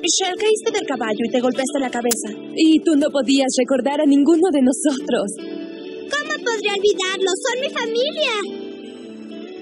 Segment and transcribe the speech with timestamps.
[0.00, 2.28] Michelle, caíste del caballo y te golpeaste la cabeza.
[2.56, 5.32] Y tú no podías recordar a ninguno de nosotros.
[5.38, 7.30] ¿Cómo podría olvidarlo?
[7.44, 8.32] Son mi familia.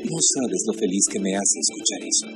[0.04, 2.26] No sabes lo feliz que me hace escuchar eso.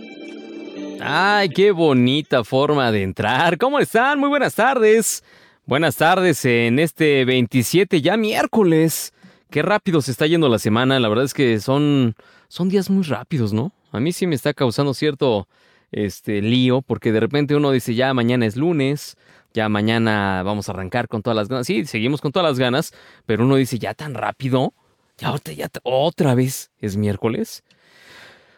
[1.02, 3.56] Ay, qué bonita forma de entrar.
[3.58, 4.18] ¿Cómo están?
[4.18, 5.22] Muy buenas tardes.
[5.66, 9.12] Buenas tardes en este 27 ya miércoles.
[9.50, 10.98] Qué rápido se está yendo la semana.
[10.98, 12.16] La verdad es que son
[12.50, 13.72] son días muy rápidos, ¿no?
[13.92, 15.46] A mí sí me está causando cierto
[15.92, 19.16] este lío porque de repente uno dice, "Ya mañana es lunes,
[19.54, 22.92] ya mañana vamos a arrancar con todas las ganas." Sí, seguimos con todas las ganas,
[23.24, 24.74] pero uno dice, "Ya tan rápido."
[25.16, 27.62] Ya ya otra vez es miércoles.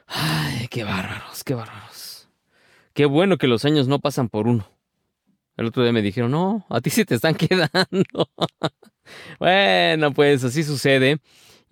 [0.07, 2.29] Ay, qué bárbaros, qué bárbaros.
[2.95, 4.67] Qué bueno que los años no pasan por uno.
[5.57, 8.31] El otro día me dijeron, no, a ti sí te están quedando.
[9.39, 11.19] bueno, pues así sucede.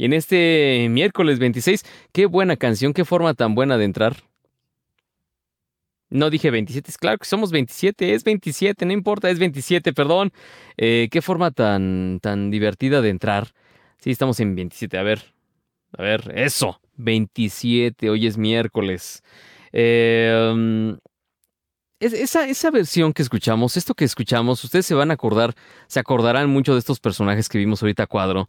[0.01, 4.17] Y en este miércoles 26, qué buena canción, qué forma tan buena de entrar.
[6.09, 10.33] No dije 27, es claro que somos 27, es 27, no importa, es 27, perdón.
[10.79, 13.49] Eh, qué forma tan, tan divertida de entrar.
[13.99, 15.35] Sí, estamos en 27, a ver,
[15.99, 19.23] a ver, eso, 27, hoy es miércoles.
[19.71, 20.97] Eh,
[22.01, 25.55] esa, esa versión que escuchamos, esto que escuchamos, ustedes se van a acordar,
[25.89, 28.49] se acordarán mucho de estos personajes que vimos ahorita cuadro.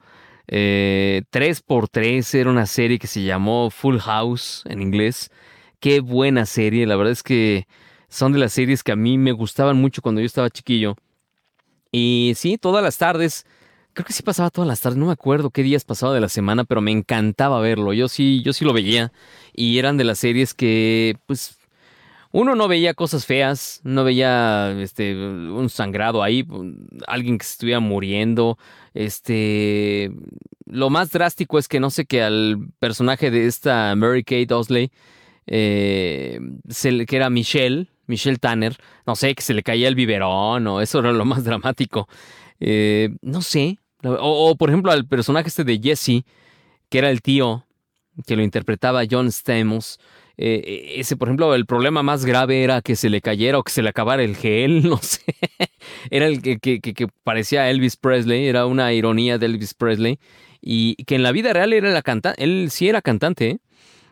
[0.53, 5.31] Eh, 3x3 era una serie que se llamó Full House en inglés.
[5.79, 7.67] Qué buena serie, la verdad es que
[8.09, 10.97] son de las series que a mí me gustaban mucho cuando yo estaba chiquillo.
[11.91, 13.45] Y sí, todas las tardes,
[13.93, 16.29] creo que sí pasaba todas las tardes, no me acuerdo qué días pasaba de la
[16.29, 17.93] semana, pero me encantaba verlo.
[17.93, 19.13] Yo sí, yo sí lo veía.
[19.53, 21.57] Y eran de las series que, pues,
[22.31, 26.45] uno no veía cosas feas, no veía este un sangrado ahí,
[27.07, 28.57] alguien que estuviera muriendo.
[28.93, 30.11] Este
[30.65, 34.91] lo más drástico es que no sé que al personaje de esta Mary Kate Osley,
[35.47, 36.39] eh,
[37.07, 40.99] que era Michelle, Michelle Tanner, no sé, que se le caía el biberón o eso
[40.99, 42.07] era lo más dramático.
[42.59, 43.77] Eh, no sé.
[44.03, 46.23] O, por ejemplo al personaje este de Jesse,
[46.89, 47.65] que era el tío,
[48.25, 49.99] que lo interpretaba John Stamos.
[50.37, 53.71] Eh, ese, por ejemplo, el problema más grave era que se le cayera o que
[53.71, 55.21] se le acabara el gel, no sé.
[56.09, 60.19] era el que, que, que, parecía Elvis Presley, era una ironía de Elvis Presley.
[60.61, 63.49] Y que en la vida real era la cantante, él sí era cantante.
[63.49, 63.59] ¿eh?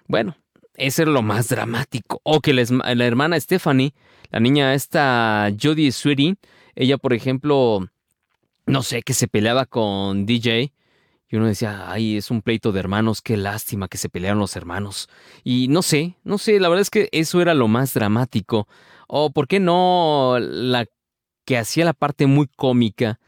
[0.08, 0.36] Bueno,
[0.76, 2.22] ese era lo más dramático.
[2.24, 2.64] O que la,
[2.96, 3.94] la hermana Stephanie,
[4.32, 6.36] la niña esta Judy Sweetie,
[6.76, 7.88] ella, por ejemplo,
[8.66, 10.74] no sé, que se peleaba con DJ
[11.30, 14.56] y uno decía, ay, es un pleito de hermanos, qué lástima que se pelearon los
[14.56, 15.10] hermanos.
[15.44, 18.68] Y no sé, no sé, la verdad es que eso era lo más dramático.
[19.08, 20.86] O por qué no la
[21.46, 23.20] que hacía la parte muy cómica,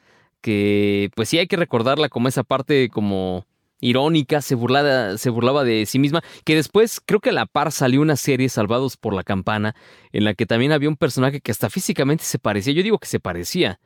[0.41, 3.45] que pues sí hay que recordarla como esa parte como
[3.81, 7.71] irónica, se burlaba, se burlaba de sí misma, que después creo que a la par
[7.71, 9.75] salió una serie Salvados por la Campana,
[10.11, 13.07] en la que también había un personaje que hasta físicamente se parecía, yo digo que
[13.07, 13.79] se parecía,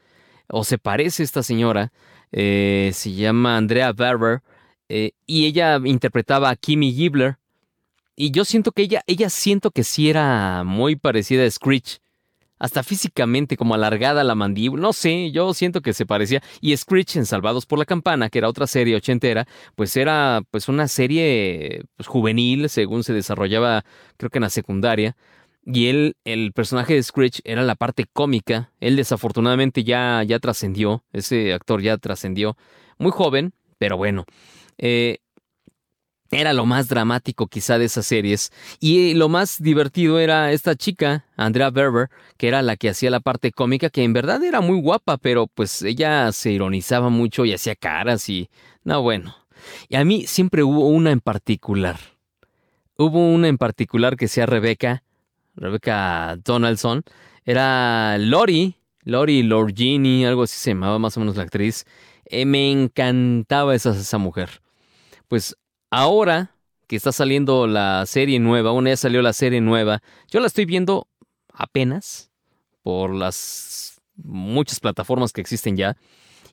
[0.49, 1.91] o se parece esta señora,
[2.31, 4.41] eh, se llama Andrea Berber,
[4.89, 7.37] eh, y ella interpretaba a Kimmy Gibbler.
[8.15, 11.99] Y yo siento que ella, ella siento que sí era muy parecida a Screech.
[12.57, 14.81] Hasta físicamente, como alargada la mandíbula.
[14.81, 16.41] No sé, yo siento que se parecía.
[16.61, 19.45] Y Screech en Salvados por la Campana, que era otra serie ochentera,
[19.75, 23.83] pues era pues una serie pues, juvenil, según se desarrollaba,
[24.15, 25.17] creo que en la secundaria.
[25.65, 28.71] Y él, el personaje de Screech era la parte cómica.
[28.79, 31.03] Él desafortunadamente ya, ya trascendió.
[31.11, 32.55] Ese actor ya trascendió.
[32.99, 34.25] Muy joven, pero bueno.
[34.77, 35.19] Eh,
[36.31, 38.51] era lo más dramático quizá de esas series.
[38.79, 43.19] Y lo más divertido era esta chica, Andrea Berber, que era la que hacía la
[43.19, 47.53] parte cómica, que en verdad era muy guapa, pero pues ella se ironizaba mucho y
[47.53, 48.49] hacía caras y...
[48.83, 49.35] No, bueno.
[49.89, 51.99] Y a mí siempre hubo una en particular.
[52.97, 55.03] Hubo una en particular que sea Rebeca,
[55.55, 57.03] Rebecca Donaldson,
[57.43, 61.85] era Lori, Lori Lorgini, algo así se llamaba más o menos la actriz.
[62.25, 64.61] Eh, me encantaba esa, esa mujer.
[65.27, 65.55] Pues
[65.89, 66.51] ahora
[66.87, 70.65] que está saliendo la serie nueva, una ya salió la serie nueva, yo la estoy
[70.65, 71.07] viendo
[71.53, 72.31] apenas
[72.83, 75.97] por las muchas plataformas que existen ya.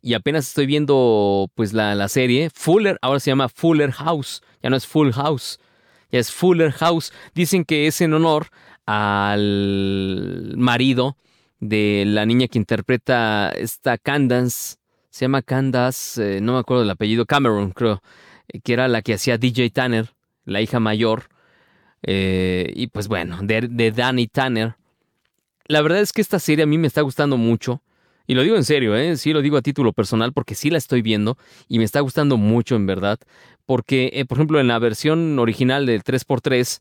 [0.01, 2.51] Y apenas estoy viendo pues la, la serie.
[2.53, 4.43] Fuller, ahora se llama Fuller House.
[4.63, 5.61] Ya no es Full House.
[6.11, 7.13] Ya es Fuller House.
[7.35, 8.49] Dicen que es en honor
[8.87, 11.17] al marido
[11.61, 14.77] de la niña que interpreta esta Candace,
[15.11, 18.03] se llama Candace, eh, no me acuerdo del apellido, Cameron creo,
[18.49, 20.13] eh, que era la que hacía DJ Tanner,
[20.45, 21.29] la hija mayor,
[22.03, 24.75] eh, y pues bueno, de, de, Danny Tanner.
[25.67, 27.81] La verdad es que esta serie a mí me está gustando mucho,
[28.27, 31.03] y lo digo en serio, sí lo digo a título personal porque sí la estoy
[31.03, 31.39] viendo
[31.69, 33.19] y me está gustando mucho en verdad,
[33.67, 36.81] porque por ejemplo en la versión original del 3x3,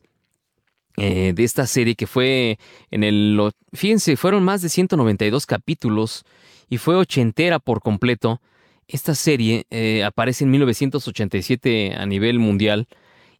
[0.96, 2.58] eh, de esta serie que fue
[2.90, 3.52] en el...
[3.72, 6.24] Fíjense, fueron más de 192 capítulos
[6.68, 8.40] y fue ochentera por completo.
[8.88, 12.88] Esta serie eh, aparece en 1987 a nivel mundial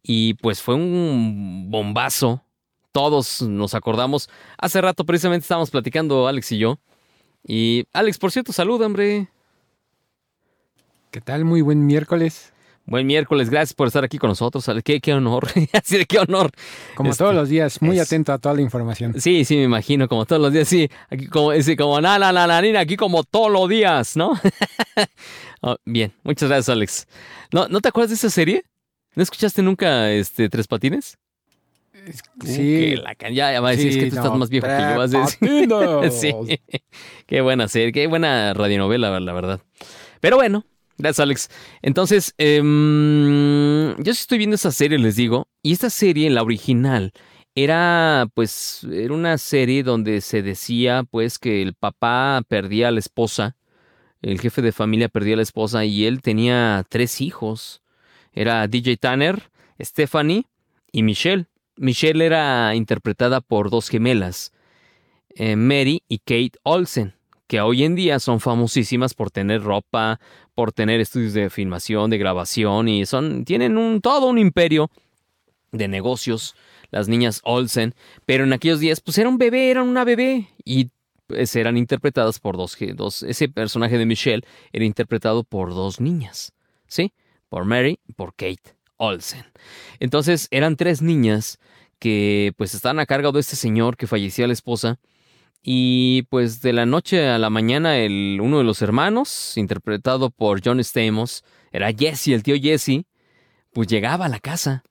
[0.03, 2.43] y pues fue un bombazo.
[2.93, 4.29] Todos nos acordamos.
[4.59, 6.79] Hace rato precisamente estábamos platicando Alex y yo.
[7.45, 9.29] Y Alex, por cierto, saluda, hombre.
[11.11, 11.45] ¿Qué tal?
[11.45, 12.52] Muy buen miércoles.
[12.85, 14.69] Buen miércoles, gracias por estar aquí con nosotros.
[14.85, 16.51] Qué, qué honor, así de qué honor.
[16.97, 19.21] Como Este, todos los días, muy es- atento a toda la información.
[19.21, 20.89] Sí, sí, me imagino, como todos los días, sí.
[21.09, 24.33] Aquí como, sí, como na, na, na, na, nina, aquí como todos los días, ¿no?
[25.65, 27.07] Oh, bien, muchas gracias, Alex.
[27.53, 28.65] ¿No, ¿No te acuerdas de esa serie?
[29.15, 31.19] ¿No escuchaste nunca este Tres Patines?
[31.95, 32.97] Uh, Sí.
[32.97, 34.99] la can- ya, ya va a decir, es que tú estás más viejo que yo.
[34.99, 36.35] Vas a decir.
[36.41, 36.81] Sí.
[37.27, 39.61] Qué buena serie, qué buena radionovela, la verdad.
[40.21, 40.65] Pero bueno,
[40.99, 41.51] gracias, Alex.
[41.83, 45.49] Entonces, em, yo estoy viendo esa serie, les digo.
[45.63, 47.13] Y esta serie, la original,
[47.55, 53.01] era pues, era una serie donde se decía pues que el papá perdía a la
[53.01, 53.57] esposa,
[54.23, 57.83] el jefe de familia perdía a la esposa y él tenía tres hijos.
[58.33, 59.51] Era DJ Tanner,
[59.81, 60.47] Stephanie
[60.93, 61.47] y Michelle.
[61.77, 64.53] Michelle era interpretada por dos gemelas,
[65.35, 67.15] eh, Mary y Kate Olsen,
[67.53, 70.19] que hoy en día son famosísimas por tener ropa,
[70.55, 74.91] por tener estudios de filmación, de grabación y son tienen un todo un imperio
[75.71, 76.55] de negocios
[76.91, 77.95] las niñas Olsen,
[78.25, 80.89] pero en aquellos días pues era un bebé, eran una bebé y
[81.27, 86.55] pues, eran interpretadas por dos, ese personaje de Michelle era interpretado por dos niñas,
[86.87, 87.13] ¿sí?
[87.51, 89.45] Por Mary y por Kate Olsen.
[90.01, 91.59] Entonces eran tres niñas
[91.99, 94.99] que pues estaban a cargo de este señor que fallecía la esposa
[95.63, 100.61] y pues de la noche a la mañana el uno de los hermanos, interpretado por
[100.65, 103.05] John Stamos, era Jesse, el tío Jesse,
[103.73, 104.83] pues llegaba a la casa.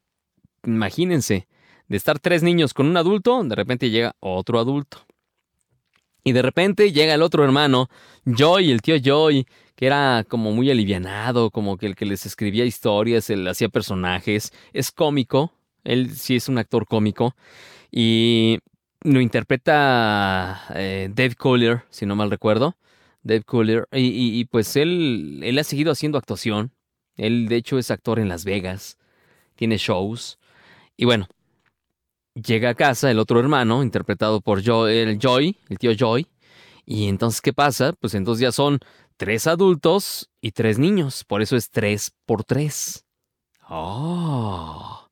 [0.66, 1.48] Imagínense,
[1.88, 5.06] de estar tres niños con un adulto, de repente llega otro adulto.
[6.24, 7.90] Y de repente llega el otro hermano,
[8.26, 9.46] Joy, el tío Joy,
[9.76, 14.54] que era como muy alivianado, como que el que les escribía historias, él hacía personajes,
[14.72, 15.52] es cómico,
[15.84, 17.36] él sí es un actor cómico,
[17.92, 18.60] y
[19.04, 22.78] lo interpreta eh, Dave Collier, si no mal recuerdo,
[23.24, 26.72] Dave Collier, y, y- pues él, él ha seguido haciendo actuación,
[27.18, 28.98] él de hecho es actor en Las Vegas,
[29.56, 30.40] tiene shows,
[30.98, 31.28] y bueno,
[32.34, 36.28] llega a casa el otro hermano, interpretado por Joy, el Joy, el tío Joy.
[36.86, 37.94] Y entonces, ¿qué pasa?
[37.94, 38.80] Pues entonces ya son
[39.18, 41.24] tres adultos y tres niños.
[41.24, 43.06] Por eso es tres por tres.
[43.70, 45.08] Oh.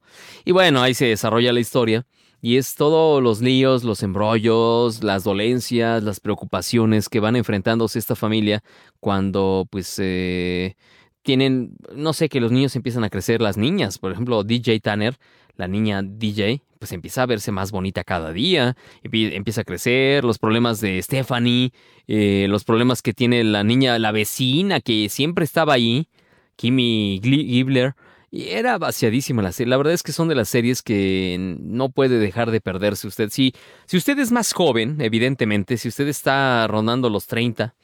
[0.46, 2.06] Y bueno, ahí se desarrolla la historia.
[2.42, 8.16] Y es todos los líos, los embrollos, las dolencias, las preocupaciones que van enfrentándose esta
[8.16, 8.64] familia
[9.02, 10.76] cuando pues eh,
[11.22, 15.18] tienen, no sé, que los niños empiezan a crecer, las niñas, por ejemplo, DJ Tanner,
[15.58, 20.24] la niña DJ, pues empieza a verse más bonita cada día, empie- empieza a crecer,
[20.24, 21.72] los problemas de Stephanie,
[22.08, 26.08] eh, los problemas que tiene la niña, la vecina que siempre estaba ahí,
[26.56, 27.96] Kimmy Gibbler,
[28.32, 29.70] y era vaciadísima la serie.
[29.72, 33.30] La verdad es que son de las series que no puede dejar de perderse usted.
[33.30, 33.54] Si,
[33.86, 37.76] si usted es más joven, evidentemente, si usted está rondando los 30,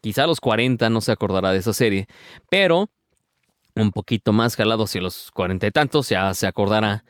[0.00, 2.06] quizá los 40 no se acordará de esa serie,
[2.48, 2.90] pero
[3.74, 7.04] un poquito más jalado hacia los cuarenta y tantos ya se acordará.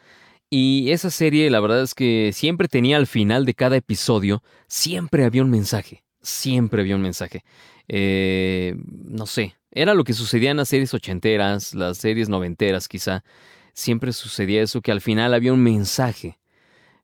[0.51, 5.25] Y esa serie, la verdad es que siempre tenía al final de cada episodio, siempre
[5.25, 7.45] había un mensaje, siempre había un mensaje.
[7.89, 13.25] Eh, no sé, era lo que sucedía en las series ochenteras, las series noventeras quizá.
[13.73, 16.39] Siempre sucedía eso, que al final había un mensaje.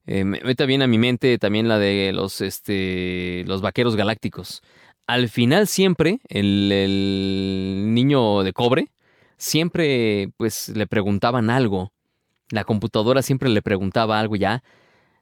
[0.06, 4.62] Eh, me meta bien a mi mente también la de los, este, los vaqueros galácticos.
[5.06, 8.90] Al final siempre, el, el niño de cobre,
[9.36, 11.92] siempre pues le preguntaban algo.
[12.50, 14.62] La computadora siempre le preguntaba algo ya.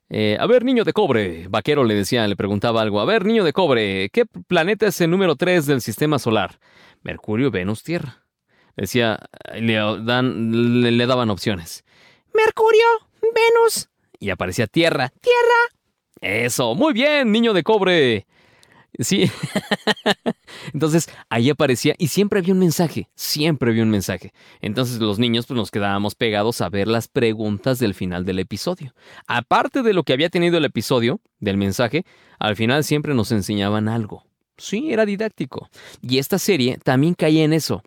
[0.08, 3.00] Eh, a ver, niño de cobre, vaquero le decía, le preguntaba algo.
[3.00, 6.58] A ver, niño de cobre, ¿qué planeta es el número 3 del sistema solar?
[7.02, 8.24] Mercurio, Venus, Tierra.
[8.76, 9.18] Decía,
[9.54, 11.84] le, dan, le, le daban opciones.
[12.34, 12.86] Mercurio,
[13.20, 13.88] Venus.
[14.18, 15.12] Y aparecía Tierra.
[15.20, 15.82] Tierra.
[16.20, 18.26] Eso, muy bien, niño de cobre.
[18.98, 19.30] Sí.
[20.74, 24.32] Entonces ahí aparecía y siempre había un mensaje, siempre había un mensaje.
[24.60, 28.94] Entonces los niños pues nos quedábamos pegados a ver las preguntas del final del episodio.
[29.26, 32.04] Aparte de lo que había tenido el episodio, del mensaje,
[32.38, 34.24] al final siempre nos enseñaban algo.
[34.56, 35.68] Sí, era didáctico.
[36.00, 37.82] Y esta serie también caía en eso.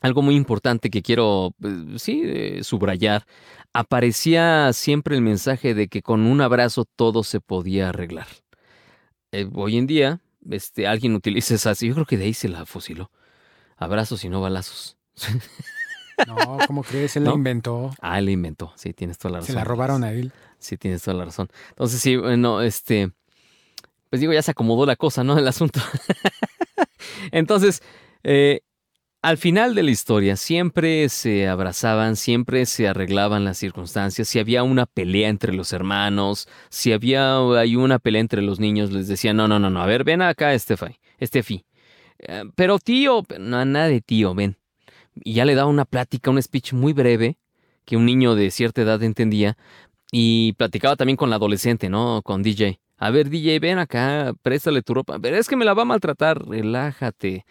[0.00, 3.26] Algo muy importante que quiero, eh, sí, eh, subrayar.
[3.74, 8.26] Aparecía siempre el mensaje de que con un abrazo todo se podía arreglar.
[9.32, 10.20] Eh, hoy en día,
[10.50, 13.10] este, alguien utiliza esa, yo creo que de ahí se la fusiló.
[13.76, 14.96] Abrazos y no balazos.
[16.26, 17.16] No, ¿cómo crees?
[17.16, 17.30] Él ¿No?
[17.30, 17.94] la inventó.
[18.00, 18.72] Ah, él la inventó.
[18.76, 19.54] Sí, tienes toda la razón.
[19.54, 20.32] Se la robaron a él.
[20.58, 21.48] Sí, tienes toda la razón.
[21.70, 23.12] Entonces, sí, bueno, este.
[24.10, 25.38] Pues digo, ya se acomodó la cosa, ¿no?
[25.38, 25.80] El asunto.
[27.32, 27.82] Entonces,
[28.22, 28.60] eh,
[29.22, 34.28] al final de la historia, siempre se abrazaban, siempre se arreglaban las circunstancias.
[34.28, 38.92] Si había una pelea entre los hermanos, si había hay una pelea entre los niños,
[38.92, 40.98] les decían: No, no, no, no, a ver, ven acá, Estefi.
[41.18, 41.64] Estefi.
[42.18, 44.56] Eh, pero tío, no, nada de tío, ven.
[45.14, 47.38] Y ya le daba una plática, un speech muy breve
[47.84, 49.56] que un niño de cierta edad entendía
[50.12, 52.22] y platicaba también con la adolescente, ¿no?
[52.22, 52.80] Con DJ.
[52.96, 55.18] A ver, DJ, ven acá, préstale tu ropa.
[55.18, 57.46] Pero es que me la va a maltratar, relájate.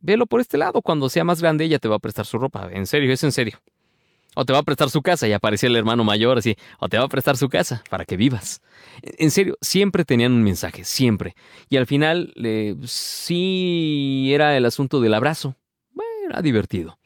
[0.00, 2.68] Velo por este lado, cuando sea más grande ella te va a prestar su ropa.
[2.72, 3.60] En serio, es en serio.
[4.36, 6.56] O te va a prestar su casa, y aparecía el hermano mayor así.
[6.78, 8.62] O te va a prestar su casa, para que vivas.
[9.02, 11.34] En serio, siempre tenían un mensaje, siempre.
[11.68, 15.56] Y al final, eh, sí era el asunto del abrazo.
[15.92, 16.99] Bueno, era divertido.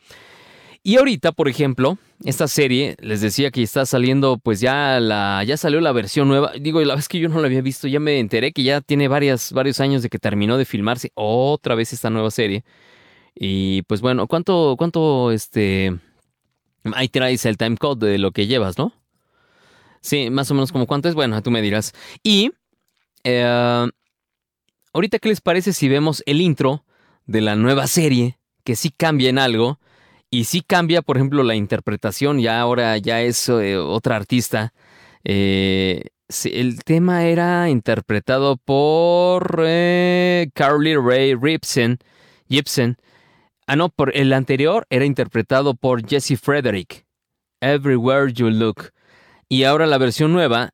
[0.86, 5.56] Y ahorita, por ejemplo, esta serie, les decía que está saliendo, pues ya la, ya
[5.56, 6.52] salió la versión nueva.
[6.60, 9.08] Digo, la vez que yo no la había visto, ya me enteré que ya tiene
[9.08, 12.64] varias, varios años de que terminó de filmarse otra vez esta nueva serie.
[13.34, 15.98] Y pues bueno, ¿cuánto, cuánto, este,
[16.92, 18.92] ahí traes el time code de lo que llevas, ¿no?
[20.02, 21.94] Sí, más o menos como cuánto es, bueno, tú me dirás.
[22.22, 22.52] Y,
[23.24, 23.88] eh,
[24.92, 26.84] ahorita, ¿qué les parece si vemos el intro
[27.24, 28.38] de la nueva serie?
[28.64, 29.78] Que sí cambia en algo.
[30.34, 34.74] Y sí cambia, por ejemplo, la interpretación, ya ahora ya es eh, otra artista.
[35.22, 36.06] Eh,
[36.46, 41.36] el tema era interpretado por eh, Carly Ray
[42.48, 42.96] Gibson.
[43.68, 47.06] Ah, no, por el anterior era interpretado por Jesse Frederick.
[47.60, 48.90] Everywhere You Look.
[49.48, 50.70] Y ahora la versión nueva,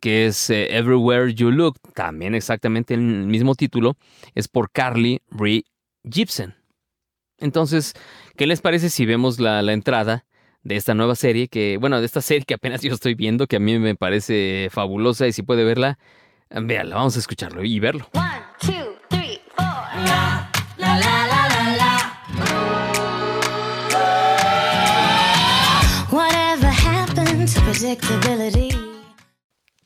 [0.00, 3.94] que es Everywhere You Look, también exactamente el mismo título,
[4.34, 5.66] es por Carly Ray
[6.10, 6.54] Gibson.
[7.42, 7.92] Entonces,
[8.36, 10.24] ¿qué les parece si vemos la, la, entrada
[10.62, 11.48] de esta nueva serie?
[11.48, 14.68] Que, bueno, de esta serie que apenas yo estoy viendo, que a mí me parece
[14.70, 15.98] fabulosa y si puede verla,
[16.50, 18.08] véanla, vamos a escucharlo y verlo.
[18.14, 18.24] One,
[18.60, 19.66] two, three, four.
[20.04, 21.42] La, la, la, la?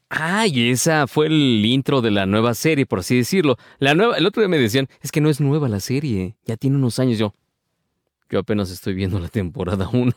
[0.08, 3.56] Ah, y esa fue el intro de la nueva serie, por así decirlo.
[3.78, 6.56] La nueva, el otro día me decían, es que no es nueva la serie, ya
[6.56, 7.34] tiene unos años yo.
[8.30, 10.12] Yo apenas estoy viendo la temporada 1.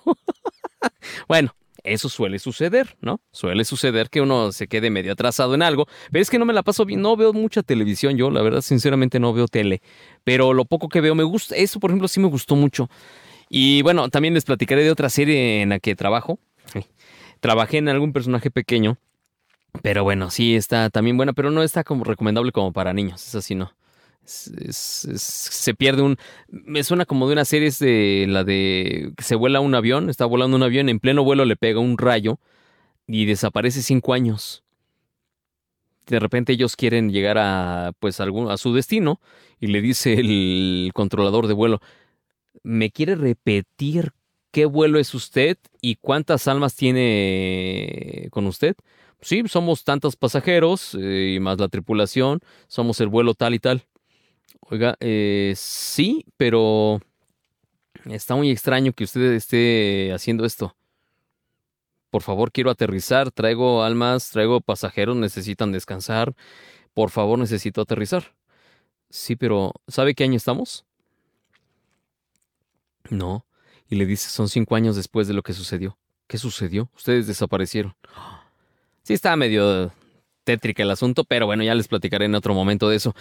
[1.27, 3.21] bueno, eso suele suceder, ¿no?
[3.31, 6.53] Suele suceder que uno se quede medio atrasado en algo, pero es que no me
[6.53, 9.81] la paso bien, no veo mucha televisión yo, la verdad, sinceramente no veo tele,
[10.23, 12.89] pero lo poco que veo me gusta, eso por ejemplo sí me gustó mucho.
[13.49, 16.39] Y bueno, también les platicaré de otra serie en la que trabajo.
[17.39, 18.97] Trabajé en algún personaje pequeño,
[19.81, 23.35] pero bueno, sí está también buena, pero no está como recomendable como para niños, es
[23.35, 23.71] así, no.
[24.25, 26.17] Se pierde un.
[26.49, 29.11] Me suena como de una serie de la de.
[29.17, 32.39] se vuela un avión, está volando un avión, en pleno vuelo le pega un rayo
[33.07, 34.63] y desaparece cinco años.
[36.07, 37.93] De repente ellos quieren llegar a.
[37.99, 39.19] pues a, algún, a su destino
[39.59, 41.81] y le dice el controlador de vuelo:
[42.63, 44.11] ¿Me quiere repetir
[44.51, 48.75] qué vuelo es usted y cuántas almas tiene con usted?
[49.21, 53.85] Sí, somos tantos pasajeros eh, y más la tripulación, somos el vuelo tal y tal.
[54.61, 56.99] Oiga, eh, sí, pero
[58.05, 60.75] está muy extraño que usted esté haciendo esto.
[62.09, 66.35] Por favor, quiero aterrizar, traigo almas, traigo pasajeros, necesitan descansar.
[66.93, 68.35] Por favor, necesito aterrizar.
[69.09, 70.85] Sí, pero ¿sabe qué año estamos?
[73.09, 73.45] No.
[73.87, 75.97] Y le dice, son cinco años después de lo que sucedió.
[76.27, 76.89] ¿Qué sucedió?
[76.95, 77.95] Ustedes desaparecieron.
[79.03, 79.91] Sí, está medio
[80.43, 83.15] tétrica el asunto, pero bueno, ya les platicaré en otro momento de eso.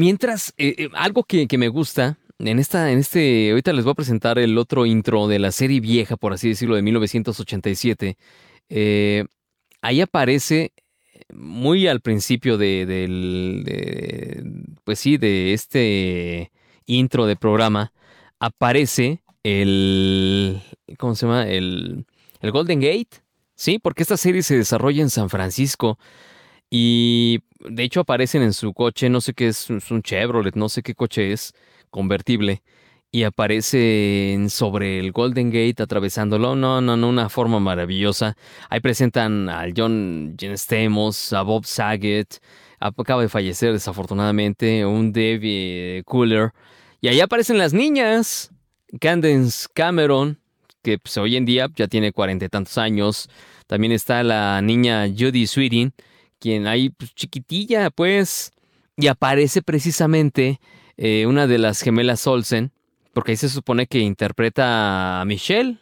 [0.00, 3.94] Mientras, eh, eh, algo que, me gusta, en esta, en este, ahorita les voy a
[3.96, 8.16] presentar el otro intro de la serie vieja, por así decirlo, de 1987.
[8.70, 9.26] Eh,
[9.82, 10.72] ahí aparece
[11.34, 14.42] muy al principio de, de,
[14.84, 16.50] pues sí, de este
[16.86, 17.92] intro de programa,
[18.38, 20.62] aparece el,
[20.96, 21.46] ¿cómo se llama?
[21.46, 22.06] El,
[22.40, 23.22] el Golden Gate,
[23.54, 25.98] sí, porque esta serie se desarrolla en San Francisco.
[26.70, 30.68] Y de hecho aparecen en su coche, no sé qué es, es un Chevrolet, no
[30.68, 31.52] sé qué coche es,
[31.90, 32.62] convertible.
[33.12, 36.54] Y aparecen sobre el Golden Gate atravesándolo.
[36.54, 38.36] No, no, no, una forma maravillosa.
[38.68, 42.40] Ahí presentan al John Stamos, a Bob Saget.
[42.78, 46.52] Acaba de fallecer desafortunadamente, un David Cooler.
[47.00, 48.52] Y ahí aparecen las niñas.
[49.00, 50.38] Candence Cameron,
[50.82, 53.28] que pues, hoy en día ya tiene cuarenta y tantos años.
[53.66, 55.92] También está la niña Judy Sweeting
[56.40, 58.52] quien ahí pues, chiquitilla, pues,
[58.96, 60.60] y aparece precisamente
[60.96, 62.72] eh, una de las gemelas Olsen,
[63.12, 65.78] porque ahí se supone que interpreta a Michelle,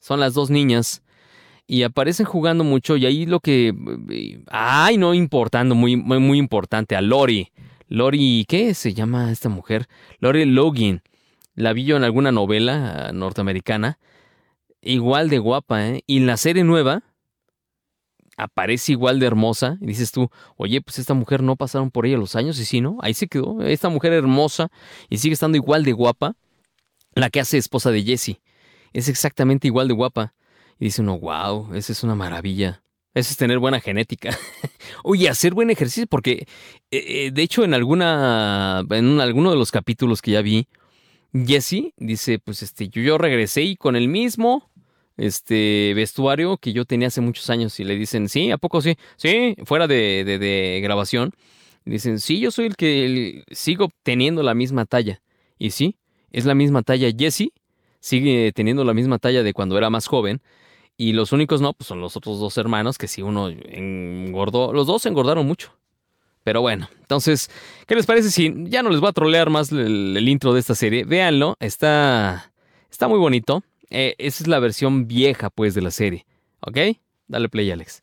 [0.00, 1.02] Son las dos niñas.
[1.66, 2.96] Y aparecen jugando mucho.
[2.96, 3.72] Y ahí lo que.
[4.50, 6.94] Ay, no importando, muy, muy, importante.
[6.94, 7.52] A Lori.
[7.88, 9.86] Lori, ¿qué se llama esta mujer?
[10.18, 11.02] Lori Logan.
[11.54, 13.98] La vi yo en alguna novela ah, norteamericana.
[14.82, 16.02] Igual de guapa, ¿eh?
[16.06, 17.02] Y en la serie nueva
[18.36, 19.78] aparece igual de hermosa.
[19.80, 22.58] Y dices tú, oye, pues esta mujer no pasaron por ella los años.
[22.58, 22.98] Y sí, ¿no?
[23.00, 23.60] Ahí se quedó.
[23.62, 24.70] Esta mujer hermosa
[25.08, 26.34] y sigue estando igual de guapa.
[27.14, 28.40] La que hace esposa de Jesse.
[28.92, 30.34] Es exactamente igual de guapa.
[30.80, 32.82] Y dice uno, wow, esa es una maravilla.
[33.14, 34.36] Eso es tener buena genética.
[35.04, 36.48] Oye, hacer buen ejercicio, porque
[36.90, 38.82] eh, eh, de hecho en alguna.
[38.90, 40.66] En un- alguno de los capítulos que ya vi,
[41.32, 44.68] Jesse dice: Pues este, yo regresé y con el mismo
[45.16, 47.78] este vestuario que yo tenía hace muchos años.
[47.80, 48.96] Y le dicen, sí, ¿a poco sí?
[49.16, 51.32] Sí, fuera de, de- de grabación.
[51.84, 55.22] Dicen, sí, yo soy el que el- sigo teniendo la misma talla.
[55.58, 55.96] Y sí,
[56.32, 57.10] es la misma talla.
[57.16, 57.50] Jesse
[58.00, 60.40] sigue teniendo la misma talla de cuando era más joven.
[60.96, 64.86] Y los únicos no, pues son los otros dos hermanos, que si uno engordó, los
[64.86, 65.72] dos engordaron mucho.
[66.44, 67.50] Pero bueno, entonces,
[67.86, 70.60] ¿qué les parece si ya no les voy a trolear más el, el intro de
[70.60, 71.04] esta serie?
[71.04, 72.52] Véanlo, está,
[72.90, 73.62] está muy bonito.
[73.90, 76.26] Eh, esa es la versión vieja, pues, de la serie.
[76.60, 76.78] ¿Ok?
[77.26, 78.02] Dale play, Alex.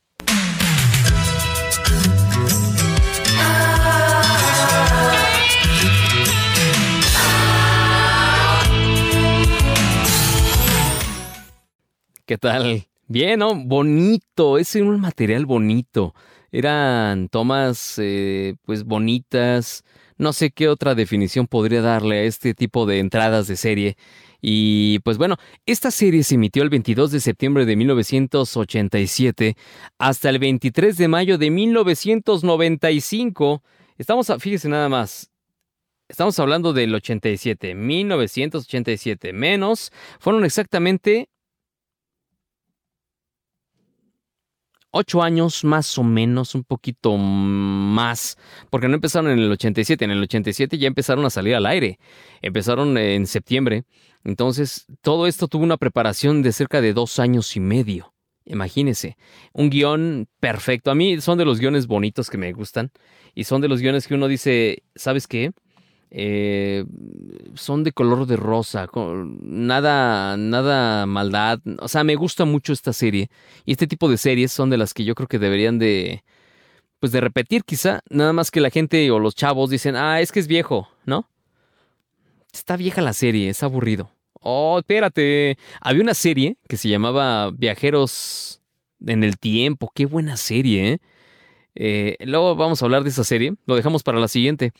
[12.25, 12.87] ¿Qué tal?
[13.07, 13.53] Bien, ¿no?
[13.55, 16.15] Bonito, es un material bonito.
[16.51, 19.83] Eran tomas, eh, pues, bonitas.
[20.17, 23.97] No sé qué otra definición podría darle a este tipo de entradas de serie.
[24.41, 29.55] Y pues bueno, esta serie se emitió el 22 de septiembre de 1987
[29.99, 33.63] hasta el 23 de mayo de 1995.
[33.97, 35.29] Estamos, fíjese nada más,
[36.09, 41.29] estamos hablando del 87, 1987 menos, fueron exactamente
[44.91, 48.37] ocho años más o menos, un poquito más,
[48.69, 51.97] porque no empezaron en el 87, en el 87 ya empezaron a salir al aire,
[52.41, 53.85] empezaron en septiembre,
[54.23, 58.13] entonces todo esto tuvo una preparación de cerca de dos años y medio,
[58.45, 59.17] imagínense,
[59.53, 62.91] un guion perfecto, a mí son de los guiones bonitos que me gustan,
[63.33, 65.51] y son de los guiones que uno dice, ¿sabes qué?
[66.13, 66.83] Eh,
[67.55, 68.87] son de color de rosa,
[69.41, 71.59] nada, nada maldad.
[71.79, 73.29] O sea, me gusta mucho esta serie.
[73.65, 76.23] Y este tipo de series son de las que yo creo que deberían de,
[76.99, 78.01] pues de repetir quizá.
[78.09, 81.29] Nada más que la gente o los chavos dicen, ah, es que es viejo, ¿no?
[82.53, 84.11] Está vieja la serie, es aburrido.
[84.33, 85.57] Oh, espérate.
[85.79, 88.61] Había una serie que se llamaba Viajeros
[89.05, 89.91] en el Tiempo.
[89.93, 90.97] Qué buena serie, ¿eh?
[91.75, 93.53] Eh, luego vamos a hablar de esa serie.
[93.65, 94.73] Lo dejamos para la siguiente.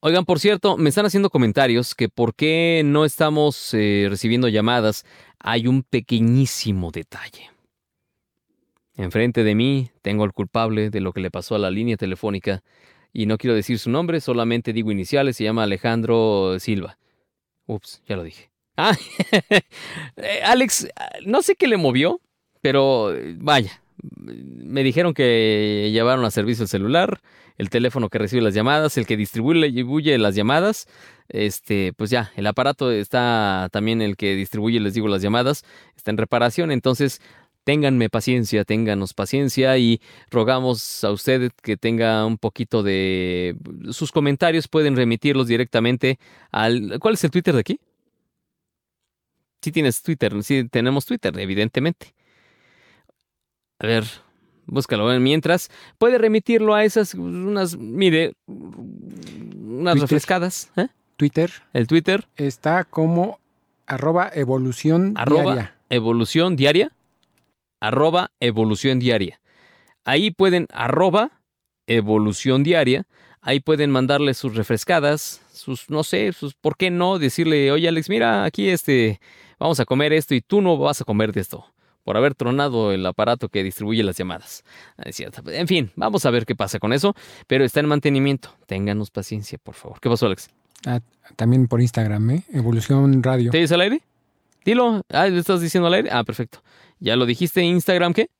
[0.00, 5.04] Oigan, por cierto, me están haciendo comentarios que por qué no estamos eh, recibiendo llamadas.
[5.38, 7.50] Hay un pequeñísimo detalle.
[8.96, 12.62] Enfrente de mí tengo al culpable de lo que le pasó a la línea telefónica
[13.14, 16.98] y no quiero decir su nombre, solamente digo iniciales, se llama Alejandro Silva.
[17.66, 18.50] Ups, ya lo dije.
[18.76, 18.96] Ah,
[20.16, 20.88] eh, Alex,
[21.24, 22.20] no sé qué le movió,
[22.60, 23.80] pero eh, vaya,
[24.26, 27.20] me dijeron que llevaron a servicio el celular,
[27.56, 30.88] el teléfono que recibe las llamadas, el que distribuye, distribuye las llamadas,
[31.28, 35.64] este, pues ya, el aparato está también el que distribuye, les digo, las llamadas,
[35.96, 37.22] está en reparación, entonces
[37.64, 40.00] ténganme paciencia, ténganos paciencia y
[40.30, 43.56] rogamos a usted que tenga un poquito de
[43.90, 46.18] sus comentarios, pueden remitirlos directamente
[46.52, 47.80] al ¿Cuál es el Twitter de aquí?
[49.62, 52.14] Sí tienes Twitter, sí tenemos Twitter, evidentemente.
[53.78, 54.04] A ver,
[54.66, 55.18] búscalo.
[55.18, 60.00] Mientras, puede remitirlo a esas, unas, mire, unas Twitter.
[60.02, 60.70] refrescadas.
[60.76, 60.88] ¿eh?
[61.16, 63.38] Twitter El Twitter, está como
[63.86, 65.76] arroba evolución arroba diaria.
[65.90, 66.92] evolución diaria,
[67.86, 69.40] arroba evolución diaria.
[70.04, 71.42] Ahí pueden, arroba
[71.86, 73.06] evolución diaria,
[73.42, 77.18] ahí pueden mandarle sus refrescadas, sus, no sé, sus, ¿por qué no?
[77.18, 79.20] Decirle, oye Alex, mira, aquí este,
[79.58, 81.66] vamos a comer esto y tú no vas a comer de esto.
[82.04, 84.62] Por haber tronado el aparato que distribuye las llamadas.
[84.98, 85.08] Ah.
[85.46, 87.14] En fin, vamos a ver qué pasa con eso.
[87.46, 88.50] Pero está en mantenimiento.
[88.66, 90.00] Ténganos paciencia, por favor.
[90.00, 90.50] ¿Qué pasó, Alex?
[90.84, 91.00] Ah,
[91.36, 92.42] también por Instagram, ¿eh?
[92.52, 93.50] Evolución Radio.
[93.50, 94.02] ¿Te dice al aire?
[94.64, 95.02] Dilo.
[95.08, 96.08] Ah, ¿le estás diciendo al aire?
[96.12, 96.62] Ah, perfecto.
[97.00, 98.30] ¿Ya lo dijiste en Instagram qué?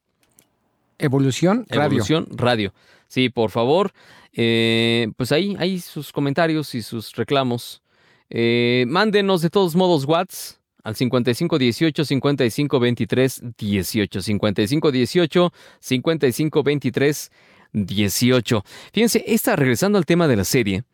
[0.98, 1.84] Evolución Radio.
[1.84, 2.72] Evolución Radio.
[3.08, 3.92] Sí, por favor.
[4.32, 7.82] eh, pues ahí, ahí sus comentarios y sus reclamos.
[8.30, 17.30] Eh, mándenos de todos modos Whats al 5518 5523 18 5518 5523
[17.72, 18.64] 18.
[18.92, 20.84] Fíjense, esta regresando al tema de la serie,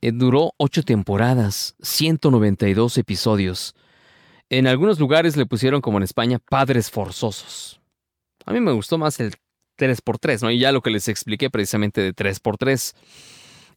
[0.00, 3.74] eh, duró ocho temporadas, 192 episodios.
[4.50, 7.80] En algunos lugares le pusieron, como en España, padres forzosos.
[8.46, 9.34] A mí me gustó más el
[9.78, 10.50] 3x3, ¿no?
[10.50, 12.94] Y ya lo que les expliqué precisamente de 3x3.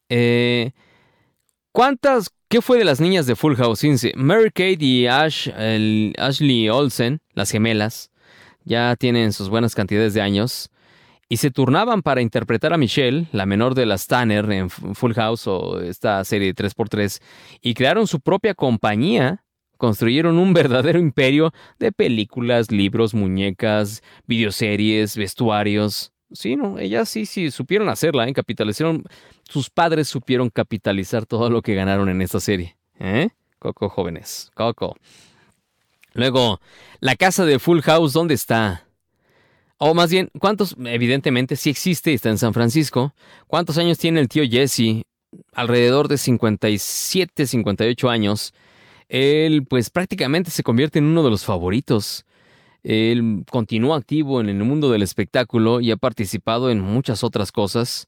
[0.09, 0.71] Eh,
[1.71, 2.31] ¿Cuántas?
[2.49, 3.85] ¿Qué fue de las niñas de Full House?
[4.15, 8.11] Mary Kate y Ashley Olsen, las gemelas,
[8.65, 10.69] ya tienen sus buenas cantidades de años
[11.31, 15.47] y se turnaban para interpretar a Michelle, la menor de las Tanner en Full House
[15.47, 17.21] o esta serie de 3x3,
[17.61, 19.40] y crearon su propia compañía.
[19.81, 26.11] Construyeron un verdadero imperio de películas, libros, muñecas, videoseries, vestuarios.
[26.31, 28.33] Sí, no, ellas sí, sí, supieron hacerla, ¿eh?
[28.33, 29.03] capitalizaron.
[29.41, 32.77] Sus padres supieron capitalizar todo lo que ganaron en esta serie.
[32.99, 33.29] ¿Eh?
[33.57, 34.95] Coco jóvenes, Coco.
[36.13, 36.61] Luego,
[36.99, 38.85] la casa de Full House, ¿dónde está?
[39.79, 40.75] O más bien, ¿cuántos?
[40.85, 43.15] Evidentemente sí existe, está en San Francisco.
[43.47, 45.01] ¿Cuántos años tiene el tío Jesse?
[45.53, 48.53] Alrededor de 57, 58 años.
[49.11, 52.25] Él, pues prácticamente se convierte en uno de los favoritos.
[52.81, 58.07] Él continúa activo en el mundo del espectáculo y ha participado en muchas otras cosas.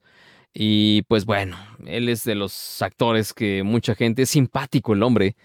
[0.53, 5.35] Y pues bueno, él es de los actores que mucha gente es simpático el hombre.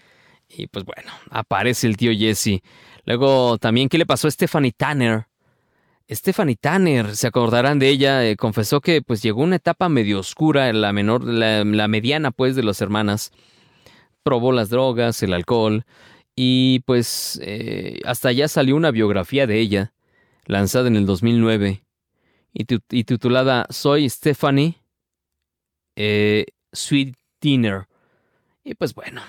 [0.47, 2.61] Y pues bueno, aparece el tío Jesse.
[3.03, 5.27] Luego también, ¿qué le pasó a Stephanie Tanner?
[6.09, 10.71] Stephanie Tanner, se acordarán de ella, eh, confesó que pues llegó una etapa medio oscura,
[10.71, 13.33] la menor, la, la mediana pues de las hermanas.
[14.29, 15.85] Probó las drogas, el alcohol
[16.35, 19.91] y pues eh, hasta ya salió una biografía de ella,
[20.45, 21.81] lanzada en el 2009
[22.53, 24.75] y, tu- y titulada Soy Stephanie
[25.95, 27.87] eh, Sweet Dinner.
[28.63, 29.23] Y pues bueno,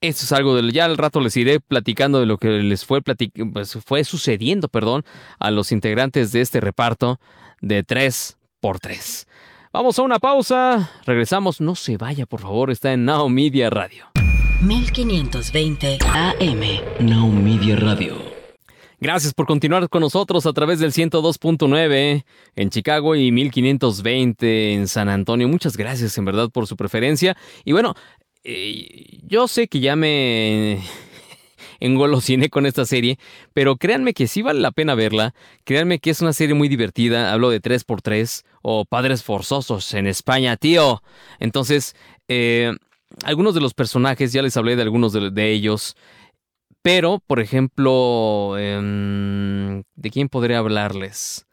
[0.00, 3.02] eso es algo de ya al rato les iré platicando de lo que les fue
[3.02, 5.02] pues, fue sucediendo, perdón,
[5.40, 7.18] a los integrantes de este reparto
[7.60, 9.26] de 3 por 3
[9.72, 14.06] Vamos a una pausa, regresamos, no se vaya por favor, está en Now Media Radio.
[14.64, 16.60] 1520 AM.
[17.00, 18.16] Now Media Radio.
[18.98, 22.24] Gracias por continuar con nosotros a través del 102.9
[22.56, 25.48] en Chicago y 1520 en San Antonio.
[25.48, 27.36] Muchas gracias en verdad por su preferencia.
[27.64, 27.94] Y bueno,
[28.42, 30.82] eh, yo sé que ya me
[31.80, 33.18] engolosiné con esta serie,
[33.52, 35.34] pero créanme que sí vale la pena verla.
[35.64, 37.34] Créanme que es una serie muy divertida.
[37.34, 41.02] Hablo de 3x3 o Padres Forzosos en España, tío.
[41.38, 41.94] Entonces,
[42.28, 42.72] eh,
[43.22, 45.96] algunos de los personajes, ya les hablé de algunos de, ellos.
[46.82, 51.46] Pero, por ejemplo, em, ¿de quién podría hablarles?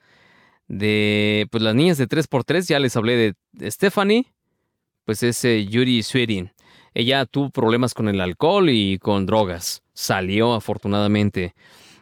[0.67, 4.33] De, pues las niñas de 3x3, ya les hablé de, Stephanie,
[5.05, 6.03] pues es eh, Yuri.
[6.93, 9.81] Ella tuvo problemas con el alcohol y con drogas.
[9.93, 11.53] Salió afortunadamente.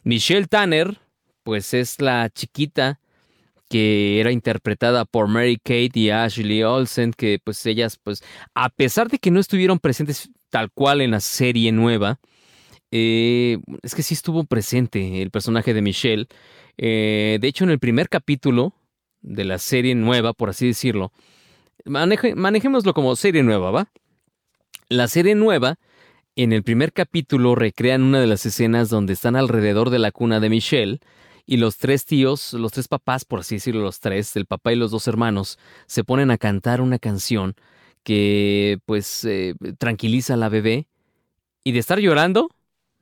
[0.03, 0.99] Michelle Tanner,
[1.43, 2.99] pues es la chiquita
[3.69, 8.23] que era interpretada por Mary Kate y Ashley Olsen, que pues ellas, pues,
[8.55, 12.19] a pesar de que no estuvieron presentes tal cual en la serie nueva,
[12.91, 16.27] eh, es que sí estuvo presente el personaje de Michelle.
[16.77, 18.73] Eh, de hecho, en el primer capítulo
[19.21, 21.11] de la serie nueva, por así decirlo,
[21.85, 23.91] maneje- manejémoslo como serie nueva, ¿va?
[24.87, 25.75] La serie nueva,
[26.35, 30.39] en el primer capítulo, recrean una de las escenas donde están alrededor de la cuna
[30.39, 30.99] de Michelle
[31.49, 34.75] y los tres tíos, los tres papás, por así decirlo, los tres, el papá y
[34.75, 35.57] los dos hermanos,
[35.87, 37.55] se ponen a cantar una canción
[38.03, 40.87] que, pues, eh, tranquiliza a la bebé
[41.63, 42.49] y de estar llorando,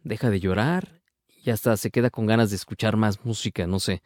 [0.05, 1.01] deja de llorar
[1.43, 4.01] y hasta se queda con ganas de escuchar más música, no sé.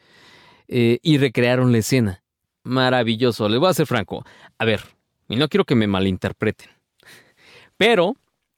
[0.68, 2.24] Eh, y recrearon la escena.
[2.64, 3.48] Maravilloso.
[3.48, 4.26] Les voy a ser franco.
[4.58, 4.82] A ver,
[5.30, 6.72] y no quiero que me malinterpreten.
[7.78, 8.16] Pero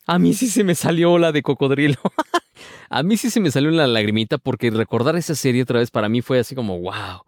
[0.08, 2.00] a mí sí se me salió la de cocodrilo.
[2.90, 6.10] a mí sí se me salió la lagrimita porque recordar esa serie otra vez para
[6.10, 7.24] mí fue así como wow.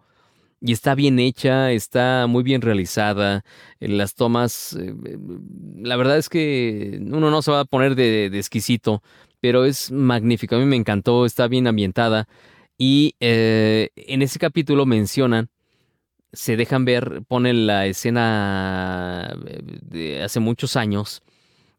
[0.62, 3.44] Y está bien hecha, está muy bien realizada.
[3.80, 5.18] eh, Las tomas, eh, eh,
[5.78, 9.04] la verdad es que uno no se va a poner de, exquisito,
[9.42, 10.56] pero es magnífico.
[10.56, 12.28] A mí me encantó, está bien ambientada.
[12.78, 15.50] Y en ese capítulo mencionan,
[16.34, 19.34] se dejan ver, ponen la escena
[19.82, 21.24] de hace muchos años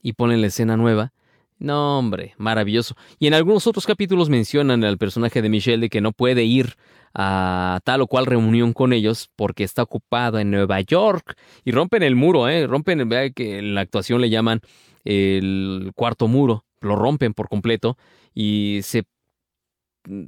[0.03, 1.13] y ponen la escena nueva.
[1.59, 2.97] No, hombre, maravilloso.
[3.19, 6.75] Y en algunos otros capítulos mencionan al personaje de Michelle de que no puede ir
[7.15, 11.35] a tal o cual reunión con ellos porque está ocupada en Nueva York.
[11.65, 12.67] Y rompen el muro, ¿eh?
[12.67, 14.61] Rompen, vea que en la actuación le llaman
[15.05, 16.65] el cuarto muro.
[16.81, 17.97] Lo rompen por completo
[18.35, 19.05] y se,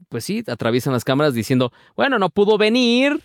[0.08, 3.20] pues sí, atraviesan las cámaras diciendo, bueno, no pudo venir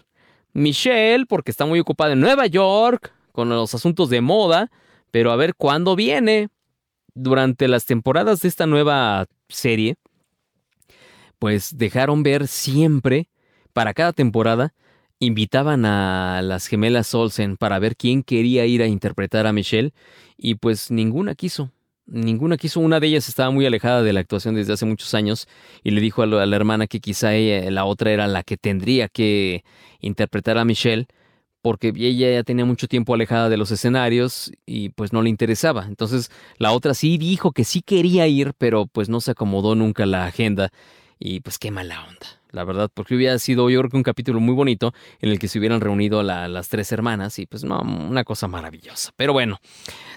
[0.51, 4.71] Michelle porque está muy ocupada en Nueva York con los asuntos de moda,
[5.09, 6.49] pero a ver cuándo viene.
[7.15, 9.97] Durante las temporadas de esta nueva serie,
[11.39, 13.29] pues dejaron ver siempre,
[13.73, 14.73] para cada temporada,
[15.19, 19.93] invitaban a las gemelas Olsen para ver quién quería ir a interpretar a Michelle
[20.37, 21.71] y pues ninguna quiso.
[22.05, 25.47] Ninguna quiso, una de ellas estaba muy alejada de la actuación desde hace muchos años
[25.83, 29.63] y le dijo a, la, hermana que quizá la otra era la que tendría que
[30.01, 31.07] interpretar a Michelle
[31.63, 35.85] porque ella ya tenía mucho tiempo alejada de los escenarios y pues no le interesaba.
[35.87, 40.05] Entonces la otra sí dijo que sí quería ir, pero pues no se acomodó nunca
[40.05, 40.69] la agenda
[41.17, 42.27] y pues qué mala onda.
[42.51, 45.47] La verdad, porque hubiera sido yo creo que un capítulo muy bonito en el que
[45.47, 49.11] se hubieran reunido la- las tres hermanas y pues no, una cosa maravillosa.
[49.15, 49.57] Pero bueno,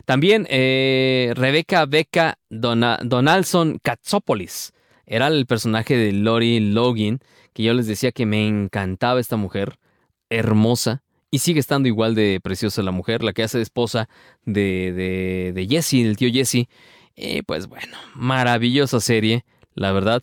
[0.05, 4.73] también eh, Rebecca Becca Dona- Donaldson Katsopoulos
[5.07, 7.21] era el personaje de Lori Logan,
[7.55, 9.79] que yo les decía que me encantaba esta mujer,
[10.29, 11.03] hermosa,
[11.37, 14.09] y sigue estando igual de preciosa la mujer, la que hace esposa
[14.47, 16.67] de, de, de Jesse, el tío Jesse.
[17.15, 19.45] Y pues bueno, maravillosa serie,
[19.75, 20.23] la verdad.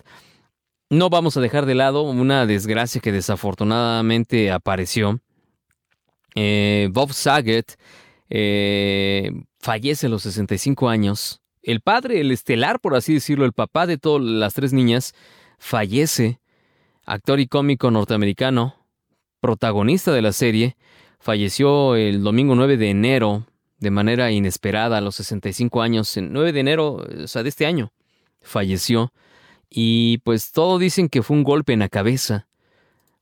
[0.89, 5.19] No vamos a dejar de lado una desgracia que desafortunadamente apareció.
[6.34, 7.78] Eh, Bob Saget
[8.32, 11.41] eh, fallece a los 65 años.
[11.62, 15.13] El padre, el estelar, por así decirlo, el papá de todas las tres niñas,
[15.60, 16.39] fallece.
[17.06, 18.88] Actor y cómico norteamericano,
[19.41, 20.78] protagonista de la serie,
[21.24, 23.46] falleció el domingo 9 de enero
[23.80, 26.18] de manera inesperada a los 65 años.
[26.18, 27.94] El 9 de enero, o sea, de este año,
[28.42, 29.14] falleció.
[29.70, 32.46] Y pues todo dicen que fue un golpe en la cabeza.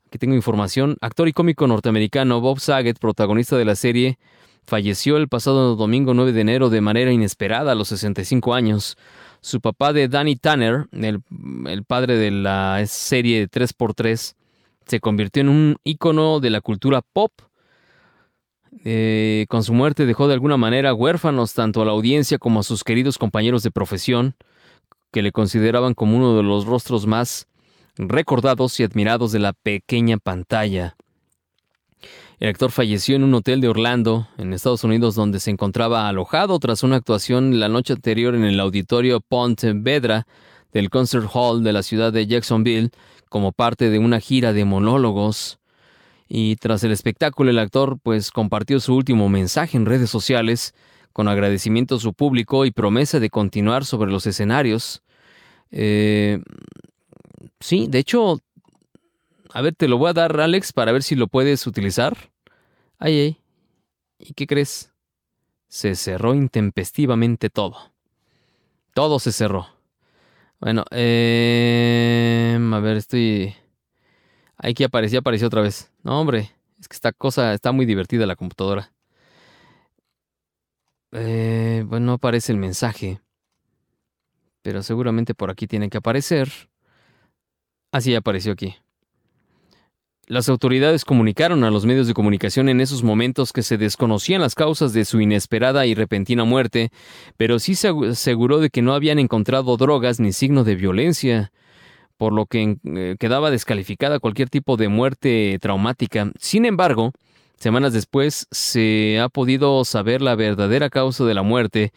[0.08, 0.98] Aquí tengo información.
[1.00, 4.18] Actor y cómico norteamericano Bob Saget, protagonista de la serie,
[4.66, 8.98] falleció el pasado domingo 9 de enero de manera inesperada a los 65 años.
[9.42, 11.22] Su papá de Danny Tanner, el,
[11.68, 14.34] el padre de la serie 3x3,
[14.88, 17.32] se convirtió en un ícono de la cultura pop.
[18.84, 22.64] Eh, con su muerte dejó de alguna manera huérfanos tanto a la audiencia como a
[22.64, 24.36] sus queridos compañeros de profesión,
[25.12, 27.48] que le consideraban como uno de los rostros más
[27.98, 30.96] recordados y admirados de la pequeña pantalla.
[32.40, 36.58] El actor falleció en un hotel de Orlando, en Estados Unidos, donde se encontraba alojado
[36.58, 40.26] tras una actuación la noche anterior en el auditorio Ponte Vedra
[40.74, 42.90] del Concert Hall de la ciudad de Jacksonville,
[43.30, 45.61] como parte de una gira de monólogos.
[46.34, 50.74] Y tras el espectáculo, el actor pues compartió su último mensaje en redes sociales,
[51.12, 55.04] con agradecimiento a su público y promesa de continuar sobre los escenarios.
[55.72, 56.42] Eh,
[57.60, 58.40] sí, de hecho,
[59.52, 62.16] a ver, te lo voy a dar, Alex, para ver si lo puedes utilizar.
[62.98, 63.38] Ay, ay.
[64.18, 64.94] ¿Y qué crees?
[65.68, 67.92] Se cerró intempestivamente todo.
[68.94, 69.68] Todo se cerró.
[70.62, 73.54] Bueno, eh, a ver, estoy...
[74.56, 75.91] Aquí apareció, apareció otra vez.
[76.04, 78.92] No, hombre, es que esta cosa está muy divertida la computadora.
[81.12, 83.22] Eh, bueno, no aparece el mensaje.
[84.62, 86.50] Pero seguramente por aquí tiene que aparecer.
[87.92, 88.76] Así apareció aquí.
[90.28, 94.56] Las autoridades comunicaron a los medios de comunicación en esos momentos que se desconocían las
[94.56, 96.90] causas de su inesperada y repentina muerte,
[97.36, 101.52] pero sí se aseguró de que no habían encontrado drogas ni signo de violencia,
[102.22, 106.32] por lo que eh, quedaba descalificada cualquier tipo de muerte traumática.
[106.38, 107.14] Sin embargo,
[107.58, 111.94] semanas después se ha podido saber la verdadera causa de la muerte,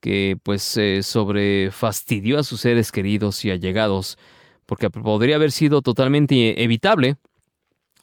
[0.00, 4.18] que pues eh, sobre fastidió a sus seres queridos y allegados,
[4.66, 7.14] porque podría haber sido totalmente evitable.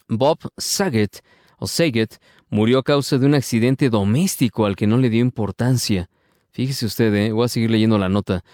[0.08, 1.21] Bob Saget,
[1.60, 6.10] o Saget, murió a causa de un accidente doméstico al que no le dio importancia.
[6.51, 8.45] Fíjese usted, eh, voy a seguir leyendo la nota.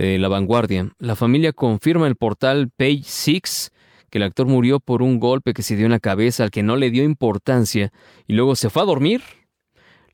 [0.00, 0.92] Eh, la vanguardia.
[1.00, 3.72] La familia confirma el portal Page Six
[4.10, 6.62] que el actor murió por un golpe que se dio en la cabeza al que
[6.62, 7.90] no le dio importancia
[8.28, 9.22] y luego se fue a dormir.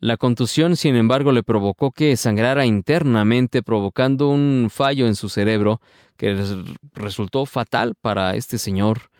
[0.00, 5.82] La contusión, sin embargo, le provocó que sangrara internamente, provocando un fallo en su cerebro
[6.16, 6.56] que res-
[6.94, 9.10] resultó fatal para este señor.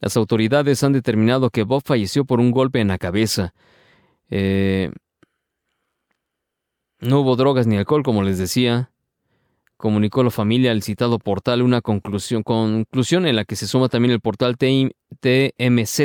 [0.00, 3.54] Las autoridades han determinado que Bob falleció por un golpe en la cabeza.
[4.28, 4.90] Eh,
[6.98, 8.90] no hubo drogas ni alcohol, como les decía.
[9.84, 14.12] Comunicó la familia al citado portal una conclusión, conclusión en la que se suma también
[14.12, 15.98] el portal TMZ,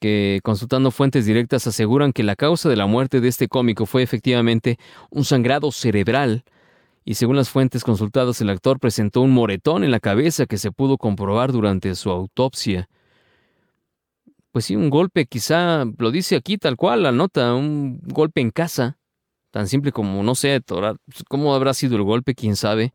[0.00, 4.02] que consultando fuentes directas aseguran que la causa de la muerte de este cómico fue
[4.02, 4.80] efectivamente
[5.12, 6.42] un sangrado cerebral
[7.04, 10.72] y según las fuentes consultadas el actor presentó un moretón en la cabeza que se
[10.72, 12.88] pudo comprobar durante su autopsia.
[14.50, 18.50] Pues sí, un golpe, quizá lo dice aquí tal cual la nota, un golpe en
[18.50, 18.98] casa,
[19.54, 20.96] tan simple como, no sé, torar-
[21.28, 22.92] cómo habrá sido el golpe, quién sabe.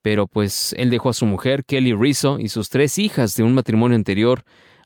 [0.00, 3.52] Pero pues él dejó a su mujer, Kelly Rizzo, y sus tres hijas de un
[3.52, 4.42] matrimonio anterior,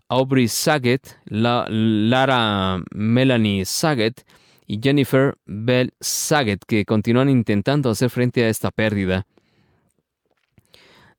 [0.09, 4.27] Aubrey Saget, La- Lara Melanie Saget
[4.67, 9.29] y Jennifer Bell Saget, que continúan intentando hacer frente a esta pérdida.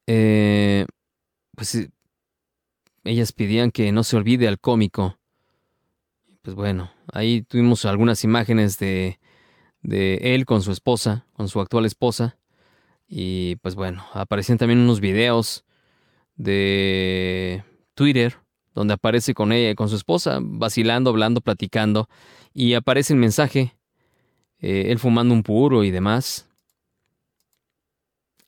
[0.05, 0.85] Eh,
[1.55, 1.87] pues
[3.05, 5.17] ellas pedían que no se olvide al cómico.
[6.41, 9.20] Pues bueno, ahí tuvimos algunas imágenes de,
[9.81, 12.37] de él con su esposa, con su actual esposa.
[13.07, 15.65] Y pues bueno, aparecen también unos videos
[16.35, 17.63] de
[17.93, 18.37] Twitter
[18.73, 22.07] donde aparece con ella, con su esposa, vacilando, hablando, platicando.
[22.53, 23.75] Y aparece el mensaje,
[24.59, 26.47] eh, él fumando un puro y demás.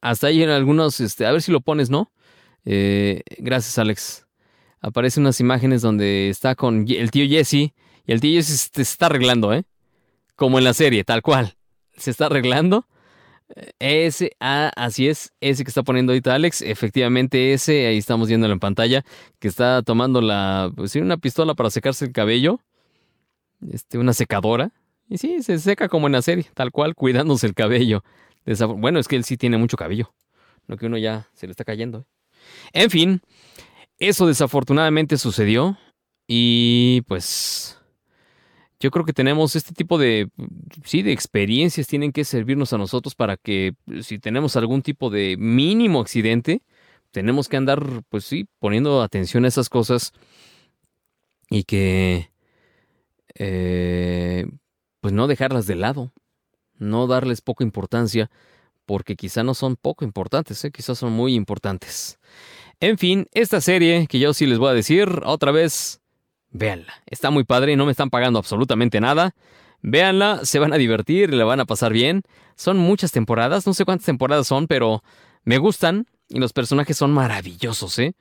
[0.02, 2.12] Hasta ahí en algunos, este, a ver si lo pones, ¿no?
[2.66, 4.28] Eh, gracias, Alex.
[4.82, 7.74] Aparecen unas imágenes donde está con el tío Jesse y
[8.08, 9.64] el tío Jesse se está arreglando, ¿eh?
[10.44, 11.56] Como en la serie, tal cual.
[11.96, 12.86] Se está arreglando.
[13.80, 18.52] Ese, ah, así es, ese que está poniendo ahorita Alex, efectivamente ese, ahí estamos viéndolo
[18.52, 19.06] en pantalla,
[19.40, 22.60] que está tomando la, pues una pistola para secarse el cabello,
[23.72, 24.72] este, una secadora,
[25.08, 28.04] y sí, se seca como en la serie, tal cual, cuidándose el cabello.
[28.76, 30.14] Bueno, es que él sí tiene mucho cabello,
[30.68, 32.00] no que uno ya se le está cayendo.
[32.00, 32.84] ¿eh?
[32.84, 33.22] En fin,
[33.98, 35.78] eso desafortunadamente sucedió
[36.28, 37.80] y pues
[38.84, 40.30] yo creo que tenemos este tipo de,
[40.84, 45.38] sí, de experiencias tienen que servirnos a nosotros para que si tenemos algún tipo de
[45.38, 46.64] mínimo accidente,
[47.12, 50.12] tenemos que andar, pues sí, poniendo atención a esas cosas
[51.50, 52.30] y que,
[53.36, 54.48] eh,
[55.00, 56.12] pues no dejarlas de lado,
[56.78, 58.30] no darles poca importancia,
[58.86, 60.72] porque quizá no son poco importantes, ¿eh?
[60.72, 62.20] quizás son muy importantes.
[62.82, 66.02] En fin, esta serie que yo sí les voy a decir otra vez,
[66.54, 66.94] véanla.
[67.06, 69.36] Está muy padre y no me están pagando absolutamente nada.
[69.82, 72.24] Véanla, se van a divertir, la van a pasar bien.
[72.56, 75.04] Son muchas temporadas, no sé cuántas temporadas son, pero
[75.44, 78.14] me gustan y los personajes son maravillosos, ¿eh?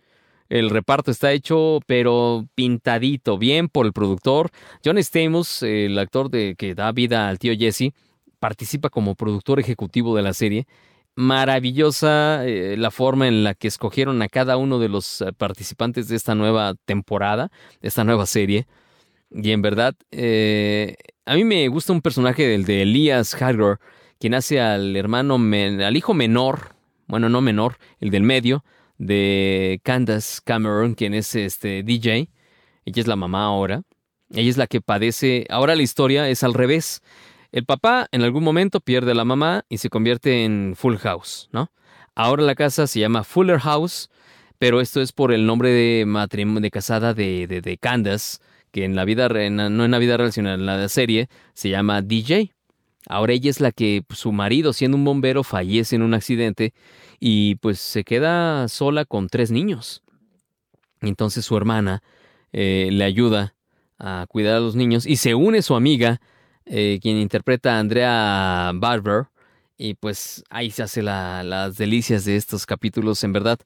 [0.48, 4.50] El reparto está hecho, pero pintadito, bien por el productor.
[4.84, 7.92] John Stamos, el actor de, que da vida al tío Jesse,
[8.38, 10.66] participa como productor ejecutivo de la serie.
[11.14, 16.08] Maravillosa eh, la forma en la que escogieron a cada uno de los eh, participantes
[16.08, 18.66] de esta nueva temporada, de esta nueva serie.
[19.30, 20.96] Y en verdad, eh,
[21.26, 23.78] a mí me gusta un personaje del de Elias Harger,
[24.18, 26.74] quien hace al hermano, al hijo menor,
[27.06, 28.64] bueno, no menor, el del medio,
[28.98, 32.30] de Candace Cameron, quien es este DJ.
[32.84, 33.82] Ella es la mamá ahora.
[34.30, 35.46] Ella es la que padece.
[35.50, 37.02] Ahora la historia es al revés.
[37.52, 41.50] El papá en algún momento pierde a la mamá y se convierte en Full House,
[41.52, 41.70] ¿no?
[42.14, 44.10] Ahora la casa se llama Fuller House,
[44.58, 48.38] pero esto es por el nombre de casada de, de, Candace,
[48.70, 52.00] que en la vida, no en la vida real, sino en la serie, se llama
[52.00, 52.54] DJ.
[53.06, 56.72] Ahora ella es la que pues, su marido, siendo un bombero, fallece en un accidente
[57.18, 60.02] y pues se queda sola con tres niños.
[61.00, 62.02] Entonces su hermana
[62.52, 63.54] eh, le ayuda
[63.98, 66.20] a cuidar a los niños y se une su amiga,
[66.66, 69.26] eh, quien interpreta a Andrea Barber,
[69.78, 73.58] y pues ahí se hace la- las delicias de estos capítulos, en verdad.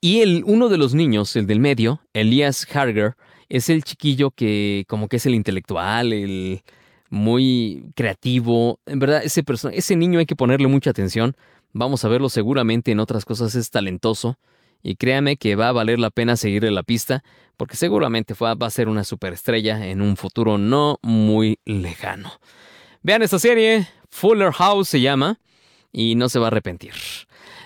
[0.00, 3.14] Y el, uno de los niños, el del medio, Elias Harger,
[3.48, 6.62] es el chiquillo que como que es el intelectual, el
[7.10, 8.80] muy creativo.
[8.86, 11.36] En verdad, ese, perso- ese niño hay que ponerle mucha atención.
[11.72, 14.38] Vamos a verlo seguramente en otras cosas, es talentoso.
[14.82, 17.22] Y créame que va a valer la pena seguirle la pista,
[17.56, 22.32] porque seguramente va a ser una superestrella en un futuro no muy lejano.
[23.02, 25.40] Vean esta serie, Fuller House se llama,
[25.92, 26.92] y no se va a arrepentir.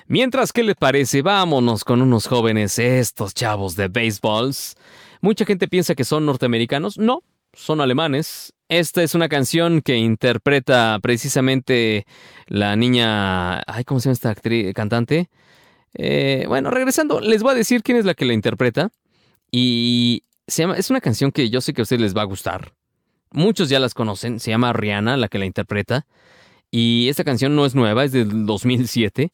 [0.07, 1.23] Mientras, ¿qué les parece?
[1.23, 4.77] Vámonos con unos jóvenes, estos chavos de baseballs.
[5.21, 6.99] Mucha gente piensa que son norteamericanos.
[6.99, 7.23] No,
[7.53, 8.53] son alemanes.
[8.69, 12.07] Esta es una canción que interpreta precisamente
[12.47, 13.61] la niña.
[13.61, 15.31] Ay, ¿cómo se llama esta cantante?
[15.95, 18.91] Eh, bueno, regresando, les voy a decir quién es la que la interpreta.
[19.51, 22.27] Y se llama, es una canción que yo sé que a ustedes les va a
[22.27, 22.73] gustar.
[23.31, 24.41] Muchos ya las conocen.
[24.41, 26.07] Se llama Rihanna, la que la interpreta.
[26.71, 29.31] Y esta canción no es nueva, es del 2007.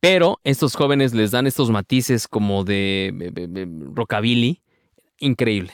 [0.00, 4.60] Pero estos jóvenes les dan estos matices como de, de- rockabilly.
[5.18, 5.72] Increíble.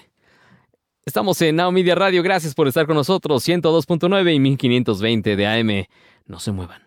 [1.04, 2.22] Estamos en Now Media Radio.
[2.22, 3.46] Gracias por estar con nosotros.
[3.46, 5.86] 102.9 y 1520 de AM.
[6.26, 6.82] No se muevan.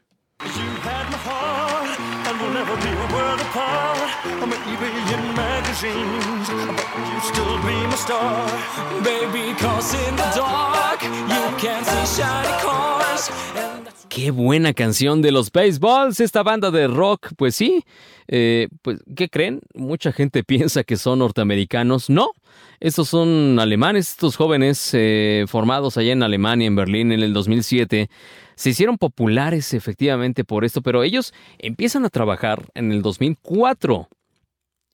[14.09, 17.33] Qué buena canción de los Baseballs, esta banda de rock.
[17.35, 17.83] Pues sí,
[18.27, 19.61] eh, pues, ¿qué creen?
[19.73, 22.09] Mucha gente piensa que son norteamericanos.
[22.09, 22.31] No,
[22.79, 28.09] estos son alemanes, estos jóvenes eh, formados allá en Alemania, en Berlín, en el 2007.
[28.55, 34.07] Se hicieron populares efectivamente por esto, pero ellos empiezan a trabajar en el 2004.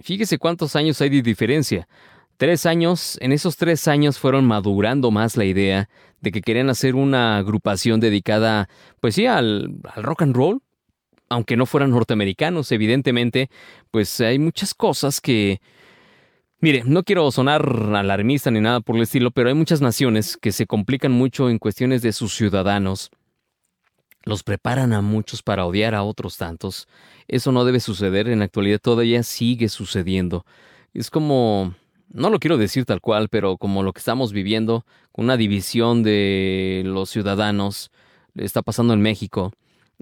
[0.02, 1.88] Fíjese cuántos años hay de diferencia.
[2.38, 5.90] Tres años, en esos tres años fueron madurando más la idea
[6.22, 8.68] de que querían hacer una agrupación dedicada,
[9.00, 10.62] pues sí, al, rock and roll,
[11.30, 13.50] aunque no fueran norteamericanos, evidentemente,
[13.92, 15.62] pues hay muchas cosas que...
[16.60, 17.64] Mire, no quiero sonar
[17.96, 21.58] alarmista ni nada por el estilo, pero hay muchas naciones que se complican mucho en
[21.58, 23.10] cuestiones de sus ciudadanos
[24.24, 26.88] los preparan a muchos para odiar a otros tantos.
[27.28, 30.46] Eso no debe suceder, en la actualidad todavía sigue sucediendo.
[30.94, 31.74] Es como,
[32.10, 36.84] no lo quiero decir tal cual, pero como lo que estamos viviendo, una división de
[36.86, 37.92] los ciudadanos,
[38.36, 39.54] está pasando en México,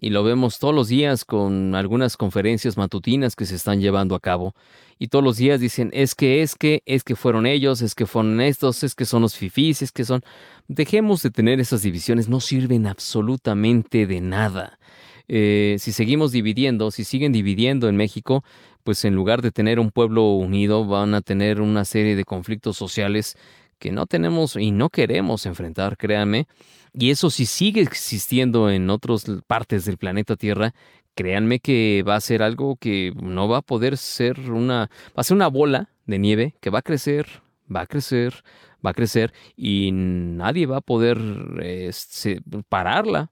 [0.01, 4.19] y lo vemos todos los días con algunas conferencias matutinas que se están llevando a
[4.19, 4.55] cabo.
[4.97, 8.05] Y todos los días dicen, es que, es que, es que fueron ellos, es que
[8.05, 10.21] fueron estos, es que son los fifís, es que son...
[10.67, 14.79] Dejemos de tener esas divisiones, no sirven absolutamente de nada.
[15.27, 18.43] Eh, si seguimos dividiendo, si siguen dividiendo en México,
[18.83, 22.77] pues en lugar de tener un pueblo unido, van a tener una serie de conflictos
[22.77, 23.37] sociales
[23.79, 26.47] que no tenemos y no queremos enfrentar, créanme.
[26.93, 30.73] Y eso si sigue existiendo en otras partes del planeta Tierra,
[31.15, 35.23] créanme que va a ser algo que no va a poder ser una, va a
[35.23, 37.27] ser una bola de nieve que va a crecer,
[37.73, 38.43] va a crecer,
[38.85, 41.17] va a crecer y nadie va a poder
[41.61, 43.29] este, pararla.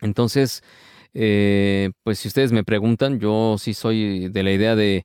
[0.00, 0.62] Entonces,
[1.14, 5.04] eh, pues si ustedes me preguntan, yo sí soy de la idea de,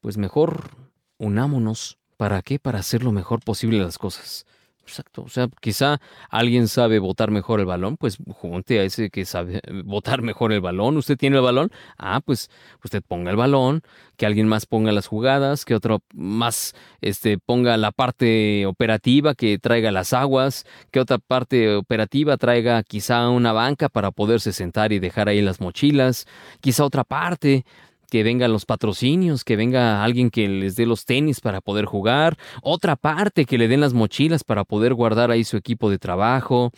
[0.00, 0.70] pues mejor
[1.18, 1.98] unámonos.
[2.22, 2.60] ¿Para qué?
[2.60, 4.46] Para hacer lo mejor posible las cosas.
[4.82, 5.22] Exacto.
[5.22, 6.00] O sea, quizá
[6.30, 10.60] alguien sabe botar mejor el balón, pues junte a ese que sabe botar mejor el
[10.60, 10.96] balón.
[10.96, 11.72] ¿Usted tiene el balón?
[11.98, 12.48] Ah, pues
[12.84, 13.82] usted ponga el balón,
[14.16, 19.58] que alguien más ponga las jugadas, que otro más este, ponga la parte operativa, que
[19.58, 25.00] traiga las aguas, que otra parte operativa traiga quizá una banca para poderse sentar y
[25.00, 26.28] dejar ahí las mochilas,
[26.60, 27.64] quizá otra parte
[28.12, 32.36] que vengan los patrocinios, que venga alguien que les dé los tenis para poder jugar,
[32.60, 36.72] otra parte que le den las mochilas para poder guardar ahí su equipo de trabajo.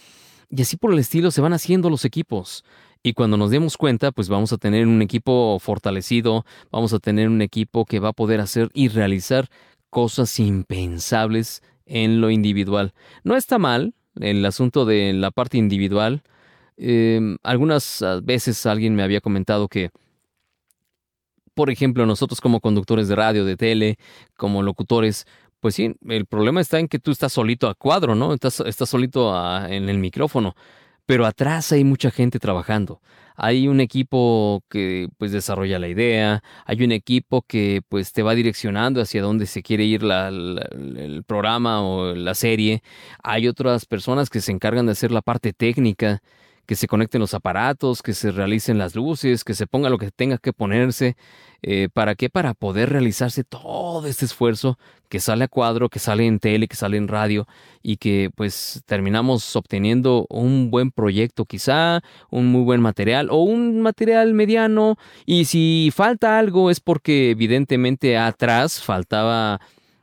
[0.49, 2.65] Y así por el estilo se van haciendo los equipos.
[3.03, 7.29] Y cuando nos demos cuenta, pues vamos a tener un equipo fortalecido, vamos a tener
[7.29, 9.49] un equipo que va a poder hacer y realizar
[9.91, 12.95] cosas impensables en lo individual.
[13.25, 16.23] No está mal el asunto de la parte individual.
[16.77, 19.91] Eh, algunas veces alguien me había comentado que
[21.55, 23.99] por ejemplo, nosotros como conductores de radio, de tele,
[24.37, 25.27] como locutores,
[25.61, 28.35] pues sí, el problema está en que tú estás solito a cuadro, ¿no?
[28.35, 29.35] Estás, solito
[29.67, 30.55] en el micrófono,
[31.07, 33.01] pero atrás hay mucha gente trabajando.
[33.37, 38.35] Hay un equipo que pues desarrolla la idea, hay un equipo que pues te va
[38.35, 42.83] direccionando hacia dónde se quiere ir el programa o la serie.
[43.23, 46.23] Hay otras personas que se encargan de hacer la parte técnica
[46.67, 50.11] que se conecten los aparatos, que se realicen las luces, que se ponga lo que
[50.11, 51.17] tenga que ponerse.
[51.63, 52.29] Eh, ¿Para qué?
[52.29, 56.77] Para poder realizarse todo este esfuerzo que sale a cuadro, que sale en tele, que
[56.77, 57.47] sale en radio
[57.83, 63.81] y que pues terminamos obteniendo un buen proyecto quizá, un muy buen material o un
[63.81, 69.61] material mediano y si falta algo es porque evidentemente atrás faltaba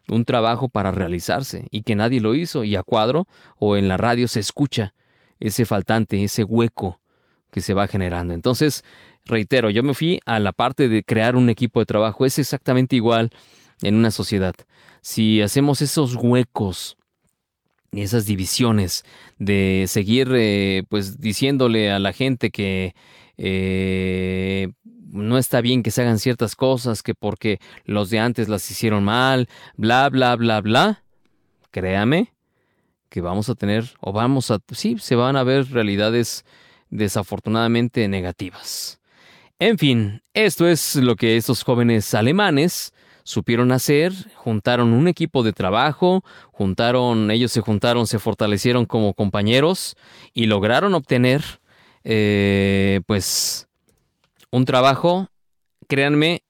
[0.07, 3.27] un trabajo para realizarse y que nadie lo hizo y a cuadro
[3.59, 4.93] o en la radio se escucha
[5.41, 7.01] ese faltante, ese hueco
[7.51, 8.33] que se va generando.
[8.33, 8.85] Entonces,
[9.25, 12.25] reitero, yo me fui a la parte de crear un equipo de trabajo.
[12.25, 13.31] Es exactamente igual
[13.81, 14.55] en una sociedad.
[15.01, 16.97] Si hacemos esos huecos
[17.91, 19.03] esas divisiones
[19.37, 22.95] de seguir eh, pues diciéndole a la gente que
[23.37, 24.69] eh,
[25.11, 29.03] no está bien que se hagan ciertas cosas, que porque los de antes las hicieron
[29.03, 31.03] mal, bla, bla, bla, bla,
[31.71, 32.31] créame
[33.11, 36.45] que vamos a tener, o vamos a, sí, se van a ver realidades
[36.89, 39.01] desafortunadamente negativas.
[39.59, 42.93] En fin, esto es lo que estos jóvenes alemanes
[43.23, 49.97] supieron hacer, juntaron un equipo de trabajo, juntaron, ellos se juntaron, se fortalecieron como compañeros
[50.33, 51.43] y lograron obtener,
[52.05, 53.67] eh, pues,
[54.51, 55.27] un trabajo,
[55.89, 56.43] créanme,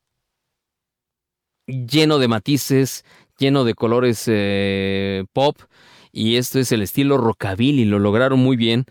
[1.65, 3.03] lleno de matices,
[3.39, 5.57] lleno de colores eh, pop,
[6.11, 8.85] y esto es el estilo rockabilly, lo lograron muy bien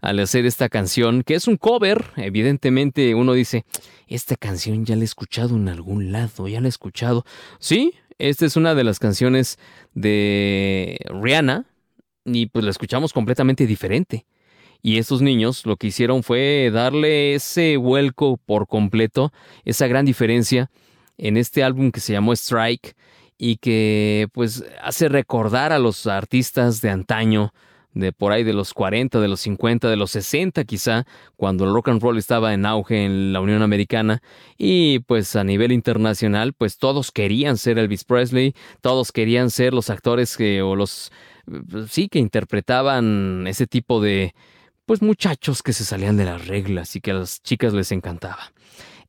[0.00, 3.64] al hacer esta canción, que es un cover, evidentemente uno dice,
[4.06, 7.24] esta canción ya la he escuchado en algún lado, ya la he escuchado.
[7.58, 9.58] Sí, esta es una de las canciones
[9.94, 11.66] de Rihanna
[12.24, 14.26] y pues la escuchamos completamente diferente.
[14.82, 19.32] Y estos niños lo que hicieron fue darle ese vuelco por completo,
[19.64, 20.70] esa gran diferencia
[21.18, 22.94] en este álbum que se llamó Strike
[23.38, 27.52] y que pues hace recordar a los artistas de antaño,
[27.92, 31.06] de por ahí de los 40, de los 50, de los 60 quizá,
[31.36, 34.22] cuando el rock and roll estaba en auge en la Unión Americana
[34.58, 39.88] y pues a nivel internacional pues todos querían ser Elvis Presley, todos querían ser los
[39.88, 41.10] actores que o los
[41.88, 44.34] sí que interpretaban ese tipo de
[44.84, 48.52] pues muchachos que se salían de las reglas y que a las chicas les encantaba.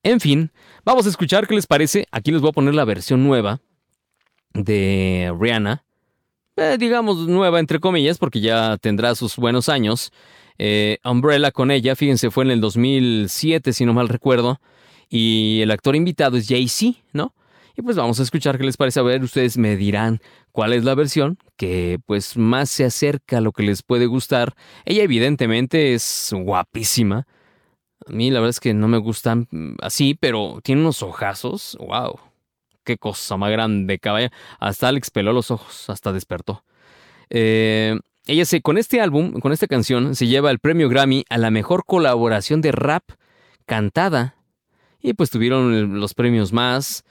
[0.01, 0.51] En fin,
[0.86, 2.07] vamos a escuchar qué les parece.
[2.11, 3.59] Aquí les voy a poner la versión nueva
[4.64, 5.84] de Rihanna,
[6.55, 10.12] eh, digamos nueva entre comillas, porque ya tendrá sus buenos años.
[10.58, 14.60] Eh, Umbrella con ella, fíjense, fue en el 2007, si no mal recuerdo.
[15.10, 17.34] Y el actor invitado es Jay-Z, ¿no?
[17.76, 18.99] Y pues vamos a escuchar qué les parece.
[18.99, 20.20] A ver, ustedes me dirán
[20.51, 24.55] cuál es la versión que pues más se acerca a lo que les puede gustar.
[24.84, 27.28] Ella evidentemente es guapísima.
[28.08, 31.78] A mí la verdad es que no me gustan mm, así, pero tiene unos ojazos.
[31.80, 32.20] ¡Wow!
[32.88, 34.32] Qué cosa más grande, caballa.
[34.62, 36.64] Hasta Alex peló los ojos, hasta despertó.
[37.30, 41.38] Eh, ella se, con este álbum, con esta canción, se lleva el premio Grammy a
[41.38, 43.04] la mejor colaboración de rap
[43.66, 44.36] cantada.
[45.02, 47.04] Y pues tuvieron los premios más.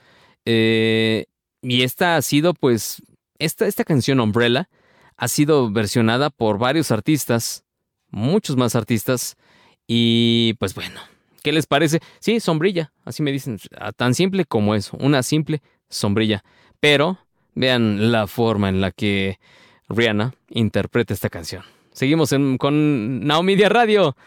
[0.45, 1.27] Eh,
[1.61, 3.03] y esta ha sido, pues,
[3.37, 4.69] esta, esta canción Umbrella
[5.15, 7.65] ha sido versionada por varios artistas,
[8.09, 9.37] muchos más artistas.
[9.85, 10.99] Y pues bueno,
[11.47, 12.01] ¿qué les parece?
[12.19, 13.57] Sí, sombrilla, así me dicen,
[13.95, 16.43] tan simple como eso, una simple sombrilla.
[16.81, 17.19] Pero
[17.55, 19.39] vean la forma en la que
[19.87, 21.63] Rihanna interpreta esta canción.
[21.93, 24.17] Seguimos en, con Naomi de Radio.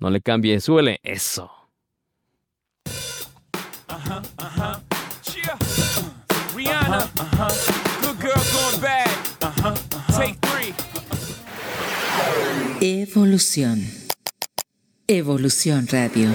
[0.00, 1.50] No le cambie, suele eso.
[5.34, 5.56] Yeah.
[6.54, 7.08] Rihanna.
[8.02, 9.08] Good girl going bad.
[10.14, 10.74] Take three.
[12.82, 13.80] Evolución.
[15.08, 16.28] Evolución Radio.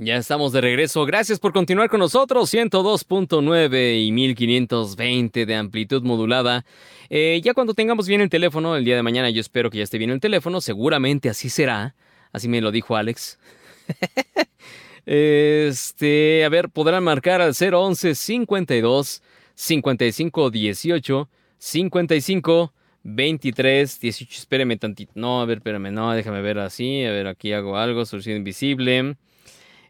[0.00, 1.04] Ya estamos de regreso.
[1.06, 2.54] Gracias por continuar con nosotros.
[2.54, 6.64] 102.9 y 1520 de amplitud modulada.
[7.10, 9.82] Eh, ya cuando tengamos bien el teléfono, el día de mañana yo espero que ya
[9.82, 10.60] esté bien el teléfono.
[10.60, 11.96] Seguramente así será.
[12.32, 13.40] Así me lo dijo Alex.
[15.04, 19.22] este, a ver, podrán marcar al 011 52
[19.56, 21.28] 55 18
[21.58, 22.72] 55
[23.02, 24.38] 23 18.
[24.38, 25.10] Espéreme tantito.
[25.16, 25.90] No, a ver, espérame.
[25.90, 27.04] No, déjame ver así.
[27.04, 28.04] A ver, aquí hago algo.
[28.04, 29.16] Solución invisible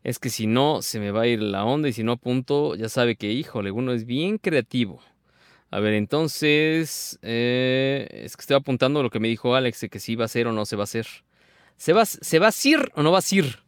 [0.05, 2.75] es que si no se me va a ir la onda y si no apunto,
[2.75, 5.01] ya sabe que, híjole, uno es bien creativo.
[5.71, 10.01] A ver, entonces, eh, es que estoy apuntando lo que me dijo Alex, de que
[10.01, 11.07] si va a ser o no se va a hacer.
[11.77, 13.59] ¿Se va, ¿Se va a ir o no va a ir?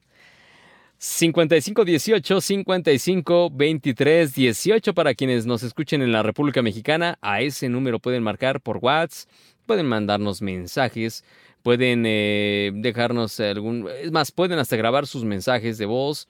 [1.03, 7.19] 55 18 55 23 18 para quienes nos escuchen en la República Mexicana.
[7.23, 9.31] A ese número pueden marcar por WhatsApp,
[9.65, 11.25] pueden mandarnos mensajes,
[11.63, 13.89] pueden eh, dejarnos algún...
[14.03, 16.29] Es más, pueden hasta grabar sus mensajes de voz.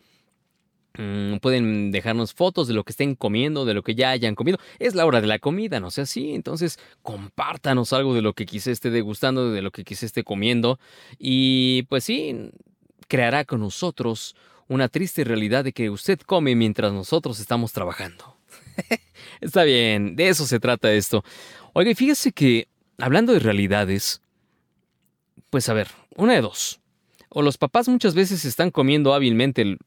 [0.98, 4.58] Mm, pueden dejarnos fotos de lo que estén comiendo, de lo que ya hayan comido.
[4.78, 6.34] Es la hora de la comida, no sé así.
[6.34, 10.78] Entonces, compártanos algo de lo que quise esté degustando, de lo que quise esté comiendo.
[11.18, 12.50] Y pues sí,
[13.08, 14.34] creará con nosotros
[14.68, 18.36] una triste realidad de que usted come mientras nosotros estamos trabajando.
[19.40, 21.24] Está bien, de eso se trata esto.
[21.72, 22.68] Oiga, fíjese que,
[22.98, 24.22] hablando de realidades,
[25.50, 26.80] pues a ver, una de dos.
[27.28, 29.78] O los papás muchas veces están comiendo hábilmente el...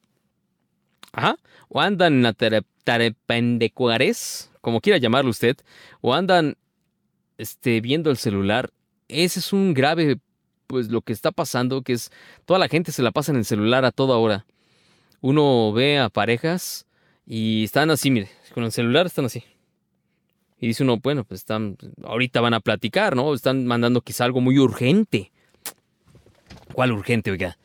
[1.11, 1.37] Ajá.
[1.67, 5.57] O andan a tarependecuares, como quiera llamarlo usted.
[6.01, 6.57] O andan
[7.37, 8.71] este, viendo el celular.
[9.07, 10.19] Ese es un grave,
[10.67, 12.11] pues lo que está pasando, que es
[12.45, 14.45] toda la gente se la pasa en el celular a toda hora.
[15.19, 16.85] Uno ve a parejas
[17.25, 19.43] y están así, mire, con el celular están así.
[20.57, 23.33] Y dice uno, bueno, pues están, ahorita van a platicar, ¿no?
[23.33, 25.32] Están mandando quizá algo muy urgente.
[26.73, 27.57] ¿Cuál urgente, oiga?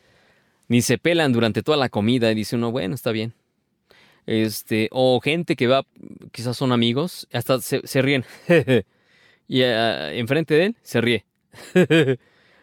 [0.67, 3.33] Ni se pelan durante toda la comida y dice uno, bueno, está bien.
[4.27, 5.85] Este, o gente que va,
[6.31, 8.23] quizás son amigos, hasta se, ríen.
[9.47, 11.25] y uh, enfrente de él se ríe.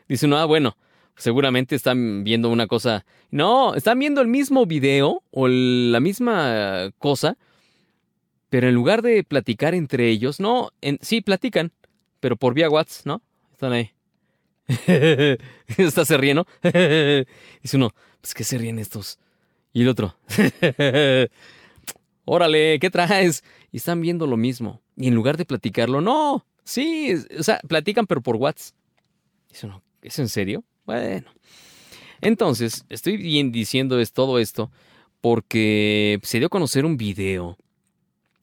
[0.09, 0.77] dice uno, ah, bueno,
[1.17, 3.05] seguramente están viendo una cosa.
[3.33, 7.37] No, están viendo el mismo video o la misma cosa,
[8.51, 11.73] pero en lugar de platicar entre ellos, no, en, sí platican,
[12.21, 13.23] pero por vía WhatsApp, ¿no?
[13.53, 13.96] Están ahí.
[15.79, 16.47] Está se ríe, ¿no?
[16.63, 19.19] Dice uno, pues ¿qué se ríen estos?
[19.73, 20.17] Y el otro,
[22.25, 23.45] órale, ¿qué traes?
[23.73, 24.81] Y están viendo lo mismo.
[24.97, 28.75] Y en lugar de platicarlo, no, sí, o sea, platican pero por WhatsApp.
[29.51, 30.65] Dice uno, ¿es en serio?
[30.85, 31.31] Bueno.
[32.21, 34.71] Entonces, estoy bien diciendo es todo esto
[35.21, 37.59] porque se dio a conocer un video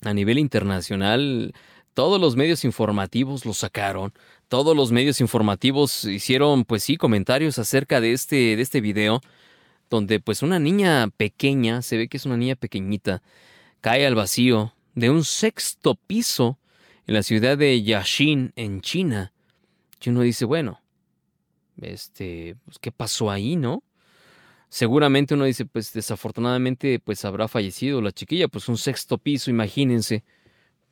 [0.01, 1.53] a nivel internacional.
[1.93, 4.13] Todos los medios informativos lo sacaron
[4.54, 9.20] todos los medios informativos hicieron, pues sí, comentarios acerca de este, de este video,
[9.89, 13.24] donde pues una niña pequeña, se ve que es una niña pequeñita,
[13.82, 16.60] cae al vacío de un sexto piso
[17.08, 19.34] en la ciudad de Yashin, en China.
[19.99, 20.82] Y uno dice, bueno,
[21.82, 23.82] este, pues, ¿qué pasó ahí, no?
[24.70, 30.24] Seguramente uno dice, pues desafortunadamente, pues habrá fallecido la chiquilla, pues un sexto piso, imagínense.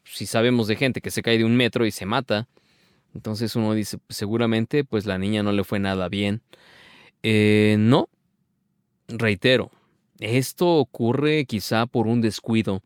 [0.03, 2.47] Si sabemos de gente que se cae de un metro y se mata,
[3.16, 6.41] entonces uno dice, pues, seguramente pues la niña no le fue nada bien.
[7.24, 8.09] Eh, no,
[9.07, 9.72] reitero,
[10.20, 12.82] esto ocurre quizá por un descuido.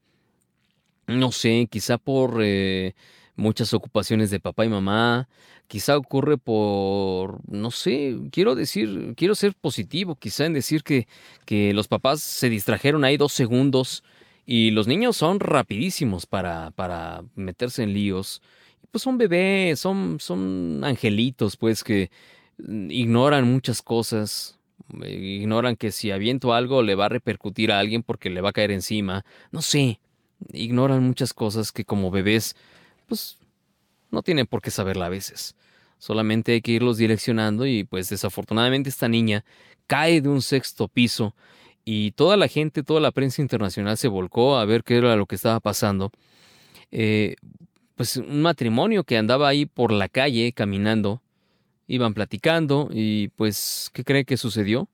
[1.08, 2.96] No sé, quizá por, eh,
[3.36, 5.28] muchas ocupaciones de papá y mamá.
[5.68, 11.08] Quizá ocurre por, no sé, quiero decir, quiero ser positivo, quizá en decir que,
[11.46, 14.04] que los papás se distrajeron ahí dos segundos
[14.46, 18.42] y los niños son rapidísimos para, para meterse en líos.
[18.96, 22.10] Pues son bebés, son, son angelitos, pues que
[22.60, 24.58] mm, ignoran muchas cosas,
[25.04, 28.52] eh, ignoran que si aviento algo le va a repercutir a alguien porque le va
[28.52, 29.26] a caer encima.
[29.52, 30.00] No sé,
[30.54, 32.56] ignoran muchas cosas que como bebés,
[33.06, 33.38] pues
[34.12, 35.58] no tienen por qué saberla a veces.
[35.98, 39.44] Solamente hay que irlos direccionando y pues desafortunadamente esta niña
[39.88, 41.36] cae de un sexto piso
[41.84, 45.26] y toda la gente, toda la prensa internacional se volcó a ver qué era lo
[45.26, 46.14] que estaba pasando.
[46.92, 47.36] Eh,
[47.96, 51.22] pues un matrimonio que andaba ahí por la calle caminando,
[51.88, 54.90] iban platicando y pues, ¿qué cree que sucedió?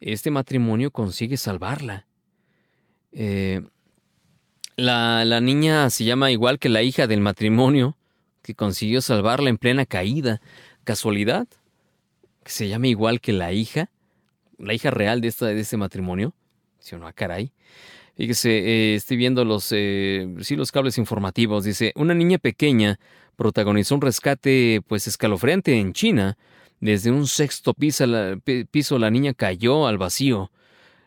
[0.00, 2.06] Este matrimonio consigue salvarla.
[3.12, 3.62] Eh,
[4.76, 7.96] la, la niña se llama igual que la hija del matrimonio,
[8.42, 10.40] que consiguió salvarla en plena caída.
[10.84, 11.46] ¿Casualidad?
[12.42, 13.90] ¿Que se llama igual que la hija?
[14.58, 16.34] ¿La hija real de, esta, de este matrimonio?
[16.78, 17.52] Sí, no, ah, caray.
[18.16, 21.64] Fíjese, eh, estoy viendo los, eh, sí, los cables informativos.
[21.64, 23.00] Dice, una niña pequeña
[23.36, 26.38] protagonizó un rescate pues escalofriante en China.
[26.80, 28.38] Desde un sexto piso la,
[28.70, 30.52] piso la niña cayó al vacío.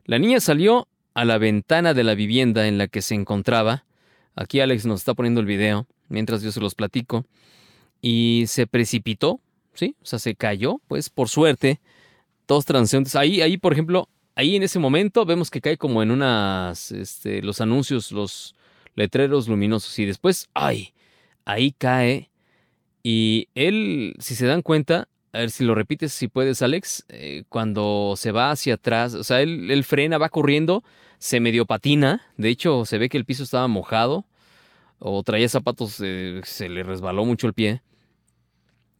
[0.05, 3.85] La niña salió a la ventana de la vivienda en la que se encontraba.
[4.35, 7.25] Aquí Alex nos está poniendo el video mientras yo se los platico.
[8.01, 9.39] Y se precipitó,
[9.73, 9.95] ¿sí?
[10.01, 11.79] O sea, se cayó, pues por suerte.
[12.47, 13.15] Dos transeúntes.
[13.15, 17.41] Ahí, ahí, por ejemplo, ahí en ese momento vemos que cae como en unas, este,
[17.41, 18.55] los anuncios, los
[18.95, 19.97] letreros luminosos.
[19.97, 20.93] Y después, ¡ay!
[21.43, 22.29] Ahí cae.
[23.01, 27.45] Y él, si se dan cuenta, a ver si lo repites, si puedes, Alex, eh,
[27.49, 30.83] cuando se va hacia atrás, o sea, él, frena, va corriendo,
[31.17, 34.25] se medio patina, de hecho se ve que el piso estaba mojado,
[34.99, 37.81] o traía zapatos, eh, se le resbaló mucho el pie,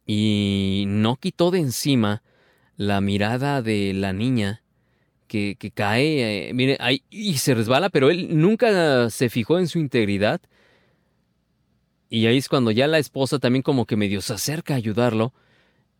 [0.06, 2.22] y no quitó de encima
[2.76, 4.62] la mirada de la niña
[5.28, 9.78] que, cae, eh, mire, ahí, y se resbala, pero él nunca se fijó en su
[9.78, 10.40] integridad,
[12.10, 15.32] y ahí es cuando ya la esposa también como que medio se acerca a ayudarlo,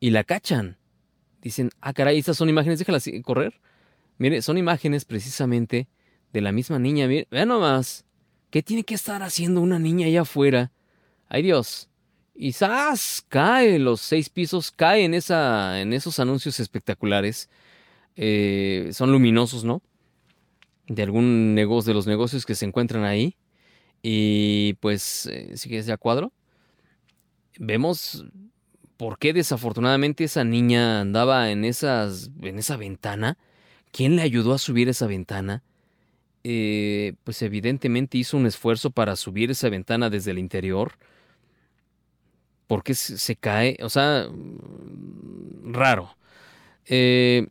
[0.00, 0.78] y la cachan.
[1.42, 3.60] Dicen, ah, caray, estas son imágenes, déjalas correr.
[4.16, 5.88] Mire, son imágenes precisamente
[6.32, 7.06] de la misma niña.
[7.06, 8.04] Mire, vean nomás,
[8.50, 10.72] ¿qué tiene que estar haciendo una niña allá afuera?
[11.28, 11.88] Ay Dios.
[12.34, 13.24] Y ¡zas!
[13.28, 17.48] cae los seis pisos, cae en, esa, en esos anuncios espectaculares.
[18.20, 19.80] Eh, son luminosos, ¿no?
[20.88, 23.36] De algún negocio, de los negocios que se encuentran ahí.
[24.02, 26.32] Y pues, eh, si quieres ya cuadro,
[27.58, 28.26] vemos
[28.96, 33.38] por qué desafortunadamente esa niña andaba en, esas, en esa ventana.
[33.92, 35.62] ¿Quién le ayudó a subir esa ventana?
[36.42, 40.94] Eh, pues evidentemente hizo un esfuerzo para subir esa ventana desde el interior.
[42.66, 43.78] ¿Por qué se, se cae?
[43.80, 44.28] O sea,
[45.62, 46.16] raro.
[46.86, 47.46] Eh,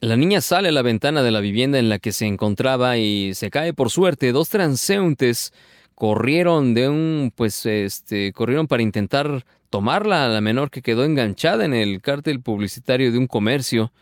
[0.00, 3.34] la niña sale a la ventana de la vivienda en la que se encontraba y
[3.34, 4.32] se cae por suerte.
[4.32, 5.52] Dos transeúntes
[5.94, 11.64] corrieron de un, pues, este, corrieron para intentar tomarla a la menor que quedó enganchada
[11.64, 13.92] en el cártel publicitario de un comercio.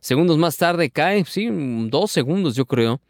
[0.00, 3.00] Segundos más tarde cae, sí, dos segundos yo creo.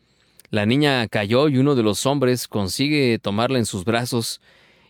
[0.50, 4.40] La niña cayó y uno de los hombres consigue tomarla en sus brazos.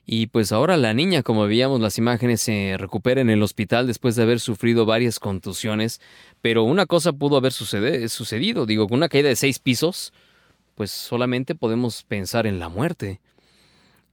[0.04, 4.16] Y pues ahora la niña, como veíamos las imágenes, se recupera en el hospital después
[4.16, 6.00] de haber sufrido varias contusiones.
[6.40, 10.12] Pero una cosa pudo haber sucedido, digo, con una caída de seis pisos,
[10.74, 13.20] pues solamente podemos pensar en la muerte.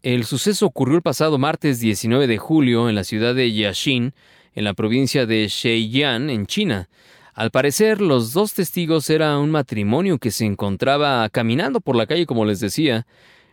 [0.03, 4.13] El suceso ocurrió el pasado martes 19 de julio en la ciudad de Yaxin,
[4.53, 6.87] en la provincia de Shejian, en China.
[7.33, 12.25] Al parecer, los dos testigos eran un matrimonio que se encontraba caminando por la calle,
[12.25, 13.07] como les decía.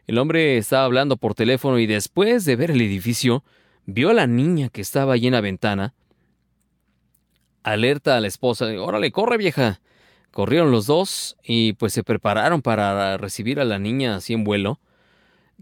[0.07, 3.45] El hombre estaba hablando por teléfono y después de ver el edificio,
[3.87, 5.95] vio a la niña que estaba allí en la ventana.
[7.63, 9.81] Alerta a la esposa, órale, corre vieja.
[10.31, 14.79] Corrieron los dos y pues se prepararon para recibir a la niña así en vuelo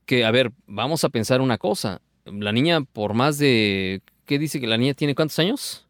[0.07, 2.01] que, a ver, vamos a pensar una cosa.
[2.25, 4.03] La niña, por más de...
[4.27, 5.87] ¿Qué dice que la niña tiene cuántos años?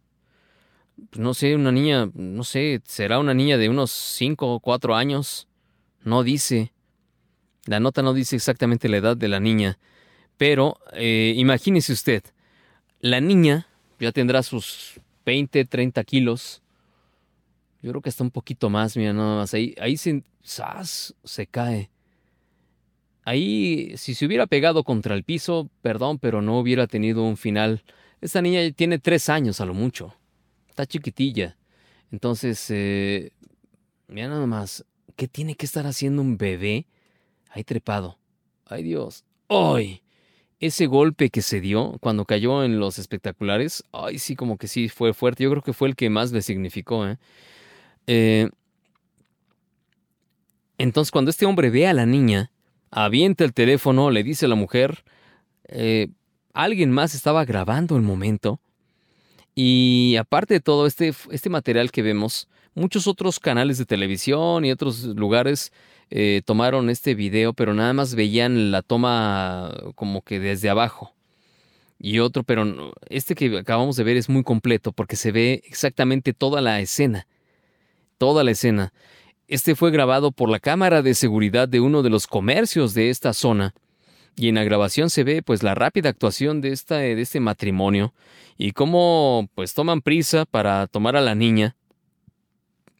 [1.10, 4.96] Pues no sé, una niña, no sé, será una niña de unos 5 o 4
[4.96, 5.48] años.
[6.02, 6.73] No dice.
[7.66, 9.78] La nota no dice exactamente la edad de la niña.
[10.36, 12.22] Pero eh, imagínese usted,
[13.00, 13.66] la niña
[14.00, 16.62] ya tendrá sus 20, 30 kilos.
[17.82, 19.54] Yo creo que está un poquito más, mira, nada más.
[19.54, 21.90] Ahí, ahí se, se cae.
[23.24, 27.82] Ahí, si se hubiera pegado contra el piso, perdón, pero no hubiera tenido un final.
[28.20, 30.14] Esta niña tiene tres años a lo mucho.
[30.68, 31.56] Está chiquitilla.
[32.10, 33.32] Entonces, eh,
[34.08, 34.84] mira nada más,
[35.16, 36.86] ¿qué tiene que estar haciendo un bebé
[37.54, 38.18] ahí trepado?
[38.66, 40.02] Ay Dios, ¡ay!
[40.66, 44.88] ese golpe que se dio cuando cayó en los espectaculares, ay, sí, como que sí
[44.88, 45.44] fue fuerte.
[45.44, 47.06] Yo creo que fue el que más le significó.
[47.06, 47.18] ¿eh?
[48.06, 48.48] Eh,
[50.78, 52.50] entonces, cuando este hombre ve a la niña,
[52.90, 55.04] avienta el teléfono, le dice a la mujer,
[55.68, 56.08] eh,
[56.52, 58.60] alguien más estaba grabando el momento.
[59.54, 64.72] Y aparte de todo este, este material que vemos, muchos otros canales de televisión y
[64.72, 65.72] otros lugares
[66.10, 71.12] eh, tomaron este video, pero nada más veían la toma como que desde abajo.
[71.98, 76.32] Y otro, pero este que acabamos de ver es muy completo porque se ve exactamente
[76.32, 77.26] toda la escena.
[78.18, 78.92] Toda la escena.
[79.48, 83.32] Este fue grabado por la cámara de seguridad de uno de los comercios de esta
[83.32, 83.74] zona.
[84.36, 88.12] Y en la grabación se ve pues la rápida actuación de, esta, de este matrimonio
[88.58, 91.76] y cómo pues toman prisa para tomar a la niña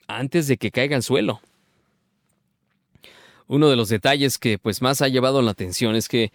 [0.07, 1.41] antes de que caiga al suelo.
[3.47, 6.33] Uno de los detalles que pues más ha llevado la atención es que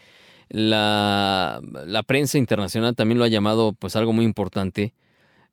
[0.50, 1.62] la,
[2.08, 4.94] prensa internacional también lo ha llamado pues algo muy importante.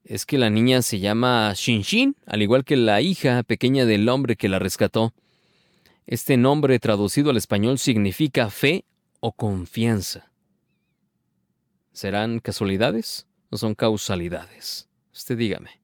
[0.04, 4.36] Es que la niña se llama Shinshin, al igual que la hija pequeña del hombre
[4.36, 5.12] que la rescató.
[6.06, 8.84] Este nombre traducido al español significa fe
[9.20, 10.30] o confianza.
[11.92, 14.88] ¿Serán casualidades o son causalidades?
[15.12, 15.80] Usted dígame.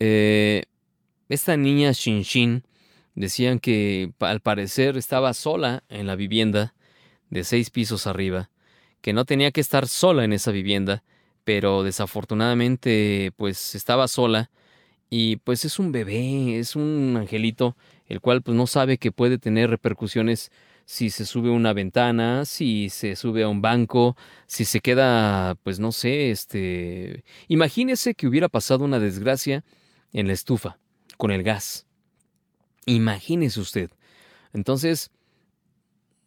[0.00, 0.64] Eh,
[1.28, 2.64] esta niña Shinshin
[3.14, 6.74] decían que al parecer estaba sola en la vivienda
[7.30, 8.50] de seis pisos arriba,
[9.00, 11.04] que no tenía que estar sola en esa vivienda,
[11.44, 14.50] pero desafortunadamente pues estaba sola
[15.10, 19.38] y pues es un bebé, es un angelito, el cual pues no sabe que puede
[19.38, 20.50] tener repercusiones
[20.86, 25.54] si se sube a una ventana, si se sube a un banco, si se queda,
[25.62, 27.24] pues no sé, este...
[27.48, 29.64] Imagínese que hubiera pasado una desgracia
[30.12, 30.78] en la estufa,
[31.16, 31.86] con el gas.
[32.86, 33.90] Imagínese usted.
[34.52, 35.10] Entonces,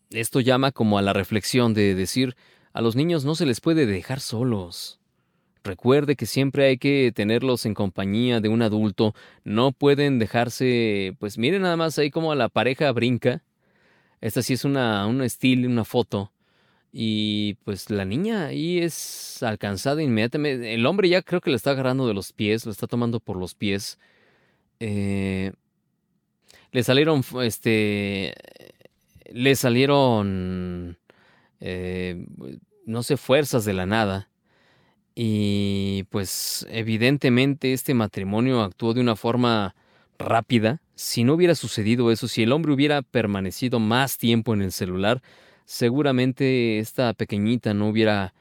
[0.10, 2.36] esto llama como a la reflexión de decir,
[2.74, 5.00] a los niños no se les puede dejar solos.
[5.64, 9.14] Recuerde que siempre hay que tenerlos en compañía de un adulto.
[9.44, 13.44] No pueden dejarse, pues miren nada más ahí como la pareja brinca.
[14.22, 16.32] Esta sí es una, un estilo, una foto.
[16.94, 20.74] Y pues la niña ahí es alcanzada inmediatamente.
[20.74, 23.38] El hombre ya creo que le está agarrando de los pies, lo está tomando por
[23.38, 24.00] los pies.
[24.80, 25.52] Eh,
[26.72, 28.34] le salieron, este,
[29.32, 30.98] le salieron,
[31.60, 32.26] eh,
[32.86, 34.30] no sé, fuerzas de la nada.
[35.16, 39.76] Y pues evidentemente este matrimonio actuó de una forma
[40.20, 40.82] rápida.
[40.96, 45.22] Si no hubiera sucedido eso, si el hombre hubiera permanecido más tiempo en el celular,
[45.66, 48.34] seguramente esta pequeñita no hubiera,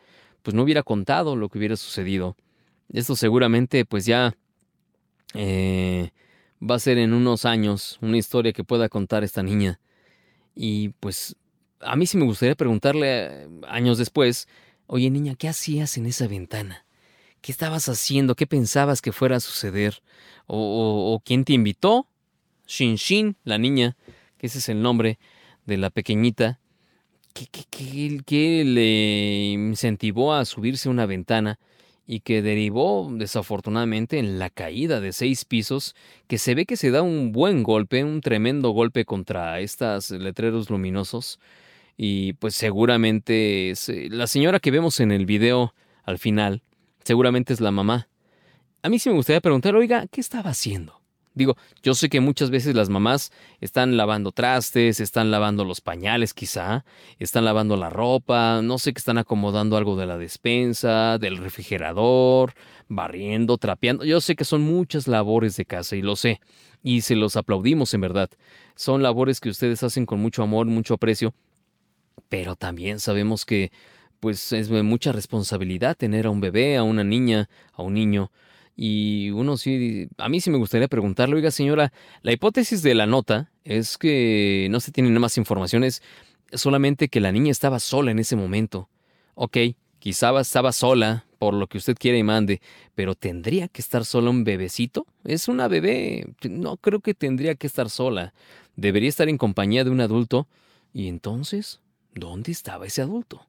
[0.42, 2.36] pues no hubiera contado lo que hubiera sucedido.
[2.92, 4.36] Esto seguramente pues ya
[5.34, 6.10] eh,
[6.62, 9.80] va a ser en unos años una historia que pueda contar esta niña.
[10.54, 11.36] Y pues
[11.80, 14.48] a mí sí me gustaría preguntarle eh, años después,
[14.86, 16.84] oye niña, ¿qué hacías en esa ventana?
[17.40, 18.34] ¿Qué estabas haciendo?
[18.34, 20.02] ¿Qué pensabas que fuera a suceder?
[20.46, 22.08] ¿O, quién te invitó?
[22.66, 23.96] Shin Shin, la niña,
[24.38, 25.18] que ese es el nombre
[25.66, 26.60] de la pequeñita.
[27.34, 31.58] ¿Qué, qué- qué- qué le incentivó a subirse a una ventana
[32.06, 35.94] y que derivó desafortunadamente en la caída de seis pisos,
[36.28, 40.70] que se ve que se da un buen golpe, un tremendo golpe contra estos letreros
[40.70, 41.40] luminosos?
[41.96, 46.62] Y pues seguramente eh, la señora que vemos en el video al final,
[47.02, 48.08] seguramente es la mamá.
[48.82, 51.05] A mí sí me gustaría preguntar, oiga, ¿qué estaba haciendo?
[51.36, 53.30] Digo, yo sé que muchas veces las mamás
[53.60, 56.86] están lavando trastes, están lavando los pañales quizá,
[57.18, 62.54] están lavando la ropa, no sé que están acomodando algo de la despensa, del refrigerador,
[62.88, 64.06] barriendo, trapeando.
[64.06, 66.40] Yo sé que son muchas labores de casa y lo sé,
[66.82, 68.30] y se los aplaudimos en verdad.
[68.74, 71.34] Son labores que ustedes hacen con mucho amor, mucho aprecio,
[72.30, 73.70] pero también sabemos que
[74.20, 78.32] pues es mucha responsabilidad tener a un bebé, a una niña, a un niño.
[78.76, 83.06] Y uno sí, a mí sí me gustaría preguntarle, oiga señora, la hipótesis de la
[83.06, 86.02] nota es que no se tienen más informaciones,
[86.52, 88.90] solamente que la niña estaba sola en ese momento.
[89.34, 89.56] Ok,
[89.98, 92.60] quizá estaba sola, por lo que usted quiera y mande,
[92.94, 95.06] pero ¿tendría que estar sola un bebecito?
[95.24, 98.34] Es una bebé, no creo que tendría que estar sola.
[98.76, 100.48] Debería estar en compañía de un adulto.
[100.92, 101.80] ¿Y entonces?
[102.14, 103.46] ¿Dónde estaba ese adulto?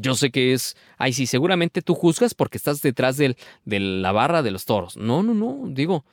[0.00, 4.12] Yo sé que es, ay, sí, seguramente tú juzgas porque estás detrás del, de la
[4.12, 4.96] barra de los toros.
[4.96, 6.04] No, no, no, digo,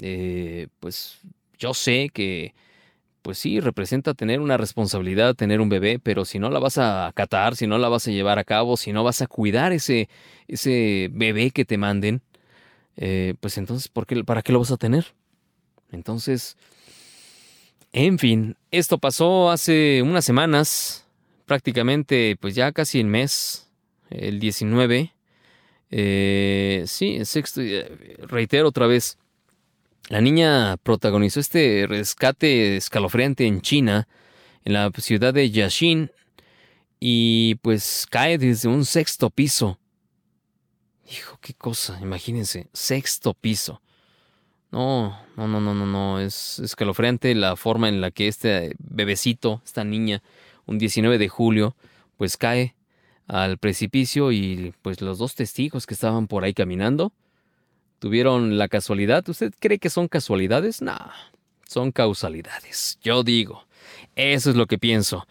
[0.00, 1.18] eh, pues
[1.58, 2.54] yo sé que,
[3.22, 7.06] pues sí, representa tener una responsabilidad, tener un bebé, pero si no la vas a
[7.06, 10.08] acatar, si no la vas a llevar a cabo, si no vas a cuidar ese,
[10.48, 12.22] ese bebé que te manden,
[12.96, 15.14] eh, pues entonces, ¿por qué, ¿para qué lo vas a tener?
[15.92, 16.56] Entonces,
[17.92, 21.01] en fin, esto pasó hace unas semanas,
[21.52, 23.68] prácticamente pues ya casi el mes,
[24.08, 25.12] el 19.
[25.90, 29.18] Eh, sí, el sexto, eh, reitero otra vez,
[30.08, 34.08] la niña protagonizó este rescate escalofriante en China,
[34.64, 36.10] en la ciudad de Yashin,
[36.98, 39.78] y pues cae desde un sexto piso.
[41.06, 43.82] Hijo, qué cosa, imagínense, sexto piso.
[44.70, 49.60] No, no, no, no, no, no, es escalofriante la forma en la que este bebecito,
[49.66, 50.22] esta niña,
[50.66, 51.76] un 19 de julio,
[52.16, 52.74] pues cae
[53.26, 57.12] al precipicio y pues los dos testigos que estaban por ahí caminando
[57.98, 59.28] tuvieron la casualidad.
[59.28, 60.82] ¿Usted cree que son casualidades?
[60.82, 60.98] No,
[61.66, 62.98] son causalidades.
[63.02, 63.64] Yo digo,
[64.16, 65.26] eso es lo que pienso.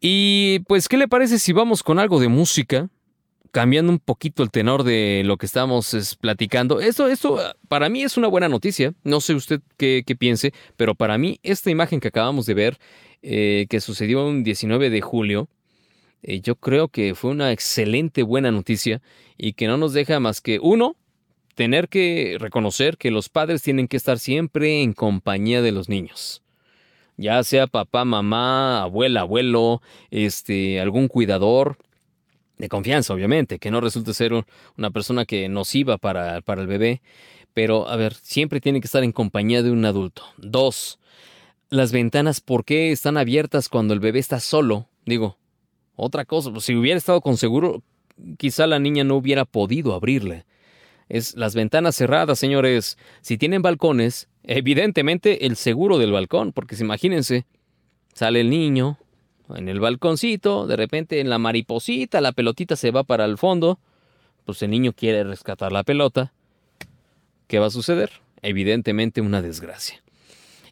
[0.00, 2.88] Y pues, ¿qué le parece si vamos con algo de música?
[3.56, 6.78] Cambiando un poquito el tenor de lo que estamos es, platicando.
[6.78, 8.92] Esto, esto para mí es una buena noticia.
[9.02, 12.78] No sé usted qué, qué piense, pero para mí esta imagen que acabamos de ver,
[13.22, 15.48] eh, que sucedió un 19 de julio,
[16.22, 19.00] eh, yo creo que fue una excelente buena noticia
[19.38, 20.94] y que no nos deja más que uno,
[21.54, 26.42] tener que reconocer que los padres tienen que estar siempre en compañía de los niños.
[27.16, 29.80] Ya sea papá, mamá, abuela, abuelo,
[30.10, 31.78] este, algún cuidador
[32.58, 34.44] de confianza, obviamente, que no resulte ser un-
[34.76, 37.02] una persona que nociva para, para el bebé.
[37.54, 40.22] Pero, a ver, siempre tiene que estar en compañía de un adulto.
[40.36, 40.98] Dos,
[41.70, 44.88] las ventanas, ¿por qué están abiertas cuando el bebé está solo?
[45.04, 45.38] Digo,
[45.96, 47.82] otra cosa, pues, si hubiera estado con seguro,
[48.38, 50.44] quizá la niña no hubiera podido abrirle.
[51.08, 52.98] Es las ventanas cerradas, señores.
[53.20, 57.46] Si tienen balcones, evidentemente el seguro del balcón, porque imagínense,
[58.12, 58.98] sale el niño
[59.54, 63.78] en el balconcito, de repente en la mariposita, la pelotita se va para el fondo,
[64.44, 66.32] pues el niño quiere rescatar la pelota.
[67.46, 68.10] ¿Qué va a suceder?
[68.42, 70.02] Evidentemente una desgracia.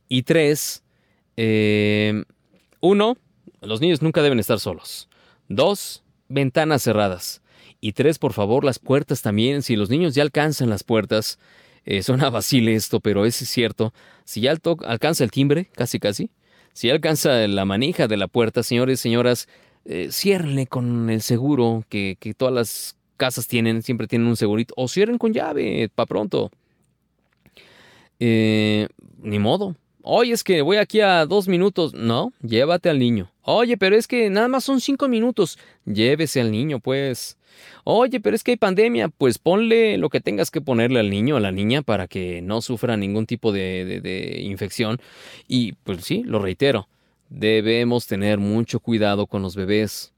[0.09, 0.83] Y tres,
[1.37, 2.25] eh,
[2.81, 3.17] uno,
[3.61, 5.09] los niños nunca deben estar solos.
[5.49, 7.43] Dos, ventanas cerradas.
[7.81, 9.63] Y tres, por favor, las puertas también.
[9.63, 11.39] Si los niños ya alcanzan las puertas,
[11.85, 13.93] eh, suena vacile esto, pero es cierto.
[14.25, 14.55] Si ya
[14.85, 16.31] alcanza el timbre, casi casi,
[16.75, 19.49] si alcanza la manija de la puerta, señores, señoras,
[19.87, 24.75] eh, ciérrenle con el seguro que, que todas las casas tienen, siempre tienen un segurito,
[24.77, 26.51] o cierren con llave, pa' pronto.
[28.21, 28.89] Eh,
[29.23, 29.77] ni modo.
[30.03, 31.95] Oye, es que voy aquí a dos minutos.
[31.95, 33.31] No, llévate al niño.
[33.43, 35.59] Oye, pero es que nada más son cinco minutos.
[35.87, 37.39] Llévese al niño, pues.
[37.85, 39.09] Oye, pero es que hay pandemia.
[39.09, 42.43] Pues ponle lo que tengas que ponerle al niño o a la niña para que
[42.43, 44.99] no sufra ningún tipo de, de- infección.
[45.49, 46.89] Y pues sí, lo reitero.
[47.31, 50.13] Debemos tener mucho cuidado con los bebés.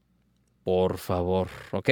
[0.63, 1.89] Por favor, ¿ok?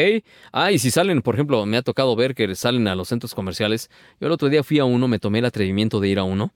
[0.51, 3.33] Ah, y si salen, por ejemplo, me ha tocado ver que salen a los centros
[3.33, 3.89] comerciales.
[4.19, 6.51] Yo el otro día fui a uno, me tomé el atrevimiento de ir a uno.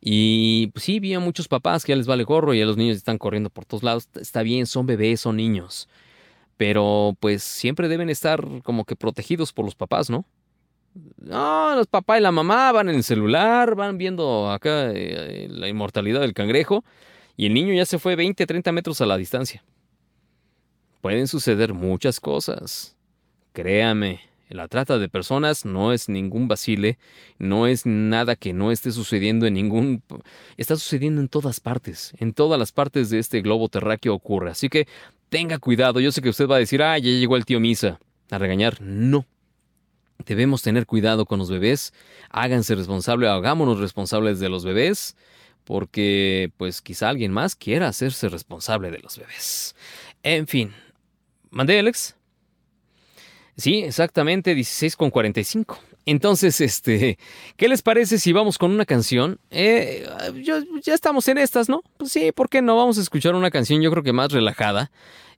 [0.00, 2.76] Y pues, sí, vi a muchos papás que ya les vale gorro y a los
[2.76, 4.08] niños están corriendo por todos lados.
[4.20, 5.88] Está bien, son bebés, son niños.
[6.56, 10.24] Pero pues siempre deben estar como que protegidos por los papás, ¿no?
[11.18, 15.68] No, los papás y la mamá van en el celular, van viendo acá eh, la
[15.68, 16.84] inmortalidad del cangrejo
[17.36, 19.62] y el niño ya se fue 20, 30 metros a la distancia.
[21.02, 22.96] Pueden suceder muchas cosas.
[23.52, 26.98] Créame, la trata de personas no es ningún vacile,
[27.38, 30.02] no es nada que no esté sucediendo en ningún...
[30.56, 34.50] Está sucediendo en todas partes, en todas las partes de este globo terráqueo ocurre.
[34.50, 34.86] Así que
[35.28, 37.98] tenga cuidado, yo sé que usted va a decir, ah, ya llegó el tío Misa,
[38.30, 38.80] a regañar.
[38.80, 39.26] No.
[40.24, 41.92] Debemos tener cuidado con los bebés,
[42.30, 45.16] háganse responsables, hagámonos responsables de los bebés,
[45.64, 49.76] porque pues quizá alguien más quiera hacerse responsable de los bebés.
[50.22, 50.72] En fin,
[51.50, 52.16] ¿mandé Alex?
[53.56, 55.78] Sí, exactamente, 16 con 45.
[56.06, 57.18] Entonces, este,
[57.56, 59.38] ¿qué les parece si vamos con una canción?
[59.50, 60.08] Eh,
[60.42, 61.82] yo- ya estamos en estas, ¿no?
[61.98, 62.76] Pues sí, ¿por qué no?
[62.76, 64.90] Vamos a escuchar una canción, yo creo que más relajada.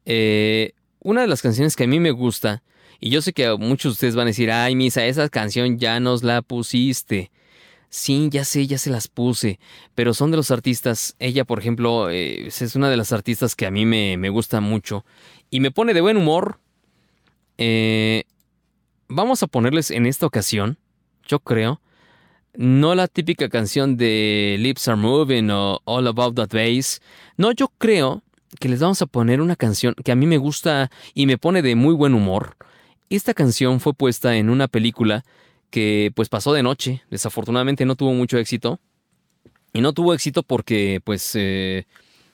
[0.04, 2.62] Eh, una de las canciones que a mí me gusta,
[3.00, 6.00] y yo sé que muchos de ustedes van a decir, ay, Misa, esa canción ya
[6.00, 7.30] nos la pusiste.
[7.90, 9.58] Sí, ya sé, ya se las puse,
[9.94, 11.16] pero son de los artistas.
[11.18, 14.60] Ella, por ejemplo, eh, es una de las artistas que a mí me, me gusta
[14.60, 15.06] mucho
[15.48, 16.58] y me pone de buen humor.
[17.56, 18.24] Eh,
[19.08, 20.78] vamos a ponerles en esta ocasión,
[21.26, 21.80] yo creo,
[22.54, 27.00] no la típica canción de Lips Are Moving o All About That Bass.
[27.36, 28.22] No, yo creo
[28.58, 31.62] que les vamos a poner una canción que a mí me gusta y me pone
[31.62, 32.56] de muy buen humor.
[33.10, 35.24] Esta canción fue puesta en una película
[35.70, 37.02] que pues pasó de noche.
[37.10, 38.80] Desafortunadamente no tuvo mucho éxito.
[39.72, 41.86] Y no tuvo éxito porque pues eh,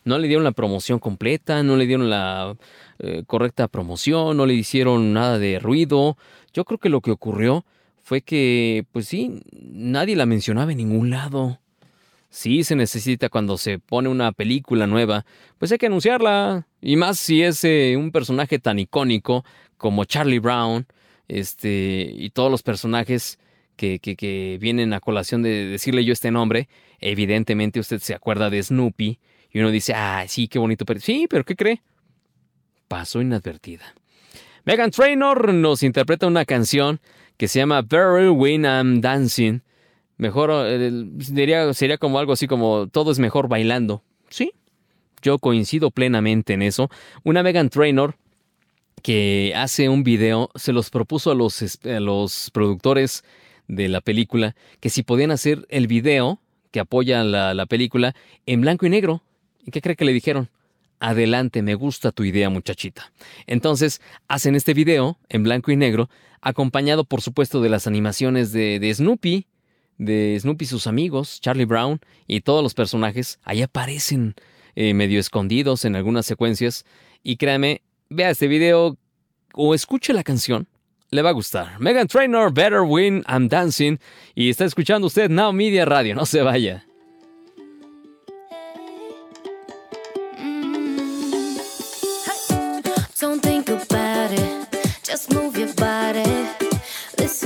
[0.04, 2.56] no le dieron la promoción completa, no le dieron la
[2.98, 6.16] eh, correcta promoción, no le hicieron nada de ruido.
[6.52, 7.64] Yo creo que lo que ocurrió
[8.02, 11.58] fue que, pues sí, nadie la mencionaba en ningún lado.
[12.28, 15.24] Sí se necesita cuando se pone una película nueva,
[15.58, 16.66] pues hay que anunciarla.
[16.82, 19.44] Y más si es eh, un personaje tan icónico
[19.76, 20.86] como Charlie Brown,
[21.28, 23.38] este, y todos los personajes
[23.76, 26.68] que, que, que vienen a colación de decirle yo este nombre.
[27.00, 29.18] Evidentemente usted se acuerda de Snoopy
[29.54, 30.84] y uno dice, ah, sí, qué bonito.
[30.84, 30.98] Pero...
[30.98, 31.80] Sí, pero ¿qué cree?
[32.88, 33.94] Pasó inadvertida.
[34.64, 37.00] Megan Trainor nos interpreta una canción
[37.36, 39.60] que se llama Very When I'm Dancing.
[40.16, 44.02] Mejor, eh, diría, sería como algo así como todo es mejor bailando.
[44.28, 44.52] Sí,
[45.22, 46.90] yo coincido plenamente en eso.
[47.22, 48.16] Una Megan Trainor
[49.02, 53.22] que hace un video, se los propuso a los, a los productores
[53.68, 56.40] de la película que si podían hacer el video
[56.72, 59.22] que apoya la, la película en blanco y negro.
[59.64, 60.48] ¿Y qué cree que le dijeron?
[61.00, 63.12] Adelante, me gusta tu idea, muchachita.
[63.46, 66.08] Entonces, hacen este video en blanco y negro,
[66.40, 69.46] acompañado por supuesto de las animaciones de, de Snoopy,
[69.98, 73.38] de Snoopy y sus amigos, Charlie Brown y todos los personajes.
[73.44, 74.34] Ahí aparecen
[74.76, 76.84] eh, medio escondidos en algunas secuencias.
[77.22, 78.98] Y créame, vea este video
[79.54, 80.66] o escuche la canción,
[81.10, 81.78] le va a gustar.
[81.80, 83.98] Megan Trainor, Better Win, I'm Dancing.
[84.34, 86.84] Y está escuchando usted Now Media Radio, no se vaya.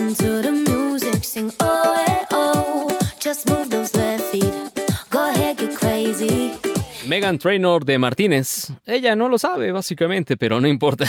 [0.08, 2.88] Oh eh, oh.
[7.06, 8.72] Megan Trainor de Martínez.
[8.86, 11.04] Ella no lo sabe, básicamente, pero no importa.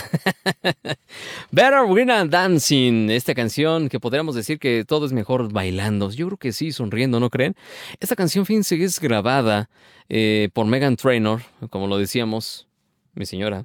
[1.52, 3.10] Better Win and Dancing.
[3.10, 6.12] Esta canción que podríamos decir que todo es mejor bailando.
[6.12, 7.56] Yo creo que sí, sonriendo, ¿no creen?
[8.02, 9.70] Esta canción, fíjense, es grabada
[10.10, 12.68] eh, por Megan Trainor, como lo decíamos,
[13.14, 13.64] mi señora.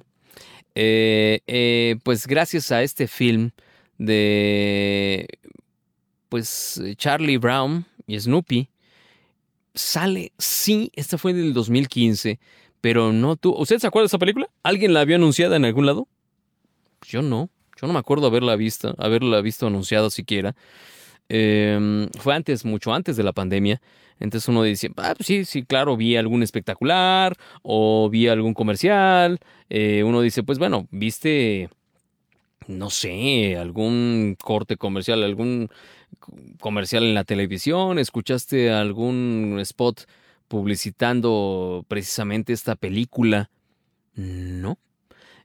[0.75, 3.51] Eh, pues gracias a este film
[3.97, 5.27] de
[6.29, 8.69] pues Charlie Brown y Snoopy
[9.73, 12.39] sale, sí, esta fue del 2015,
[12.81, 13.53] pero no tú.
[13.53, 14.49] ¿Usted se acuerda de esa película?
[14.63, 16.07] ¿Alguien la había anunciada en algún lado?
[17.07, 20.55] Yo no, yo no me acuerdo haberla visto, haberla visto anunciada siquiera.
[21.29, 23.81] Eh, fue antes, mucho antes de la pandemia.
[24.19, 29.39] Entonces uno dice, ah, pues sí, sí, claro, vi algún espectacular o vi algún comercial.
[29.69, 31.69] Eh, uno dice, pues bueno, viste,
[32.67, 35.69] no sé, algún corte comercial, algún
[36.59, 40.07] comercial en la televisión, escuchaste algún spot
[40.47, 43.49] publicitando precisamente esta película.
[44.15, 44.77] No.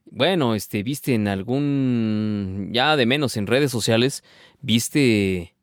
[0.05, 4.23] Bueno, este, viste en algún, ya de menos en redes sociales,
[4.61, 5.53] viste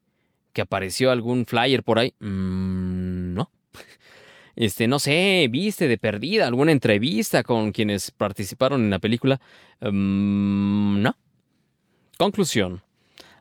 [0.52, 2.14] que apareció algún flyer por ahí.
[2.20, 3.50] Mm, no.
[4.56, 9.40] Este, no sé, viste de perdida alguna entrevista con quienes participaron en la película.
[9.80, 11.16] Mm, no.
[12.18, 12.82] Conclusión.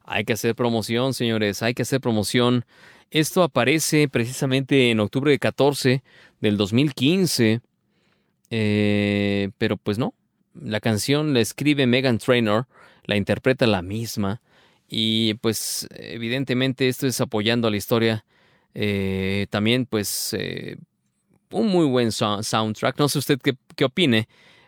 [0.05, 2.63] Hay que hacer promoción, señores, hay que hacer promoción.
[3.11, 6.03] Esto aparece precisamente en octubre de 14
[6.39, 7.61] del 2015.
[8.49, 10.13] Eh, pero pues no.
[10.53, 12.67] La canción la escribe Megan Trainor,
[13.05, 14.41] la interpreta la misma.
[14.87, 18.25] Y pues evidentemente esto es apoyando a la historia.
[18.73, 20.77] Eh, también pues eh,
[21.51, 22.97] un muy buen so- soundtrack.
[22.99, 24.27] No sé usted qué opine,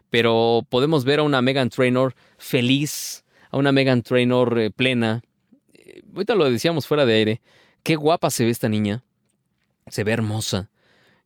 [0.09, 5.21] pero podemos ver a una Megan Trainor feliz, a una Megan Trainor eh, plena.
[5.73, 7.41] Eh, ahorita lo decíamos fuera de aire.
[7.83, 9.03] Qué guapa se ve esta niña.
[9.87, 10.69] Se ve hermosa.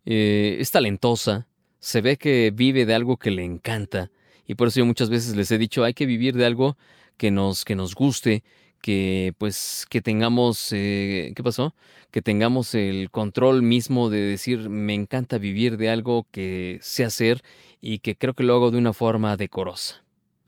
[0.05, 1.47] eh, es talentosa.
[1.79, 4.11] Se ve que vive de algo que le encanta.
[4.47, 6.77] Y por eso yo muchas veces les he dicho, hay que vivir de algo
[7.17, 8.43] que nos, que nos guste,
[8.81, 11.73] que pues que tengamos, ¿qué pasó?
[12.11, 17.41] Que tengamos el control mismo de decir, me encanta vivir de algo que sé hacer
[17.81, 20.03] y que creo que lo hago de una forma decorosa.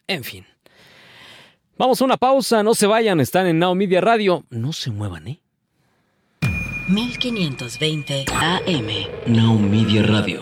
[0.07, 0.45] En fin.
[1.78, 4.45] Vamos a una pausa, no se vayan, están en Now Media Radio.
[4.49, 5.41] No se muevan, ¿eh?
[6.88, 8.88] 1520 AM.
[9.28, 10.41] Now Media Radio.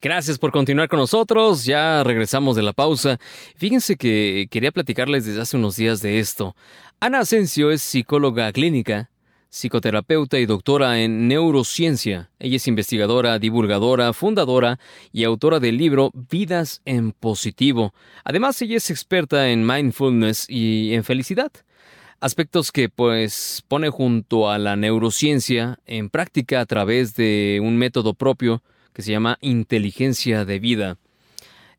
[0.00, 1.66] Gracias por continuar con nosotros.
[1.66, 3.18] Ya regresamos de la pausa.
[3.56, 6.56] Fíjense que quería platicarles desde hace unos días de esto.
[6.98, 9.10] Ana Asensio es psicóloga clínica,
[9.50, 12.30] psicoterapeuta y doctora en neurociencia.
[12.38, 14.78] Ella es investigadora, divulgadora, fundadora
[15.12, 17.94] y autora del libro Vidas en Positivo.
[18.24, 21.50] Además, ella es experta en mindfulness y en felicidad.
[22.20, 28.14] Aspectos que pues pone junto a la neurociencia en práctica a través de un método
[28.14, 30.96] propio que se llama inteligencia de vida.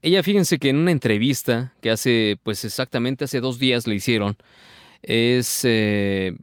[0.01, 4.38] Ella, fíjense que en una entrevista que hace, pues exactamente hace dos días le hicieron,
[5.01, 6.38] es, eh,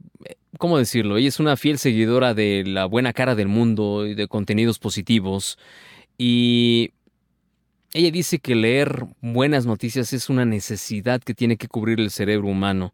[0.57, 1.17] ¿cómo decirlo?
[1.17, 5.57] Ella es una fiel seguidora de la buena cara del mundo y de contenidos positivos.
[6.17, 6.91] Y
[7.93, 12.47] ella dice que leer buenas noticias es una necesidad que tiene que cubrir el cerebro
[12.47, 12.93] humano.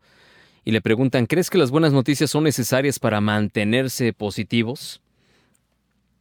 [0.66, 5.03] Y le preguntan, ¿crees que las buenas noticias son necesarias para mantenerse positivos?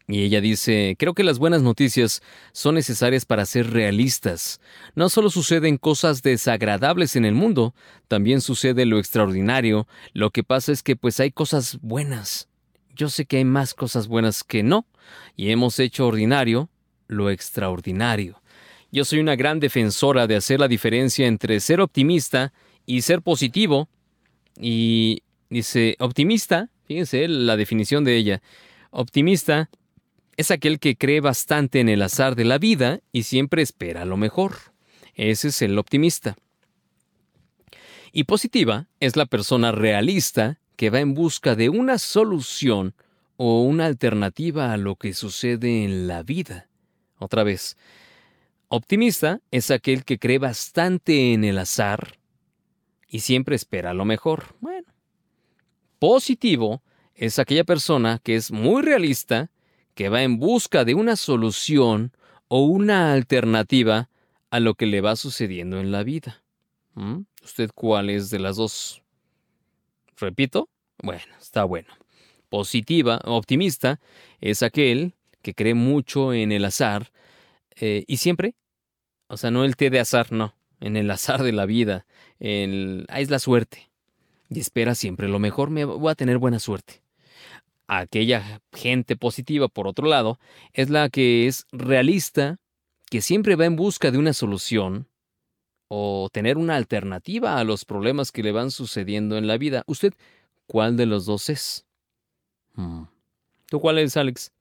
[0.09, 2.23] Y ella dice, creo que las buenas noticias
[2.53, 4.61] son necesarias para ser realistas.
[4.95, 7.75] No solo suceden cosas desagradables en el mundo,
[8.09, 9.87] también sucede lo extraordinario.
[10.13, 12.49] Lo que pasa es que pues hay cosas buenas.
[12.95, 14.87] Yo sé que hay más cosas buenas que no,
[15.37, 16.69] y hemos hecho ordinario
[17.07, 18.43] lo extraordinario.
[18.91, 22.53] Yo soy una gran defensora de hacer la diferencia entre ser optimista
[22.85, 23.89] y ser positivo.
[24.61, 28.43] Y dice, optimista, fíjense la definición de ella,
[28.91, 29.71] optimista
[30.37, 34.17] es aquel que cree bastante en el azar de la vida y siempre espera lo
[34.17, 34.57] mejor.
[35.15, 36.37] Ese es el optimista.
[38.13, 42.95] Y positiva es la persona realista que va en busca de una solución
[43.37, 46.69] o una alternativa a lo que sucede en la vida.
[47.19, 47.77] Otra vez,
[48.69, 52.19] optimista es aquel que cree bastante en el azar
[53.09, 54.57] y siempre espera lo mejor.
[54.61, 54.89] Bueno,
[55.99, 56.83] positivo
[57.15, 59.51] es aquella persona que es muy realista,
[59.95, 62.13] que va en busca de una solución
[62.49, 64.09] o una alternativa
[64.51, 66.43] a lo que le va sucediendo en la vida.
[66.95, 67.23] ¿Mm?
[67.43, 69.03] ¿Usted cuál es de las dos?
[70.17, 70.69] Repito,
[71.03, 71.89] bueno, está bueno.
[72.49, 73.99] Positiva, optimista,
[74.41, 77.11] es aquel que cree mucho en el azar
[77.77, 78.55] eh, y siempre,
[79.29, 82.07] o sea, no el té de azar, no, en el azar de la vida,
[82.39, 83.91] el, ah, es la suerte.
[84.51, 87.02] Y espera siempre lo mejor, me voy a tener buena suerte.
[87.89, 90.39] Aquella gente positiva, por otro lado,
[90.73, 92.59] es la que es realista,
[93.11, 95.09] que siempre va en busca de una solución
[95.89, 99.83] o tener una alternativa a los problemas que le van sucediendo en la vida.
[99.87, 100.15] ¿Usted
[100.67, 101.85] cuál de los dos es?
[102.75, 103.03] Mm.
[103.67, 104.53] ¿Tú cuál es, Alex?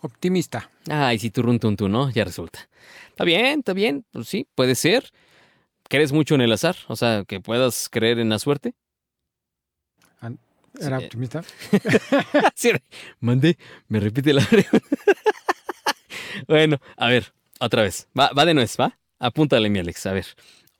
[0.00, 0.70] Optimista.
[0.88, 2.10] Ay, si tú run tú, ¿no?
[2.10, 2.68] Ya resulta.
[3.08, 4.04] Está bien, está bien.
[4.12, 5.10] Pues sí, puede ser.
[5.88, 6.76] ¿Crees mucho en el azar?
[6.86, 8.74] O sea, que puedas creer en la suerte.
[10.78, 11.42] ¿Era optimista?
[12.54, 12.70] sí,
[13.20, 13.58] mandé,
[13.88, 14.96] me repite la pregunta.
[16.46, 18.08] bueno, a ver, otra vez.
[18.18, 18.98] Va, va de nuez, ¿va?
[19.18, 20.06] Apúntale, mi Alex.
[20.06, 20.26] A ver.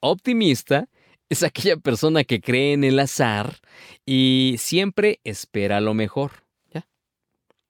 [0.01, 0.89] Optimista
[1.29, 3.59] es aquella persona que cree en el azar
[4.07, 6.45] y siempre espera lo mejor.
[6.73, 6.87] ¿Ya?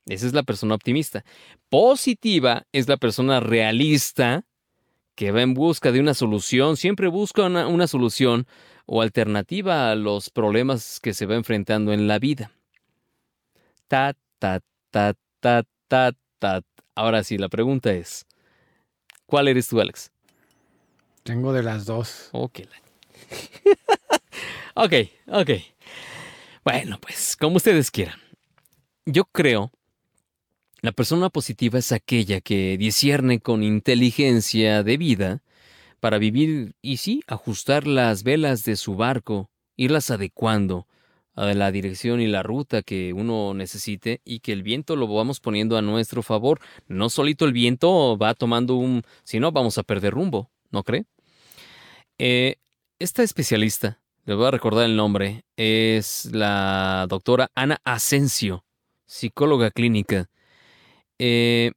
[0.06, 1.24] Esa es la persona optimista.
[1.68, 4.46] Positiva es la persona realista
[5.14, 8.46] que va en busca de una solución, siempre busca una, una solución
[8.92, 12.50] o alternativa a los problemas que se va enfrentando en la vida.
[13.86, 14.60] Ta, ta,
[14.90, 16.62] ta, ta, ta, ta.
[16.96, 18.26] Ahora sí, la pregunta es,
[19.26, 20.10] ¿cuál eres tú, Alex?
[21.22, 22.30] Tengo de las dos.
[22.32, 22.62] Ok.
[24.74, 24.92] ok,
[25.28, 25.50] ok.
[26.64, 28.18] Bueno, pues, como ustedes quieran.
[29.06, 29.70] Yo creo
[30.80, 35.42] la persona positiva es aquella que discierne con inteligencia de vida
[36.00, 40.86] para vivir y sí, ajustar las velas de su barco, irlas adecuando
[41.34, 45.40] a la dirección y la ruta que uno necesite y que el viento lo vamos
[45.40, 46.60] poniendo a nuestro favor.
[46.88, 49.02] No solito el viento va tomando un...
[49.22, 51.04] si no, vamos a perder rumbo, ¿no cree?
[52.18, 52.56] Eh,
[52.98, 58.64] esta especialista, le voy a recordar el nombre, es la doctora Ana Asensio,
[59.06, 60.28] psicóloga clínica
[61.22, 61.72] eh,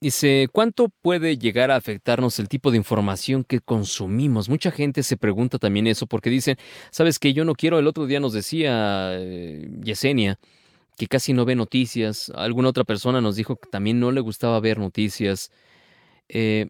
[0.00, 4.48] dice, ¿cuánto puede llegar a afectarnos el tipo de información que consumimos?
[4.48, 6.56] Mucha gente se pregunta también eso porque dicen,
[6.90, 10.38] ¿sabes que Yo no quiero, el otro día nos decía eh, Yesenia
[10.96, 14.60] que casi no ve noticias, alguna otra persona nos dijo que también no le gustaba
[14.60, 15.50] ver noticias.
[16.28, 16.68] Eh,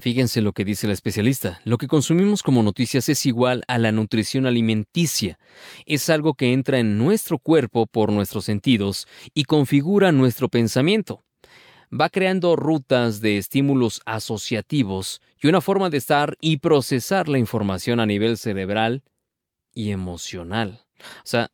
[0.00, 1.60] Fíjense lo que dice la especialista.
[1.64, 5.40] Lo que consumimos como noticias es igual a la nutrición alimenticia.
[5.86, 11.24] Es algo que entra en nuestro cuerpo por nuestros sentidos y configura nuestro pensamiento.
[11.92, 17.98] Va creando rutas de estímulos asociativos y una forma de estar y procesar la información
[18.00, 19.02] a nivel cerebral
[19.72, 20.84] y emocional.
[21.00, 21.50] O sea,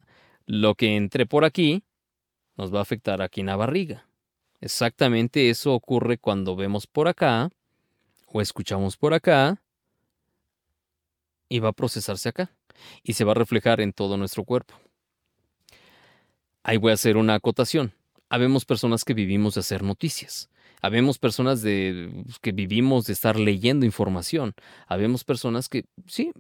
[0.47, 1.85] lo que entre por aquí
[2.57, 4.09] nos va a afectar aquí en la barriga.
[4.61, 7.51] Exactamente eso ocurre cuando vemos por acá
[8.27, 9.63] o escuchamos por acá
[11.49, 12.51] y va a procesarse acá
[13.03, 14.75] y se va a reflejar en todo nuestro cuerpo.
[16.63, 17.93] Ahí voy a hacer una acotación.
[18.35, 20.51] Habemos personas que vivimos de hacer noticias.
[20.83, 22.11] Habemos personas de,
[22.43, 24.55] que vivimos de estar leyendo información.
[24.87, 26.33] Habemos personas que, sí,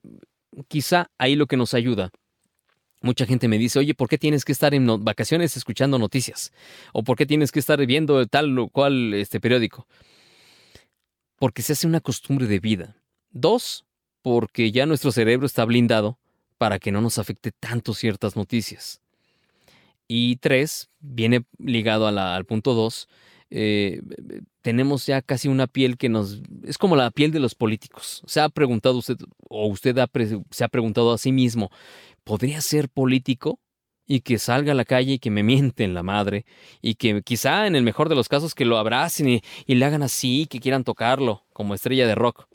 [0.69, 2.11] quizá ahí lo que nos ayuda.
[3.01, 6.53] Mucha gente me dice, oye, ¿por qué tienes que estar en vacaciones escuchando noticias?
[6.93, 9.87] ¿O por qué tienes que estar viendo tal o cual este periódico?
[11.45, 12.97] porque se hace una costumbre de vida.
[13.31, 13.85] Dos,
[14.23, 16.19] porque ya nuestro cerebro está blindado
[16.59, 19.03] para que no nos afecte tanto ciertas noticias.
[20.07, 23.09] Y tres, viene ligado al punto dos,
[23.51, 24.03] eh,
[24.63, 26.43] tenemos ya casi una piel que nos...
[26.65, 28.23] es como la piel de los políticos.
[28.27, 29.17] Se ha preguntado usted,
[29.49, 29.97] o usted
[30.51, 31.71] se ha preguntado a sí mismo,
[32.25, 33.61] ¿podría ser político?
[34.07, 36.45] y que salga a la calle y que me mienten la madre
[36.83, 39.85] y que quizá en el mejor de los casos que lo abracen y, y le
[39.85, 42.47] hagan así, que quieran tocarlo como estrella de rock.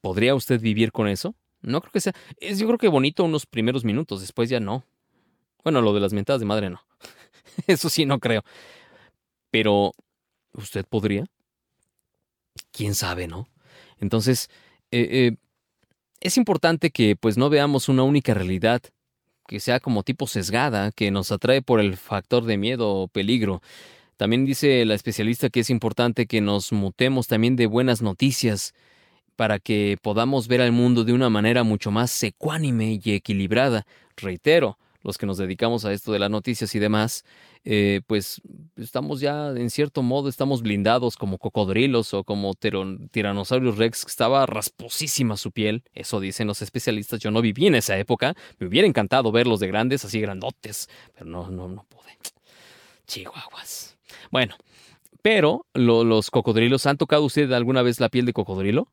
[0.00, 1.34] ¿Podría usted vivir con eso?
[1.62, 2.12] No creo que sea.
[2.38, 4.84] Es, yo creo que bonito unos primeros minutos, después ya no.
[5.64, 6.80] Bueno, lo de las mentadas de madre no.
[7.66, 8.42] Eso sí no creo.
[9.50, 9.92] Pero,
[10.52, 11.24] ¿usted podría?
[12.70, 13.48] ¿Quién sabe, no?
[13.98, 14.50] Entonces,
[14.90, 15.36] eh, eh,
[16.20, 18.82] es importante que pues no veamos una única realidad
[19.46, 23.62] que sea como tipo sesgada, que nos atrae por el factor de miedo o peligro.
[24.16, 28.74] También dice la especialista que es importante que nos mutemos también de buenas noticias
[29.36, 33.86] para que podamos ver al mundo de una manera mucho más ecuánime y equilibrada.
[34.16, 37.24] Reitero, los que nos dedicamos a esto de las noticias y demás,
[37.62, 38.40] eh, pues
[38.76, 44.46] estamos ya, en cierto modo, estamos blindados como cocodrilos o como tiranosaurios rex, que estaba
[44.46, 48.88] rasposísima su piel, eso dicen los especialistas, yo no viví en esa época, me hubiera
[48.88, 52.18] encantado verlos de grandes, así grandotes, pero no, no, no pude.
[53.06, 53.98] Chihuahuas.
[54.30, 54.56] Bueno,
[55.20, 58.88] pero los cocodrilos, ¿han tocado usted alguna vez la piel de cocodrilo?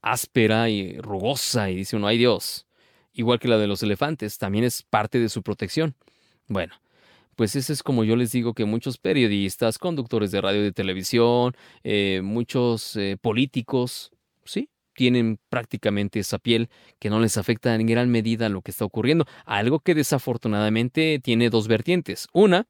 [0.00, 2.66] Áspera y rugosa, y dice uno, ay Dios
[3.20, 5.94] igual que la de los elefantes, también es parte de su protección.
[6.48, 6.74] Bueno,
[7.36, 10.72] pues ese es como yo les digo que muchos periodistas, conductores de radio y de
[10.72, 14.10] televisión, eh, muchos eh, políticos,
[14.44, 16.68] sí, tienen prácticamente esa piel
[16.98, 19.26] que no les afecta en gran medida lo que está ocurriendo.
[19.44, 22.26] Algo que desafortunadamente tiene dos vertientes.
[22.32, 22.66] Una,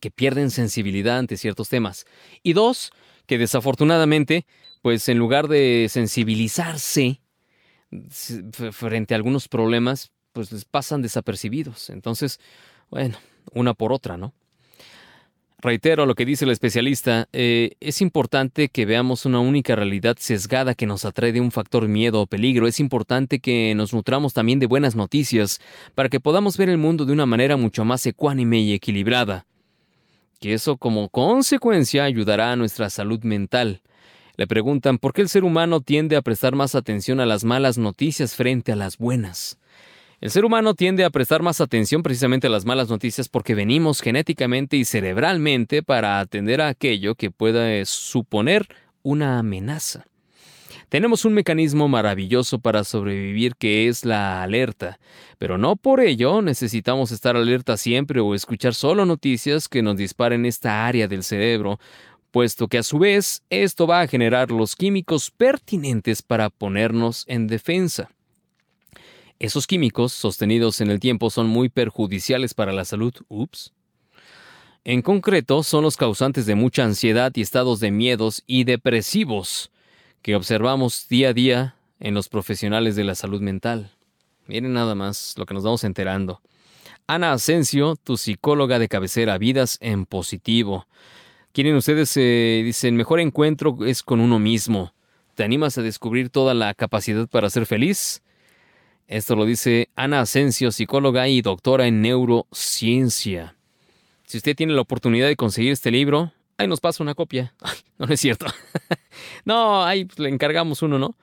[0.00, 2.04] que pierden sensibilidad ante ciertos temas.
[2.42, 2.92] Y dos,
[3.26, 4.46] que desafortunadamente,
[4.82, 7.20] pues en lugar de sensibilizarse
[8.72, 11.90] frente a algunos problemas, pues les pasan desapercibidos.
[11.90, 12.40] Entonces,
[12.90, 13.16] bueno,
[13.52, 14.34] una por otra, ¿no?
[15.64, 20.74] Reitero lo que dice el especialista, eh, es importante que veamos una única realidad sesgada
[20.74, 22.66] que nos atrae de un factor miedo o peligro.
[22.66, 25.62] Es importante que nos nutramos también de buenas noticias
[25.94, 29.46] para que podamos ver el mundo de una manera mucho más ecuánime y equilibrada.
[30.38, 33.80] Que eso como consecuencia ayudará a nuestra salud mental.
[34.36, 37.78] Le preguntan por qué el ser humano tiende a prestar más atención a las malas
[37.78, 39.58] noticias frente a las buenas.
[40.20, 44.00] El ser humano tiende a prestar más atención precisamente a las malas noticias porque venimos
[44.00, 48.66] genéticamente y cerebralmente para atender a aquello que pueda suponer
[49.02, 50.06] una amenaza.
[50.88, 54.98] Tenemos un mecanismo maravilloso para sobrevivir que es la alerta,
[55.38, 60.46] pero no por ello necesitamos estar alerta siempre o escuchar solo noticias que nos disparen
[60.46, 61.80] esta área del cerebro
[62.34, 67.46] puesto que a su vez esto va a generar los químicos pertinentes para ponernos en
[67.46, 68.10] defensa.
[69.38, 73.14] Esos químicos, sostenidos en el tiempo, son muy perjudiciales para la salud.
[73.28, 73.72] Ups.
[74.82, 79.70] En concreto, son los causantes de mucha ansiedad y estados de miedos y depresivos
[80.20, 83.92] que observamos día a día en los profesionales de la salud mental.
[84.48, 86.42] Miren nada más lo que nos vamos enterando.
[87.06, 90.88] Ana Asensio, tu psicóloga de cabecera, vidas en positivo.
[91.54, 94.92] Quieren ustedes, eh, dicen, mejor encuentro es con uno mismo.
[95.36, 98.24] ¿Te animas a descubrir toda la capacidad para ser feliz?
[99.06, 103.54] Esto lo dice Ana Asensio, psicóloga y doctora en neurociencia.
[104.26, 107.54] Si usted tiene la oportunidad de conseguir este libro, ahí nos pasa una copia.
[107.98, 108.46] no, es cierto.
[109.44, 111.16] no, ahí le encargamos uno, ¿no?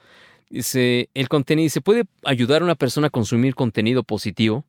[0.50, 4.64] Dice, el contenido, ¿se puede ayudar a una persona a consumir contenido positivo?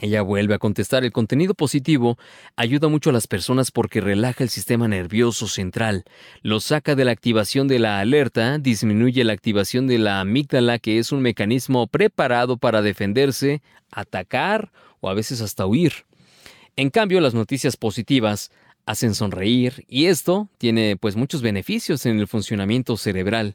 [0.00, 2.18] Ella vuelve a contestar, el contenido positivo
[2.56, 6.04] ayuda mucho a las personas porque relaja el sistema nervioso central,
[6.42, 10.98] lo saca de la activación de la alerta, disminuye la activación de la amígdala, que
[10.98, 13.60] es un mecanismo preparado para defenderse,
[13.90, 15.92] atacar o a veces hasta huir.
[16.76, 18.50] En cambio, las noticias positivas
[18.86, 23.54] hacen sonreír y esto tiene pues muchos beneficios en el funcionamiento cerebral.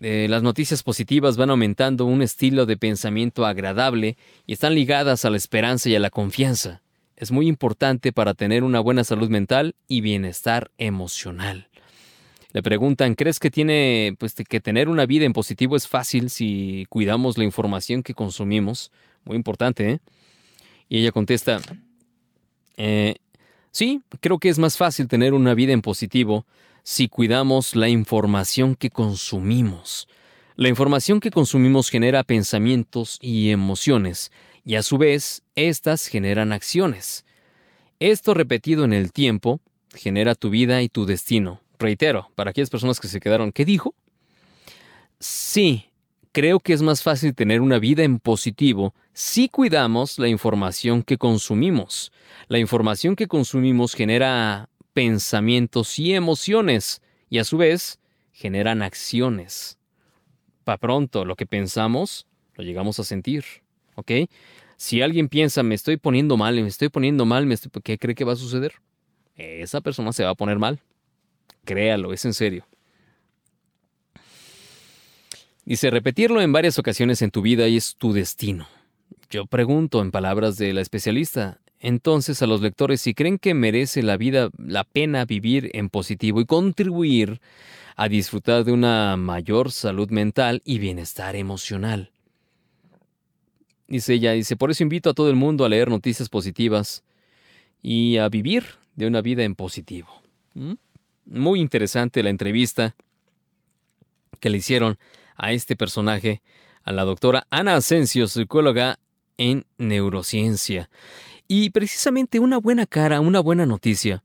[0.00, 4.16] Eh, las noticias positivas van aumentando un estilo de pensamiento agradable
[4.46, 6.82] y están ligadas a la esperanza y a la confianza.
[7.16, 11.68] Es muy importante para tener una buena salud mental y bienestar emocional.
[12.52, 16.86] Le preguntan, ¿crees que tiene pues, que tener una vida en positivo es fácil si
[16.88, 18.90] cuidamos la información que consumimos?
[19.24, 20.00] Muy importante, ¿eh?
[20.88, 21.60] Y ella contesta,
[22.76, 23.14] eh,
[23.70, 26.44] sí, creo que es más fácil tener una vida en positivo
[26.82, 30.08] si cuidamos la información que consumimos.
[30.56, 34.30] La información que consumimos genera pensamientos y emociones,
[34.64, 37.24] y a su vez, éstas generan acciones.
[38.00, 39.60] Esto repetido en el tiempo
[39.94, 41.60] genera tu vida y tu destino.
[41.78, 43.94] Reitero, para aquellas personas que se quedaron, ¿qué dijo?
[45.18, 45.86] Sí,
[46.32, 51.18] creo que es más fácil tener una vida en positivo si cuidamos la información que
[51.18, 52.12] consumimos.
[52.48, 57.98] La información que consumimos genera pensamientos y emociones, y a su vez
[58.32, 59.78] generan acciones.
[60.64, 63.44] Pa' pronto, lo que pensamos, lo llegamos a sentir.
[63.94, 64.12] ¿Ok?
[64.76, 67.70] Si alguien piensa, me estoy poniendo mal, me estoy poniendo mal, me estoy...
[67.82, 68.74] ¿qué cree que va a suceder?
[69.36, 70.80] Esa persona se va a poner mal.
[71.64, 72.66] Créalo, es en serio.
[75.64, 78.66] Dice, repetirlo en varias ocasiones en tu vida y es tu destino.
[79.30, 84.02] Yo pregunto, en palabras de la especialista, entonces a los lectores si creen que merece
[84.04, 87.40] la vida la pena vivir en positivo y contribuir
[87.96, 92.12] a disfrutar de una mayor salud mental y bienestar emocional.
[93.88, 97.02] Dice ella, dice, por eso invito a todo el mundo a leer noticias positivas
[97.82, 98.64] y a vivir
[98.94, 100.08] de una vida en positivo.
[100.54, 100.74] ¿Mm?
[101.26, 102.94] Muy interesante la entrevista
[104.38, 104.98] que le hicieron
[105.36, 106.42] a este personaje,
[106.84, 109.00] a la doctora Ana Asensio, psicóloga
[109.36, 110.88] en neurociencia.
[111.54, 114.24] Y precisamente una buena cara, una buena noticia.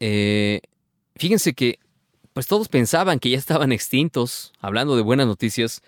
[0.00, 0.62] Eh,
[1.14, 1.78] fíjense que,
[2.32, 5.82] pues todos pensaban que ya estaban extintos, hablando de buenas noticias,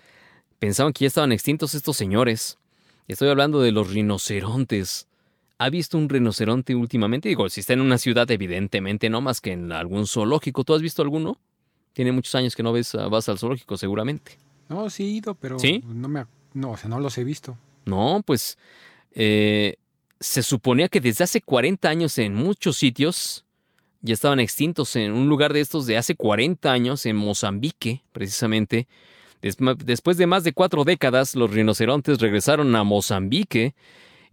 [0.59, 2.59] pensaban que ya estaban extintos estos señores.
[3.07, 5.07] Estoy hablando de los rinocerontes.
[5.57, 7.29] ¿Ha visto un rinoceronte últimamente?
[7.29, 10.63] Digo, si está en una ciudad, evidentemente no más que en algún zoológico.
[10.65, 11.39] ¿Tú has visto alguno?
[11.93, 14.37] Tiene muchos años que no ves, vas al zoológico, seguramente.
[14.67, 15.83] No, sí he ido, pero ¿Sí?
[15.87, 17.57] no me, no, o sea, no los he visto.
[17.85, 18.59] No, pues
[19.15, 19.77] eh,
[20.19, 23.45] se suponía que desde hace 40 años en muchos sitios
[24.01, 24.95] ya estaban extintos.
[24.95, 28.87] En un lugar de estos de hace 40 años, en Mozambique, precisamente.
[29.41, 33.73] Después de más de cuatro décadas, los rinocerontes regresaron a Mozambique.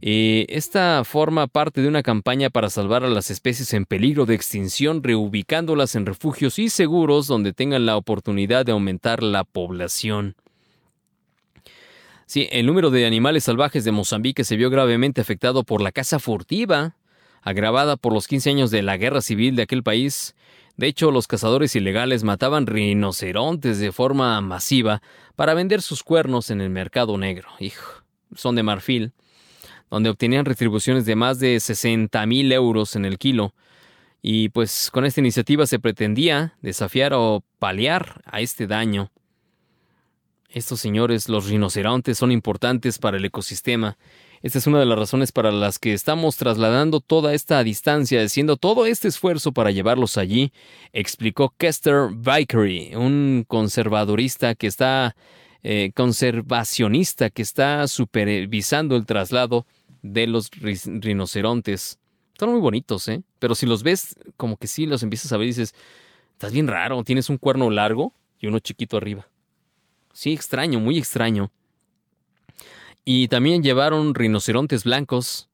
[0.02, 4.34] Eh, esta forma parte de una campaña para salvar a las especies en peligro de
[4.34, 10.36] extinción, reubicándolas en refugios y seguros donde tengan la oportunidad de aumentar la población.
[12.27, 16.19] Sí, el número de animales salvajes de Mozambique se vio gravemente afectado por la caza
[16.19, 16.97] furtiva,
[17.40, 20.35] agravada por los 15 años de la guerra civil de aquel país.
[20.77, 25.03] De hecho, los cazadores ilegales mataban rinocerontes de forma masiva
[25.36, 27.48] para vender sus cuernos en el mercado negro.
[27.61, 28.03] Hijo,
[28.35, 29.12] son de marfil,
[29.89, 33.55] donde obtenían retribuciones de más de 60 mil euros en el kilo.
[34.20, 39.12] Y pues con esta iniciativa se pretendía desafiar o paliar a este daño.
[40.56, 43.98] Estos señores, los rinocerontes, son importantes para el ecosistema.
[44.40, 48.56] Esta es una de las razones para las que estamos trasladando toda esta distancia, haciendo
[48.56, 50.54] todo este esfuerzo para llevarlos allí,
[50.94, 55.14] explicó Kester Vickery, un conservadorista que está,
[55.62, 59.66] eh, conservacionista que está supervisando el traslado
[60.00, 61.98] de los ri- rinocerontes.
[62.32, 63.20] Están muy bonitos, ¿eh?
[63.40, 65.74] Pero si los ves, como que sí, los empiezas a ver y dices,
[66.32, 69.28] estás bien raro, tienes un cuerno largo y uno chiquito arriba.
[70.16, 71.52] Sí, extraño, muy extraño.
[73.05, 75.51] Y también llevaron rinocerontes blancos.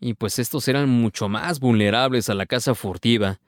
[0.00, 3.38] Y pues estos eran mucho más vulnerables a la caza furtiva.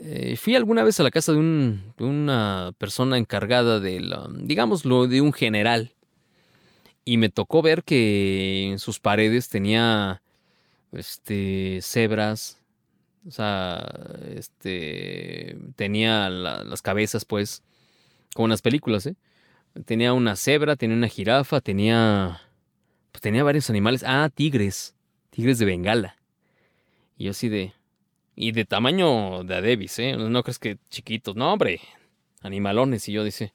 [0.00, 4.28] Eh, fui alguna vez a la casa de, un- de una persona encargada de, la-
[4.34, 5.92] digámoslo, de un general.
[7.04, 10.22] Y me tocó ver que en sus paredes tenía,
[10.90, 12.58] este, cebras.
[13.28, 13.88] O sea,
[14.34, 17.62] este, tenía la- las cabezas, pues,
[18.34, 19.16] como en las películas, ¿eh?
[19.86, 22.40] Tenía una cebra, tenía una jirafa, tenía.
[23.10, 24.04] Pues tenía varios animales.
[24.06, 24.94] Ah, tigres.
[25.30, 26.16] Tigres de Bengala.
[27.16, 27.72] Y yo así de.
[28.34, 30.16] Y de tamaño de Adebis, ¿eh?
[30.16, 31.36] No crees que chiquitos.
[31.36, 31.80] No, hombre.
[32.42, 33.08] Animalones.
[33.08, 33.54] Y yo dice.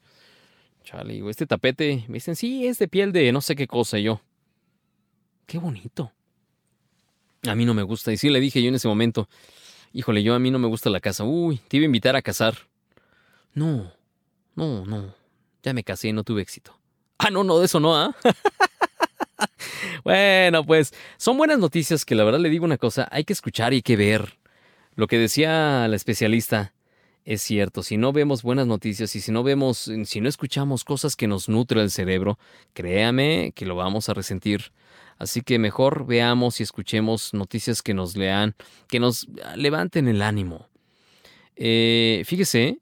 [0.83, 2.05] Chale, digo, este tapete.
[2.07, 3.99] Me dicen, sí, es de piel de no sé qué cosa.
[3.99, 4.21] Y yo.
[5.45, 6.11] Qué bonito.
[7.47, 8.11] A mí no me gusta.
[8.11, 9.29] Y sí le dije yo en ese momento.
[9.93, 11.23] Híjole, yo a mí no me gusta la casa.
[11.23, 12.55] Uy, te iba a invitar a cazar.
[13.53, 13.91] No,
[14.57, 15.15] no, no.
[15.63, 16.77] Ya me casé y no tuve éxito.
[17.17, 18.15] Ah, no, no, de eso no, ¿ah?
[20.03, 23.73] bueno, pues son buenas noticias que la verdad le digo una cosa, hay que escuchar
[23.73, 24.37] y hay que ver.
[24.95, 26.73] Lo que decía la especialista
[27.23, 31.15] es cierto, si no vemos buenas noticias y si no vemos, si no escuchamos cosas
[31.15, 32.39] que nos nutren el cerebro,
[32.73, 34.71] créame que lo vamos a resentir.
[35.19, 38.55] Así que mejor veamos y escuchemos noticias que nos lean,
[38.87, 40.67] que nos levanten el ánimo.
[41.55, 42.79] Eh, fíjese,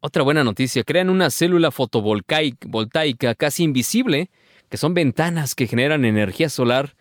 [0.00, 4.30] otra buena noticia, crean una célula fotovoltaica voltaica casi invisible,
[4.68, 6.96] que son ventanas que generan energía solar.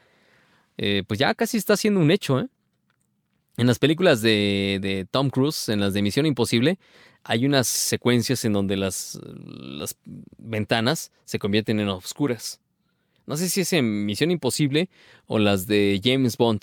[0.78, 2.48] Eh, pues ya casi está siendo un hecho, ¿eh?
[3.58, 6.80] En las películas de, de Tom Cruise, en las de Misión Imposible,
[7.24, 9.98] hay unas secuencias en donde las, las
[10.38, 12.62] ventanas se convierten en oscuras.
[13.26, 14.90] No sé si es en Misión Imposible
[15.28, 16.62] o las de James Bond,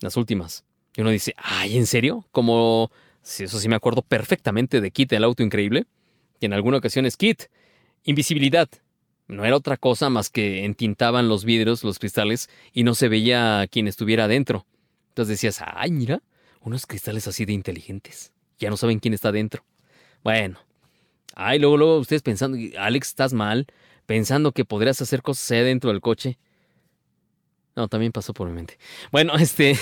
[0.00, 0.64] las últimas.
[0.96, 2.26] Y uno dice, ay, ¿en serio?
[2.32, 2.90] Como,
[3.26, 5.86] si eso sí me acuerdo perfectamente de Kit, el auto increíble,
[6.38, 7.46] que en alguna ocasión es Kit,
[8.04, 8.68] invisibilidad.
[9.26, 13.66] No era otra cosa más que entintaban los vidrios, los cristales, y no se veía
[13.68, 14.64] quien estuviera adentro.
[15.08, 16.22] Entonces decías, ay, mira,
[16.60, 18.32] unos cristales así de inteligentes.
[18.60, 19.64] Ya no saben quién está adentro.
[20.22, 20.60] Bueno.
[21.34, 23.66] Ay, luego, luego ustedes pensando, Alex, estás mal.
[24.06, 26.38] pensando que podrías hacer cosas dentro del coche.
[27.74, 28.78] No, también pasó por mi mente.
[29.10, 29.76] Bueno, este...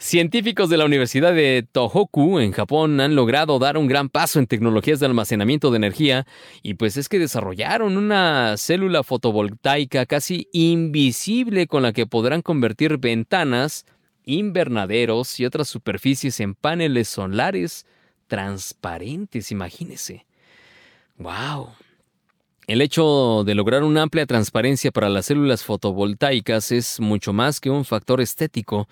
[0.00, 4.46] Científicos de la Universidad de Tohoku en Japón han logrado dar un gran paso en
[4.46, 6.26] tecnologías de almacenamiento de energía
[6.62, 12.96] y pues es que desarrollaron una célula fotovoltaica casi invisible con la que podrán convertir
[12.96, 13.84] ventanas,
[14.24, 17.84] invernaderos y otras superficies en paneles solares
[18.26, 20.24] transparentes, imagínese.
[21.18, 21.74] ¡Wow!
[22.66, 27.68] El hecho de lograr una amplia transparencia para las células fotovoltaicas es mucho más que
[27.68, 28.88] un factor estético.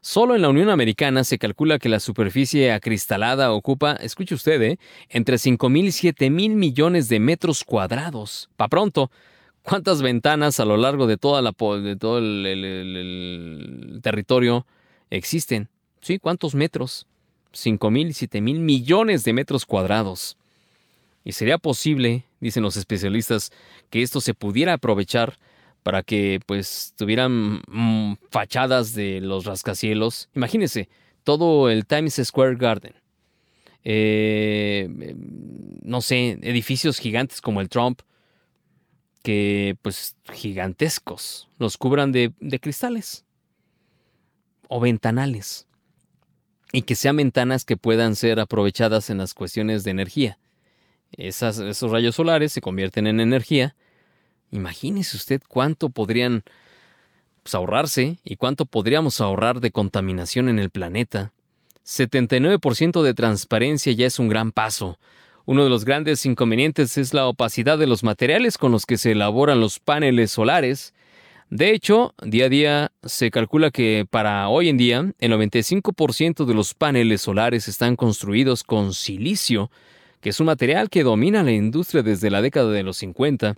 [0.00, 4.78] Solo en la Unión Americana se calcula que la superficie acristalada ocupa, escuche usted, ¿eh?
[5.08, 8.48] entre 5.000 y 7.000 millones de metros cuadrados.
[8.56, 9.10] Pa' pronto,
[9.62, 11.52] ¿cuántas ventanas a lo largo de, toda la,
[11.82, 14.66] de todo el, el- territorio
[15.10, 15.68] existen?
[16.00, 16.18] ¿Sí?
[16.18, 17.06] ¿Cuántos metros?
[17.52, 20.36] 5.000 y 7.000 millones de metros cuadrados.
[21.24, 23.50] Y sería posible, dicen los especialistas,
[23.90, 25.38] que esto se pudiera aprovechar
[25.88, 30.28] para que pues tuvieran mm, fachadas de los rascacielos.
[30.34, 30.90] Imagínense,
[31.24, 32.92] todo el Times Square Garden.
[33.84, 38.02] Eh, eh, no sé, edificios gigantes como el Trump,
[39.22, 43.24] que pues gigantescos, los cubran de, cristales
[44.68, 45.66] o ventanales.
[46.70, 50.38] Y que sean ventanas que puedan ser aprovechadas en las cuestiones de energía.
[51.12, 53.74] Esos rayos solares se convierten en energía.
[54.50, 56.42] Imagínese usted cuánto podrían
[57.42, 61.32] pues, ahorrarse y cuánto podríamos ahorrar de contaminación en el planeta.
[61.86, 64.98] 79% de transparencia ya es un gran paso.
[65.46, 69.12] Uno de los grandes inconvenientes es la opacidad de los materiales con los que se
[69.12, 70.92] elaboran los paneles solares.
[71.48, 76.52] De hecho, día a día se calcula que para hoy en día el 95% de
[76.52, 79.70] los paneles solares están construidos con silicio,
[80.20, 83.56] que es un material que domina la industria desde la década de los 50.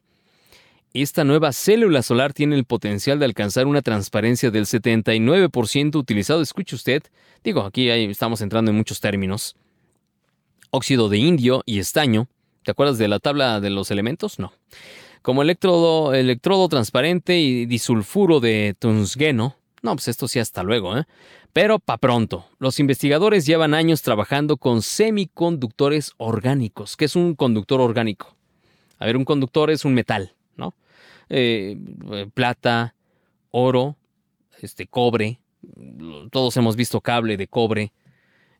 [0.93, 6.75] Esta nueva célula solar tiene el potencial de alcanzar una transparencia del 79% utilizado, escuche
[6.75, 7.05] usted,
[7.45, 9.55] digo, aquí estamos entrando en muchos términos.
[10.71, 12.27] Óxido de indio y estaño.
[12.65, 14.41] ¿Te acuerdas de la tabla de los elementos?
[14.41, 14.53] No.
[15.23, 19.57] Como electrodo, electrodo transparente y disulfuro de tungsteno.
[19.83, 21.05] No, pues esto sí hasta luego, ¿eh?
[21.53, 22.47] Pero pa' pronto.
[22.59, 26.97] Los investigadores llevan años trabajando con semiconductores orgánicos.
[26.97, 28.35] ¿Qué es un conductor orgánico?
[28.99, 30.35] A ver, un conductor es un metal.
[31.31, 31.79] Eh,
[32.13, 32.95] eh, plata,
[33.51, 33.97] oro,
[34.61, 35.41] este, cobre.
[36.31, 37.93] Todos hemos visto cable de cobre.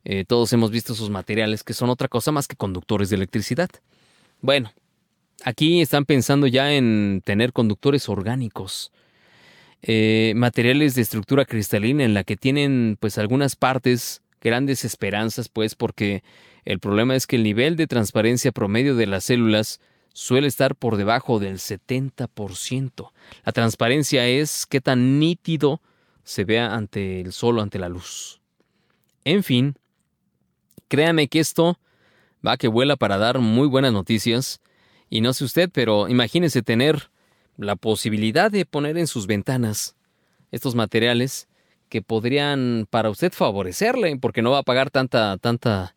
[0.05, 3.69] Eh, todos hemos visto sus materiales que son otra cosa más que conductores de electricidad.
[4.41, 4.73] Bueno,
[5.45, 8.93] aquí están pensando ya en tener conductores orgánicos.
[9.83, 16.23] Materiales de estructura cristalina en la que tienen pues algunas partes grandes esperanzas pues porque
[16.67, 19.81] el problema es que el nivel de transparencia promedio de las células
[20.13, 23.13] suele estar por debajo del 70%.
[23.45, 25.81] La transparencia es qué tan nítido
[26.25, 28.41] se vea ante el sol o ante la luz.
[29.25, 29.77] En fin,
[30.89, 31.79] créame que esto
[32.47, 34.61] va que vuela para dar muy buenas noticias.
[35.09, 37.11] Y no sé usted, pero imagínese tener
[37.57, 39.97] la posibilidad de poner en sus ventanas
[40.51, 41.49] estos materiales
[41.89, 45.95] que podrían para usted favorecerle, porque no va a pagar tanta, tanta...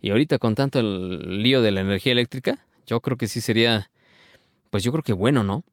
[0.00, 3.90] Y ahorita con tanto el lío de la energía eléctrica, yo creo que sí sería,
[4.70, 5.64] pues yo creo que bueno, ¿no?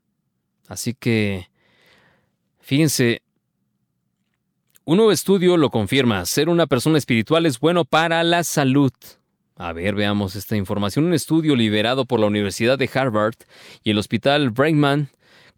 [0.68, 1.50] Así que,
[2.60, 3.22] fíjense,
[4.86, 8.92] un nuevo estudio lo confirma, ser una persona espiritual es bueno para la salud.
[9.56, 11.06] A ver, veamos esta información.
[11.06, 13.36] Un estudio liberado por la Universidad de Harvard
[13.84, 15.08] y el Hospital Brigham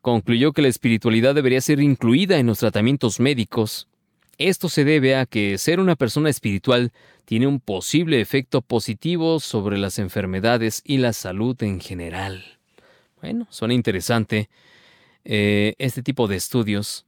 [0.02, 3.88] concluyó que la espiritualidad debería ser incluida en los tratamientos médicos.
[4.38, 6.92] Esto se debe a que ser una persona espiritual
[7.26, 12.44] tiene un posible efecto positivo sobre las enfermedades y la salud en general.
[13.22, 14.50] Bueno, suena interesante
[15.24, 17.06] eh, este tipo de estudios.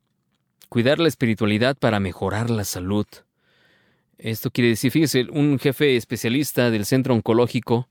[0.69, 3.06] Cuidar la espiritualidad para mejorar la salud.
[4.18, 7.89] Esto quiere decir, fíjese, un jefe especialista del Centro Oncológico,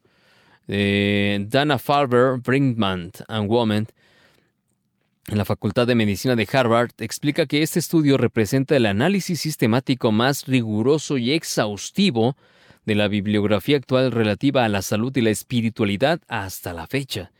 [0.68, 3.88] eh, Dana Farber Brinkman and Woman,
[5.28, 10.12] en la Facultad de Medicina de Harvard, explica que este estudio representa el análisis sistemático
[10.12, 12.36] más riguroso y exhaustivo
[12.84, 17.30] de la bibliografía actual relativa a la salud y la espiritualidad hasta la fecha.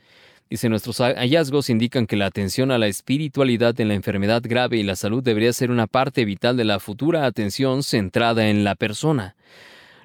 [0.49, 4.83] Dice, nuestros hallazgos indican que la atención a la espiritualidad en la enfermedad grave y
[4.83, 9.35] la salud debería ser una parte vital de la futura atención centrada en la persona.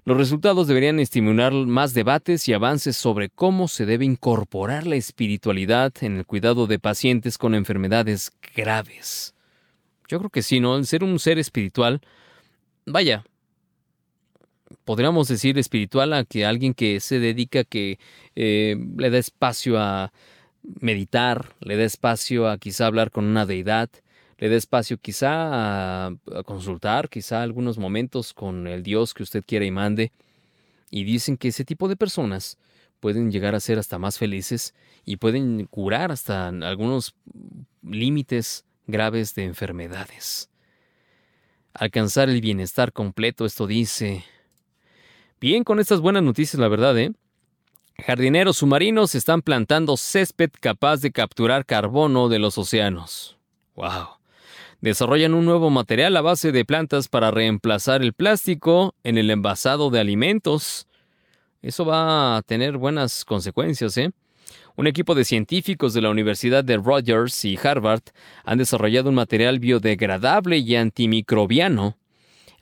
[0.05, 5.93] Los resultados deberían estimular más debates y avances sobre cómo se debe incorporar la espiritualidad
[6.01, 9.35] en el cuidado de pacientes con enfermedades graves.
[10.09, 10.77] Yo creo que sí, ¿no?
[10.77, 12.01] El ser un ser espiritual,
[12.87, 13.25] vaya,
[14.85, 17.99] podríamos decir espiritual a que alguien que se dedica, que
[18.35, 20.13] eh, le da espacio a
[20.63, 23.91] meditar, le da espacio a quizá hablar con una deidad,
[24.41, 29.45] le da espacio quizá a, a consultar, quizá algunos momentos con el Dios que usted
[29.47, 30.13] quiera y mande.
[30.91, 32.57] Y dicen que ese tipo de personas
[33.01, 37.15] pueden llegar a ser hasta más felices y pueden curar hasta algunos
[37.83, 40.49] límites graves de enfermedades.
[41.75, 44.25] Alcanzar el bienestar completo, esto dice.
[45.39, 47.13] Bien, con estas buenas noticias, la verdad, ¿eh?
[47.99, 53.37] Jardineros submarinos están plantando césped capaz de capturar carbono de los océanos.
[53.77, 54.20] ¡Wow!
[54.81, 59.91] Desarrollan un nuevo material a base de plantas para reemplazar el plástico en el envasado
[59.91, 60.87] de alimentos.
[61.61, 64.11] Eso va a tener buenas consecuencias, ¿eh?
[64.77, 68.01] Un equipo de científicos de la Universidad de Rogers y Harvard
[68.45, 71.99] han desarrollado un material biodegradable y antimicrobiano.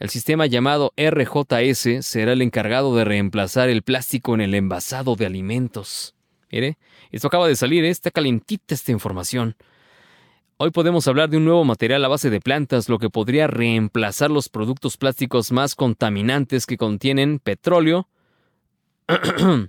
[0.00, 5.26] El sistema llamado RJS será el encargado de reemplazar el plástico en el envasado de
[5.26, 6.16] alimentos.
[6.50, 6.78] Mire,
[7.12, 7.90] esto acaba de salir, ¿eh?
[7.90, 9.54] está calentita esta información.
[10.60, 14.28] Hoy podemos hablar de un nuevo material a base de plantas, lo que podría reemplazar
[14.28, 18.08] los productos plásticos más contaminantes que contienen petróleo.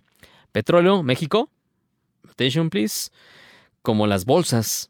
[0.52, 1.52] petróleo, México.
[2.28, 3.11] Attention, please.
[3.84, 4.90] Como las bolsas.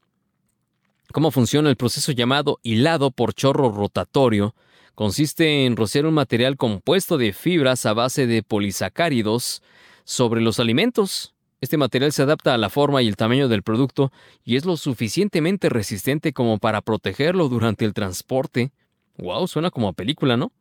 [1.12, 4.56] ¿Cómo funciona el proceso llamado hilado por chorro rotatorio?
[4.96, 9.62] Consiste en rociar un material compuesto de fibras a base de polisacáridos
[10.06, 11.34] sobre los alimentos.
[11.62, 14.14] Este material se adapta a la forma y el tamaño del producto
[14.46, 18.72] y es lo suficientemente resistente como para protegerlo durante el transporte.
[19.18, 20.54] Wow, suena como a película, ¿no?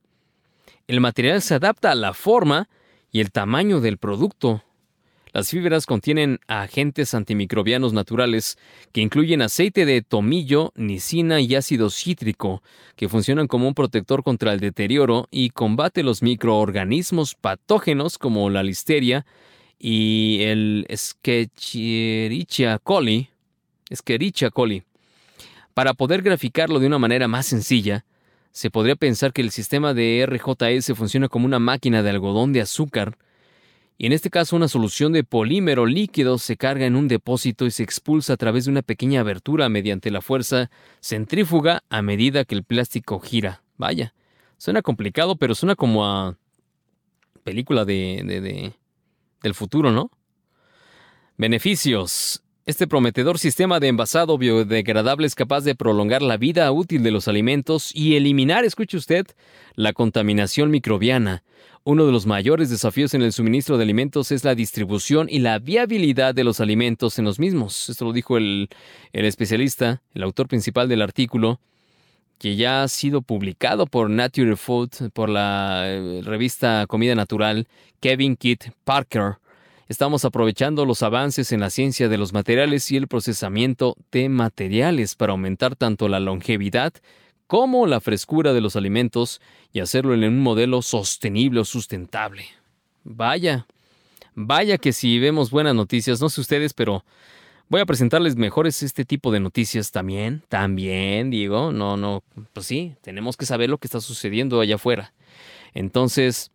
[0.88, 2.68] El material se adapta a la forma
[3.12, 4.64] y el tamaño del producto.
[5.32, 8.58] Las fibras contienen agentes antimicrobianos naturales
[8.92, 12.62] que incluyen aceite de tomillo, nicina y ácido cítrico,
[12.96, 18.64] que funcionan como un protector contra el deterioro y combate los microorganismos patógenos como la
[18.64, 19.26] listeria
[19.78, 23.28] y el Escherichia coli.
[23.88, 24.82] Escherichia coli.
[25.74, 28.04] Para poder graficarlo de una manera más sencilla,
[28.50, 32.60] se podría pensar que el sistema de RJS funciona como una máquina de algodón de
[32.60, 33.16] azúcar,
[34.00, 37.72] y en este caso una solución de polímero líquido se carga en un depósito y
[37.72, 42.54] se expulsa a través de una pequeña abertura mediante la fuerza centrífuga a medida que
[42.54, 43.62] el plástico gira.
[43.76, 44.14] Vaya,
[44.56, 46.36] suena complicado, pero suena como a
[47.42, 48.72] película de, de, de
[49.42, 50.10] del futuro, ¿no?
[51.36, 52.42] Beneficios.
[52.66, 57.26] Este prometedor sistema de envasado biodegradable es capaz de prolongar la vida útil de los
[57.26, 59.26] alimentos y eliminar, escuche usted,
[59.74, 61.44] la contaminación microbiana.
[61.84, 65.58] Uno de los mayores desafíos en el suministro de alimentos es la distribución y la
[65.58, 67.88] viabilidad de los alimentos en los mismos.
[67.88, 68.68] Esto lo dijo el,
[69.14, 71.60] el especialista, el autor principal del artículo,
[72.38, 77.66] que ya ha sido publicado por Nature Food, por la eh, revista Comida Natural,
[78.00, 79.38] Kevin Kitt Parker.
[79.88, 85.14] Estamos aprovechando los avances en la ciencia de los materiales y el procesamiento de materiales
[85.14, 86.92] para aumentar tanto la longevidad
[87.46, 89.40] como la frescura de los alimentos
[89.72, 92.44] y hacerlo en un modelo sostenible o sustentable.
[93.02, 93.66] Vaya,
[94.34, 97.04] vaya que si vemos buenas noticias, no sé ustedes, pero
[97.68, 102.22] voy a presentarles mejores este tipo de noticias también, también, digo, no, no,
[102.52, 105.12] pues sí, tenemos que saber lo que está sucediendo allá afuera.
[105.74, 106.50] Entonces,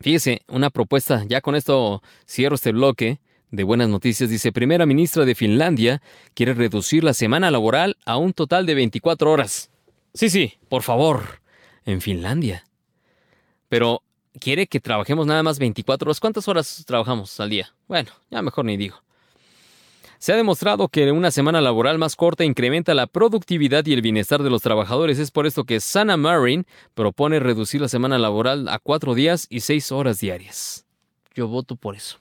[0.00, 3.20] Fíjese, una propuesta, ya con esto cierro este bloque
[3.50, 4.30] de buenas noticias.
[4.30, 6.00] Dice, primera ministra de Finlandia
[6.32, 9.70] quiere reducir la semana laboral a un total de 24 horas.
[10.14, 11.42] Sí, sí, por favor,
[11.84, 12.64] en Finlandia.
[13.68, 14.02] Pero
[14.40, 16.18] quiere que trabajemos nada más 24 horas.
[16.20, 17.74] ¿Cuántas horas trabajamos al día?
[17.86, 19.02] Bueno, ya mejor ni digo.
[20.20, 24.42] Se ha demostrado que una semana laboral más corta incrementa la productividad y el bienestar
[24.42, 25.18] de los trabajadores.
[25.18, 29.60] Es por esto que Sana Marin propone reducir la semana laboral a cuatro días y
[29.60, 30.84] seis horas diarias.
[31.34, 32.18] Yo voto por eso.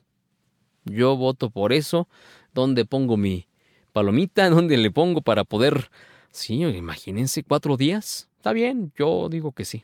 [0.85, 2.07] Yo voto por eso.
[2.53, 3.47] ¿Dónde pongo mi
[3.91, 4.49] palomita?
[4.49, 5.91] ¿Dónde le pongo para poder...
[6.31, 8.29] Sí, imagínense, cuatro días.
[8.37, 9.83] Está bien, yo digo que sí.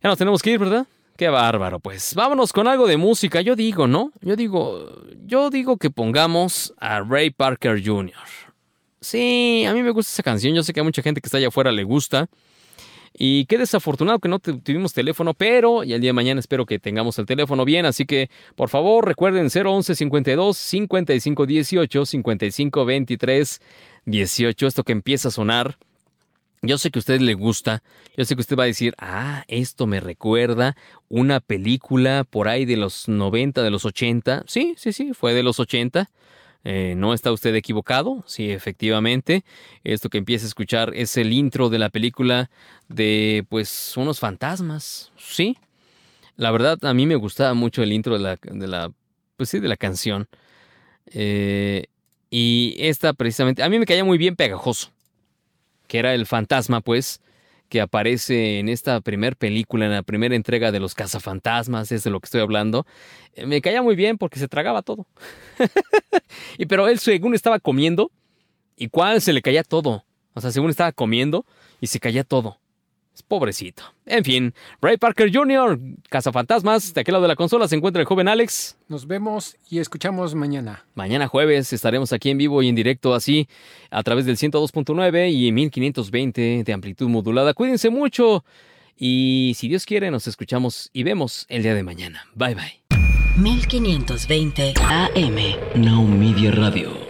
[0.00, 0.86] Ya nos tenemos que ir, ¿verdad?
[1.16, 2.14] Qué bárbaro, pues.
[2.14, 3.40] Vámonos con algo de música.
[3.40, 4.12] Yo digo, ¿no?
[4.20, 8.12] Yo digo, yo digo que pongamos a Ray Parker Jr.
[9.00, 10.54] Sí, a mí me gusta esa canción.
[10.54, 12.28] Yo sé que a mucha gente que está allá afuera le gusta.
[13.18, 16.78] Y qué desafortunado que no tuvimos teléfono, pero y el día de mañana espero que
[16.78, 17.86] tengamos el teléfono bien.
[17.86, 23.60] Así que, por favor, recuerden 011 52 55 18 55 23
[24.04, 24.66] 18.
[24.66, 25.78] Esto que empieza a sonar.
[26.66, 27.82] Yo sé que a usted le gusta,
[28.16, 30.76] yo sé que usted va a decir, ah, esto me recuerda
[31.08, 34.44] una película por ahí de los 90, de los 80.
[34.46, 36.10] Sí, sí, sí, fue de los 80.
[36.64, 39.44] Eh, no está usted equivocado, sí, efectivamente.
[39.84, 42.50] Esto que empieza a escuchar es el intro de la película
[42.88, 45.56] de, pues, unos fantasmas, sí.
[46.36, 48.36] La verdad, a mí me gustaba mucho el intro de
[48.66, 48.92] la,
[49.36, 50.28] pues sí, de la canción.
[51.06, 51.86] Eh,
[52.28, 54.90] Y esta precisamente, a mí me caía muy bien pegajoso,
[55.88, 57.20] que era el fantasma, pues,
[57.68, 62.10] que aparece en esta primera película, en la primera entrega de los cazafantasmas, es de
[62.10, 62.86] lo que estoy hablando.
[63.34, 65.06] Eh, Me caía muy bien porque se tragaba todo.
[66.58, 68.10] y pero él según estaba comiendo,
[68.76, 70.04] y cuál se le caía todo.
[70.34, 71.46] O sea, según estaba comiendo
[71.80, 72.58] y se caía todo.
[73.22, 73.82] Pobrecito.
[74.06, 75.78] En fin, Ray Parker Jr.,
[76.08, 78.76] Cazafantasmas, de aquel lado de la consola se encuentra el joven Alex.
[78.88, 80.84] Nos vemos y escuchamos mañana.
[80.94, 83.48] Mañana jueves estaremos aquí en vivo y en directo así
[83.90, 87.54] a través del 102.9 y 1520 de amplitud modulada.
[87.54, 88.44] Cuídense mucho
[88.96, 92.26] y si Dios quiere nos escuchamos y vemos el día de mañana.
[92.34, 92.80] Bye bye.
[93.36, 95.82] 1520 AM.
[95.84, 97.05] Now Media Radio.